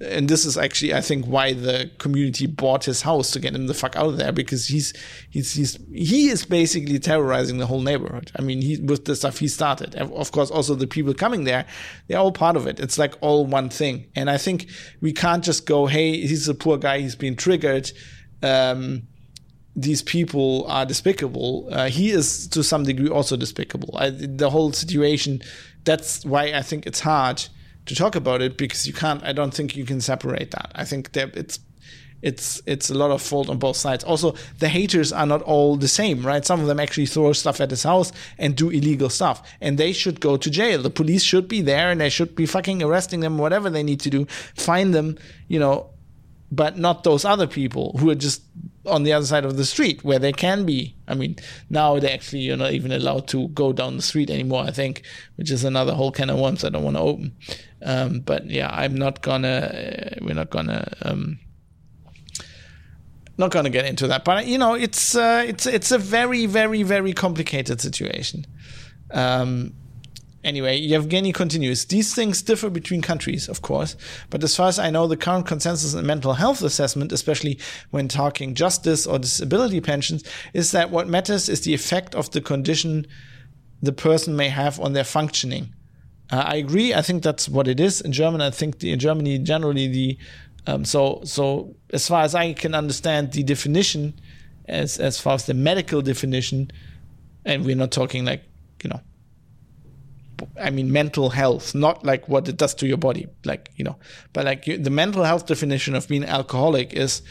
[0.00, 3.66] and this is actually I think why the community bought his house to get him
[3.66, 4.92] the fuck out of there because he's
[5.30, 8.30] he's he's he is basically terrorizing the whole neighborhood.
[8.36, 9.94] I mean, he with the stuff he started.
[9.94, 11.66] Of course, also the people coming there,
[12.08, 12.80] they're all part of it.
[12.80, 14.06] It's like all one thing.
[14.14, 14.68] And I think
[15.00, 17.90] we can't just go, hey, he's a poor guy, he's been triggered.
[18.42, 19.02] Um,
[19.74, 21.68] these people are despicable.
[21.70, 23.90] Uh, he is to some degree also despicable.
[23.94, 25.42] I, the whole situation.
[25.84, 27.46] That's why I think it's hard
[27.86, 29.22] to talk about it because you can't.
[29.24, 30.72] I don't think you can separate that.
[30.74, 31.58] I think that it's
[32.22, 34.02] it's it's a lot of fault on both sides.
[34.04, 36.44] Also, the haters are not all the same, right?
[36.44, 39.92] Some of them actually throw stuff at his house and do illegal stuff, and they
[39.92, 40.82] should go to jail.
[40.82, 44.00] The police should be there and they should be fucking arresting them, whatever they need
[44.00, 44.26] to do,
[44.56, 45.18] find them,
[45.48, 45.90] you know,
[46.50, 48.42] but not those other people who are just
[48.86, 50.94] on the other side of the street where they can be.
[51.08, 51.36] I mean,
[51.70, 54.64] now they actually you're not even allowed to go down the street anymore.
[54.64, 55.02] I think,
[55.36, 57.36] which is another whole can of worms I don't want to open.
[57.82, 59.48] Um, but yeah, I'm not gonna.
[59.48, 60.92] Uh, we're not gonna.
[61.02, 61.38] Um,
[63.38, 64.24] not gonna get into that.
[64.24, 68.46] But you know, it's uh, it's it's a very very very complicated situation.
[69.10, 69.74] Um,
[70.46, 71.86] Anyway, Yevgeny continues.
[71.86, 73.96] These things differ between countries, of course,
[74.30, 77.58] but as far as I know, the current consensus in mental health assessment, especially
[77.90, 80.22] when talking justice or disability pensions,
[80.54, 83.08] is that what matters is the effect of the condition
[83.82, 85.74] the person may have on their functioning.
[86.30, 86.94] Uh, I agree.
[86.94, 88.40] I think that's what it is in German.
[88.40, 90.18] I think the, in Germany generally the
[90.68, 94.14] um, so so as far as I can understand the definition,
[94.66, 96.70] as as far as the medical definition,
[97.44, 98.44] and we're not talking like
[98.84, 99.00] you know
[100.60, 103.96] I mean, mental health, not like what it does to your body, like, you know,
[104.32, 107.22] but like you, the mental health definition of being alcoholic is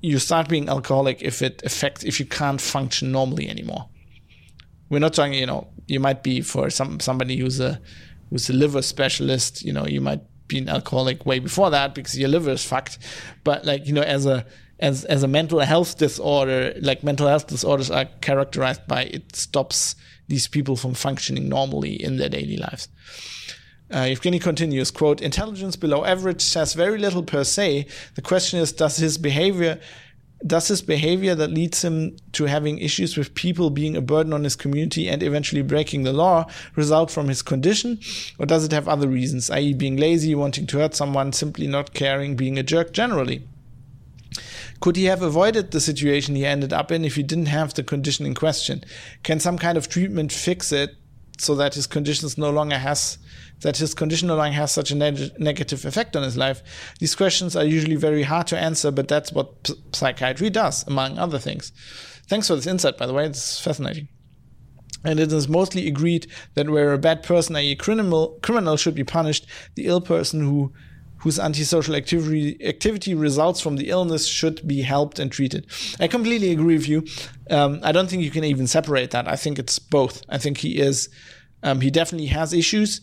[0.00, 3.88] you start being alcoholic if it affects, if you can't function normally anymore.
[4.90, 7.80] We're not talking, you know, you might be for some somebody who's a
[8.30, 12.18] who's a liver specialist, you know, you might be an alcoholic way before that because
[12.18, 12.98] your liver is fucked.
[13.44, 14.44] But like you know, as a
[14.84, 19.96] as as a mental health disorder, like mental health disorders are characterized by it stops
[20.28, 22.88] these people from functioning normally in their daily lives.
[23.94, 27.86] Uh, Yevgeny continues, quote, intelligence below average says very little per se.
[28.14, 29.80] The question is, does his behavior
[30.46, 34.44] does his behavior that leads him to having issues with people being a burden on
[34.44, 36.44] his community and eventually breaking the law
[36.76, 37.98] result from his condition?
[38.38, 41.94] Or does it have other reasons, i.e., being lazy, wanting to hurt someone, simply not
[41.94, 43.48] caring, being a jerk generally?
[44.84, 47.82] Could he have avoided the situation he ended up in if he didn't have the
[47.82, 48.84] condition in question?
[49.22, 50.90] Can some kind of treatment fix it
[51.38, 53.16] so that his conditions no longer has
[53.62, 56.62] that his condition no longer has such a neg- negative effect on his life?
[57.00, 61.16] These questions are usually very hard to answer, but that's what p- psychiatry does, among
[61.16, 61.72] other things.
[62.28, 63.24] Thanks for this insight, by the way.
[63.24, 64.08] It's fascinating.
[65.02, 69.02] And it is mostly agreed that where a bad person, i.e., criminal, criminal, should be
[69.02, 69.46] punished,
[69.76, 70.74] the ill person who
[71.24, 75.66] whose antisocial activity activity results from the illness should be helped and treated.
[75.98, 77.04] I completely agree with you.
[77.50, 79.26] Um, I don't think you can even separate that.
[79.26, 80.22] I think it's both.
[80.28, 81.08] I think he is.
[81.62, 83.00] Um, he definitely has issues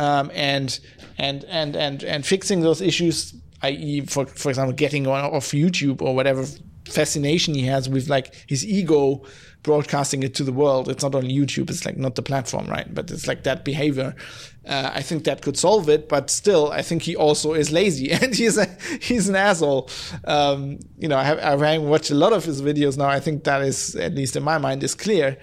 [0.00, 0.80] um, and
[1.16, 6.14] and and and and fixing those issues, i.e., for for example, getting off YouTube or
[6.14, 6.44] whatever
[6.86, 9.22] fascination he has with like his ego
[9.62, 10.88] broadcasting it to the world.
[10.88, 11.70] It's not on YouTube.
[11.70, 12.92] It's like not the platform, right?
[12.92, 14.16] But it's like that behavior.
[14.66, 18.12] Uh, I think that could solve it, but still, I think he also is lazy
[18.12, 18.66] and he's a
[19.00, 19.88] he's an asshole.
[20.24, 23.08] Um, you know, I have, I have watched a lot of his videos now.
[23.08, 25.38] I think that is at least in my mind is clear.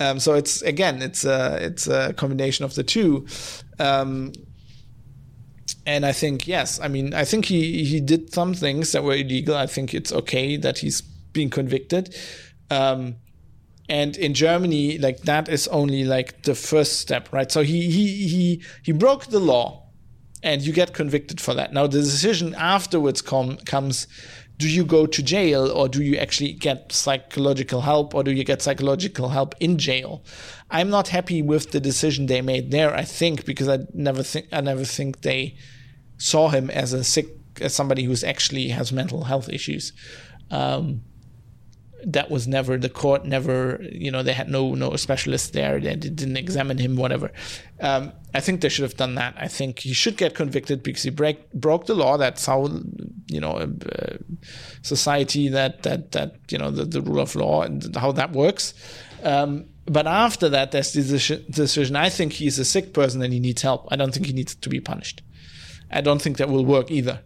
[0.00, 3.26] Um, so it's again, it's a it's a combination of the two.
[3.78, 4.32] Um,
[5.86, 9.14] and I think yes, I mean I think he he did some things that were
[9.14, 9.54] illegal.
[9.56, 12.14] I think it's okay that he's being convicted.
[12.70, 13.16] Um,
[13.88, 17.50] and in Germany, like that is only like the first step, right?
[17.50, 19.88] So he he he he broke the law,
[20.42, 21.72] and you get convicted for that.
[21.72, 24.06] Now the decision afterwards com- comes
[24.58, 28.44] do you go to jail or do you actually get psychological help or do you
[28.44, 30.22] get psychological help in jail
[30.70, 34.46] i'm not happy with the decision they made there i think because i never think
[34.52, 35.54] i never think they
[36.16, 37.26] saw him as a sick
[37.60, 39.92] as somebody who's actually has mental health issues
[40.50, 41.02] um,
[42.06, 45.80] that was never the court never you know they had no no specialist there.
[45.80, 47.32] They didn't examine him whatever.
[47.80, 49.34] Um, i think they should have done that.
[49.36, 52.68] I think he should get convicted because he break broke the law that's how
[53.26, 54.16] you know uh,
[54.82, 58.72] society that that that you know the, the rule of law and how that works.
[59.24, 61.02] Um, but after that there's the
[61.50, 61.96] decision.
[61.96, 63.88] I think he's a sick person and he needs help.
[63.90, 65.22] I don't think he needs to be punished.
[65.90, 67.22] I don't think that will work either.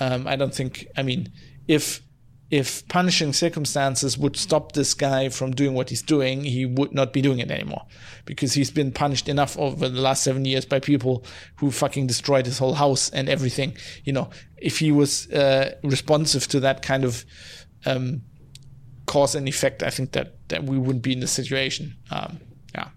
[0.00, 1.30] Um, i don't think i mean
[1.68, 2.02] if
[2.50, 7.12] if punishing circumstances would stop this guy from doing what he's doing, he would not
[7.12, 7.86] be doing it anymore
[8.26, 11.24] because he's been punished enough over the last seven years by people
[11.56, 13.76] who fucking destroyed his whole house and everything.
[14.04, 17.24] You know, if he was uh, responsive to that kind of
[17.86, 18.22] um,
[19.06, 21.96] cause and effect, I think that, that we wouldn't be in this situation.
[22.10, 22.40] Um,
[22.74, 22.88] yeah.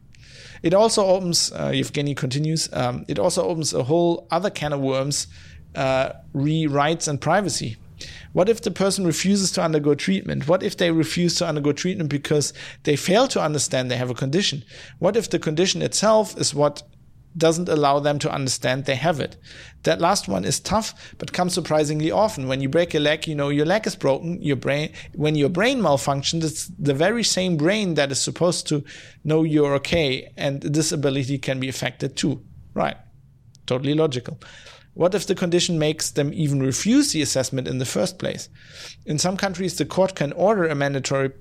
[0.61, 4.82] It also opens, uh, Yevgeny continues, um, it also opens a whole other can of
[4.82, 5.28] worms,
[5.74, 7.78] uh, re rights and privacy
[8.34, 10.48] what if the person refuses to undergo treatment?
[10.48, 12.53] What if they refuse to undergo treatment because
[12.84, 14.64] they fail to understand they have a condition?
[14.99, 16.84] What if the condition itself is what
[17.38, 19.38] doesn't allow them to understand they have it.
[19.84, 22.48] That last one is tough, but comes surprisingly often.
[22.48, 24.41] When you break a leg, you know your leg is broken.
[24.41, 28.84] Your brain, when your brain malfunctions, it's the very same brain that is supposed to
[29.24, 32.44] know you're okay, and this ability can be affected too.
[32.74, 32.98] Right?
[33.65, 34.40] Totally logical.
[34.98, 38.49] What if the condition makes them even refuse the assessment in the first place?
[39.06, 41.34] In some countries, the court can order a mandatory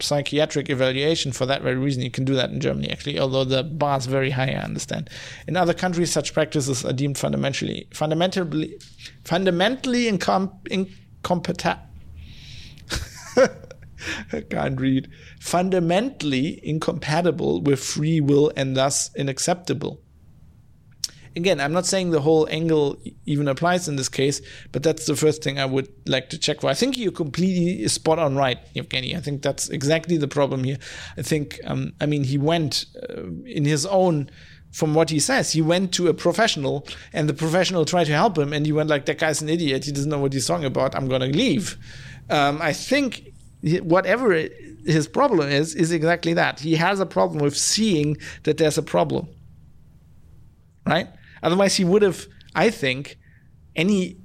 [0.00, 2.02] psychiatric evaluation for that very reason.
[2.02, 5.08] You can do that in Germany, actually, although the bar is very high, I understand.
[5.48, 8.78] In other countries, such practices are deemed fundamentally, fundamentally,
[9.24, 11.78] fundamentally incom- incompetent.
[14.30, 15.08] I can't read.
[15.40, 20.03] Fundamentally incompatible with free will and thus unacceptable
[21.36, 24.40] again, I'm not saying the whole angle even applies in this case,
[24.72, 26.68] but that's the first thing I would like to check for.
[26.68, 29.16] I think you're completely spot on right, Yevgeny.
[29.16, 30.78] I think that's exactly the problem here.
[31.16, 34.30] I think, um, I mean, he went uh, in his own
[34.74, 38.36] from what he says, he went to a professional and the professional tried to help
[38.36, 39.84] him and he went like, that guy's an idiot.
[39.84, 40.96] He doesn't know what he's talking about.
[40.96, 41.76] I'm going to leave.
[42.28, 43.30] Um, I think
[43.82, 44.32] whatever
[44.84, 46.58] his problem is, is exactly that.
[46.58, 49.28] He has a problem with seeing that there's a problem.
[50.84, 51.06] Right?
[51.44, 53.16] Otherwise, he would have, I think,
[53.76, 54.16] any,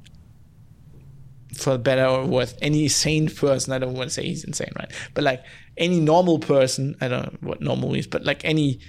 [1.54, 4.92] for better or worse, any sane person, I don't want to say he's insane, right?
[5.14, 5.44] But like
[5.78, 8.80] any normal person, I don't know what normal is, but like any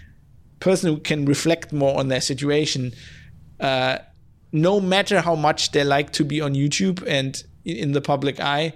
[0.61, 2.93] person who can reflect more on their situation,
[3.59, 3.99] uh,
[4.53, 8.73] no matter how much they like to be on YouTube and in the public eye,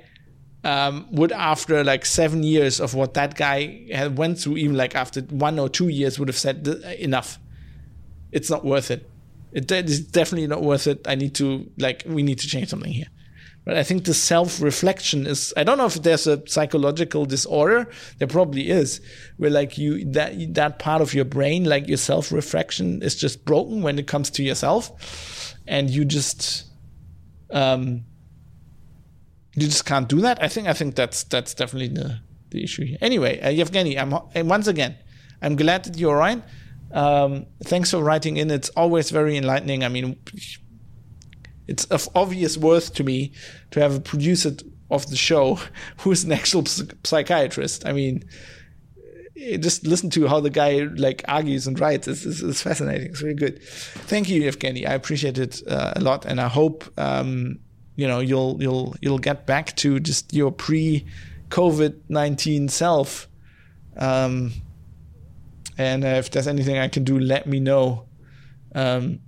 [0.64, 4.94] um, would after like seven years of what that guy had went through, even like
[4.94, 6.66] after one or two years, would have said
[6.98, 7.38] enough.
[8.32, 9.08] It's not worth it.
[9.54, 11.06] It is definitely not worth it.
[11.06, 13.06] I need to like we need to change something here.
[13.64, 17.88] But I think the self reflection is I don't know if there's a psychological disorder.
[18.18, 19.00] There probably is,
[19.38, 23.44] where like you that that part of your brain, like your self reflection, is just
[23.44, 26.64] broken when it comes to yourself, and you just
[27.52, 28.04] um
[29.54, 30.42] you just can't do that.
[30.42, 32.20] I think I think that's that's definitely the
[32.50, 32.98] the issue here.
[33.00, 34.10] Anyway, uh, Yevgeny, I'm
[34.46, 34.96] once again,
[35.40, 36.42] I'm glad that you're right.
[36.94, 38.50] Um, thanks for writing in.
[38.50, 39.84] It's always very enlightening.
[39.84, 40.16] I mean,
[41.66, 43.32] it's of obvious worth to me
[43.72, 44.52] to have a producer
[44.90, 45.58] of the show
[45.98, 47.86] who is an actual psychiatrist.
[47.86, 48.24] I mean,
[49.36, 52.06] eh, just listen to how the guy like argues and writes.
[52.06, 53.08] It's, it's, it's fascinating.
[53.08, 53.60] It's really good.
[53.62, 54.86] Thank you, Yevgeny.
[54.86, 57.58] I appreciate it uh, a lot, and I hope um,
[57.96, 61.04] you know you'll you'll you'll get back to just your pre
[61.48, 63.28] COVID nineteen self.
[63.96, 64.52] Um,
[65.76, 68.06] and uh, if there's anything I can do, let me know.
[68.74, 69.20] Um,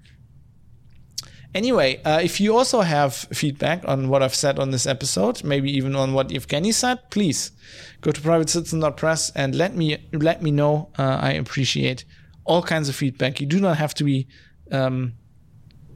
[1.55, 5.71] anyway, uh, if you also have feedback on what I've said on this episode, maybe
[5.73, 7.53] even on what Yevgeny said, please
[8.01, 10.91] go to privatecitizen.press and let me let me know.
[10.99, 12.05] Uh, I appreciate
[12.45, 13.41] all kinds of feedback.
[13.41, 14.29] You do not have to be
[14.71, 15.15] um,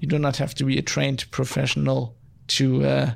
[0.01, 2.17] you do not have to be a trained professional
[2.49, 3.11] to uh,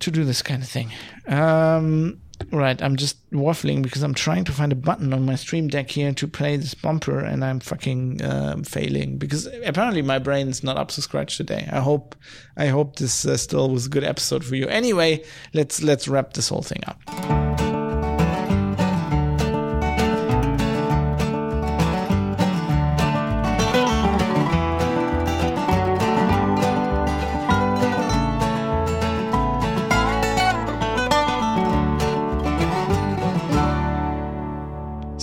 [0.00, 0.92] to do this kind of thing.
[1.26, 5.68] Um, right, I'm just waffling because I'm trying to find a button on my Stream
[5.68, 10.62] Deck here to play this bumper, and I'm fucking uh, failing because apparently my brain's
[10.62, 11.68] not up to scratch today.
[11.70, 12.14] I hope
[12.56, 14.66] I hope this uh, still was a good episode for you.
[14.68, 17.69] Anyway, let's let's wrap this whole thing up.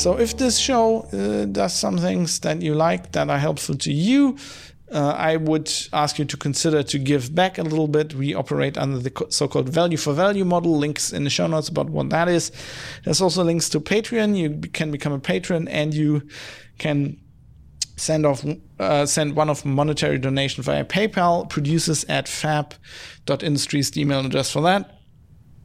[0.08, 3.92] So if this show uh, does some things that you like that are helpful to
[3.92, 4.38] you,
[4.90, 8.14] uh, I would ask you to consider to give back a little bit.
[8.14, 10.78] We operate under the so-called value for value model.
[10.78, 12.54] Links in the show notes about what that is.
[13.04, 14.38] There's also links to Patreon.
[14.38, 16.22] You can become a patron and you
[16.78, 17.20] can
[17.98, 18.46] send off
[18.80, 21.50] uh, send one of monetary donation via PayPal.
[21.50, 24.97] Producers at fab.industries, the email address for that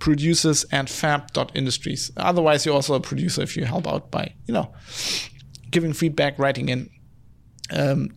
[0.03, 2.11] producers at fab.industries.
[2.17, 4.69] Otherwise, you're also a producer if you help out by, you know,
[5.71, 6.91] giving feedback, writing in,
[7.71, 8.09] um,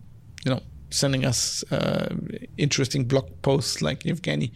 [0.43, 2.15] you know, sending us uh,
[2.57, 4.51] interesting blog posts like Yevgeny.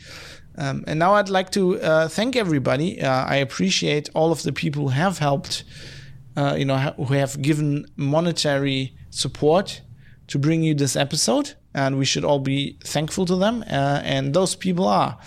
[0.57, 2.99] Um, and now I'd like to uh, thank everybody.
[2.99, 5.65] Uh, I appreciate all of the people who have helped,
[6.35, 9.81] uh, you know, who have given monetary support
[10.29, 11.53] to bring you this episode.
[11.75, 13.63] And we should all be thankful to them.
[13.69, 15.19] Uh, and those people are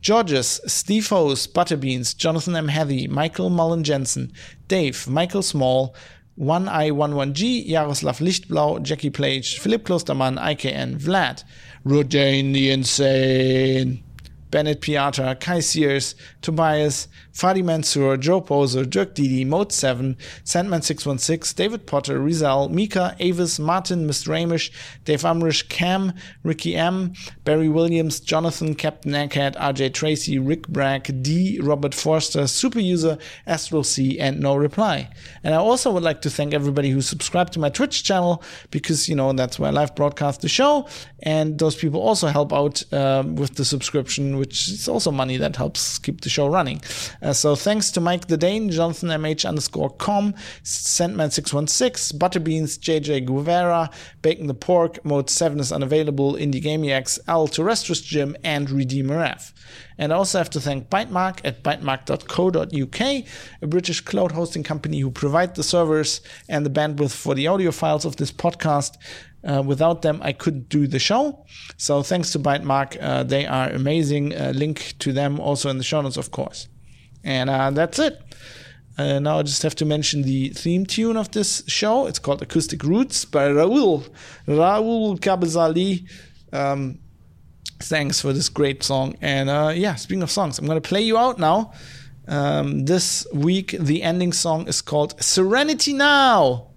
[0.00, 2.68] Georges, Steve Hose, Butterbeans, Jonathan M.
[2.68, 4.32] Heathy, Michael Mullen Jensen,
[4.68, 5.94] Dave, Michael Small,
[6.38, 11.42] 1i11g, Jaroslav Lichtblau, Jackie Plage, Philipp Klostermann, IKN, Vlad,
[11.84, 14.04] Rodane the Insane,
[14.50, 17.08] Bennett Piatra, Kai Sears, Tobias,
[17.38, 24.08] Fadi Mansour, Joe Poser, Dirk Didi, Mode 7, Sandman616, David Potter, Rizal, Mika, Avis, Martin,
[24.08, 24.28] Mr.
[24.30, 24.72] Ramish,
[25.04, 27.12] Dave Umrish, Cam, Ricky M,
[27.44, 33.84] Barry Williams, Jonathan, Captain Egghead, RJ Tracy, Rick Bragg, D, Robert Forster, Super User, Astral
[33.84, 35.08] C, and No Reply.
[35.44, 39.08] And I also would like to thank everybody who subscribed to my Twitch channel because,
[39.08, 40.88] you know, that's where I live broadcast the show.
[41.22, 45.56] And those people also help out um, with the subscription, which is also money that
[45.56, 46.80] helps keep the show running.
[47.20, 50.34] Uh, so thanks to Mike the Dane, Jonathan MH underscore com,
[50.64, 53.90] Sandman616, Butterbeans, JJ Guevara,
[54.22, 59.52] Bacon the Pork, Mode 7 is unavailable, Indie Gamiacs, Al Terrestrius Jim, and Redeemer F.
[59.98, 65.10] And I also have to thank Bytemark at bytemark.co.uk, a British cloud hosting company who
[65.10, 68.96] provide the servers and the bandwidth for the audio files of this podcast.
[69.44, 71.46] Uh, without them, I couldn't do the show.
[71.76, 72.98] So thanks to Bytemark.
[73.00, 74.34] Uh, they are amazing.
[74.34, 76.68] Uh, link to them also in the show notes, of course.
[77.22, 78.20] And uh, that's it.
[78.98, 82.06] Uh, now I just have to mention the theme tune of this show.
[82.06, 84.08] It's called Acoustic Roots by Raul
[84.48, 86.08] Raul Cabezali.
[86.52, 86.98] Um,
[87.80, 89.16] thanks for this great song.
[89.20, 91.72] And uh, yeah, speaking of songs, I'm going to play you out now.
[92.26, 96.72] Um, this week, the ending song is called Serenity Now,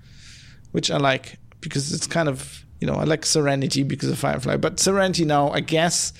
[0.72, 4.58] which I like because it's kind of, you know, I like Serenity because of Firefly,
[4.58, 6.14] but Serenity Now, I guess,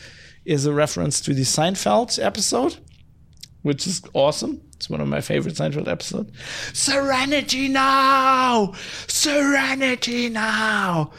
[0.46, 2.78] is a reference to the Seinfeld episode
[3.62, 4.62] which is awesome.
[4.76, 6.32] It's one of my favorite Seinfeld episodes.
[6.74, 8.74] Serenity now,
[9.08, 11.12] Serenity now.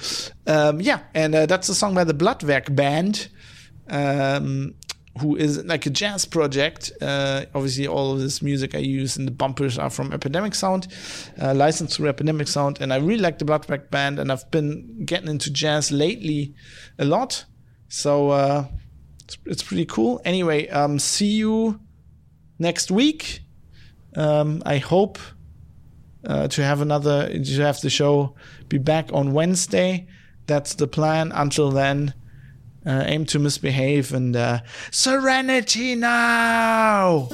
[0.47, 3.29] Um, yeah, and uh, that's a song by the Bloodwerk Band,
[3.89, 4.75] um,
[5.21, 6.93] who is like a jazz project.
[7.01, 10.89] Uh, obviously, all of this music I use in the bumpers are from Epidemic Sound,
[11.41, 15.05] uh, licensed through Epidemic Sound, and I really like the Bloodwerk Band, and I've been
[15.05, 16.55] getting into jazz lately
[16.99, 17.45] a lot.
[17.89, 18.67] So uh,
[19.25, 20.21] it's, it's pretty cool.
[20.25, 21.79] Anyway, um, see you
[22.59, 23.41] next week.
[24.17, 25.19] Um, I hope
[26.25, 28.35] uh, to have another, to have the show
[28.69, 30.07] be back on Wednesday.
[30.47, 31.33] That's the plan.
[31.33, 32.15] Until then,
[32.87, 34.61] uh, aim to misbehave and uh,
[34.91, 37.29] serenity now.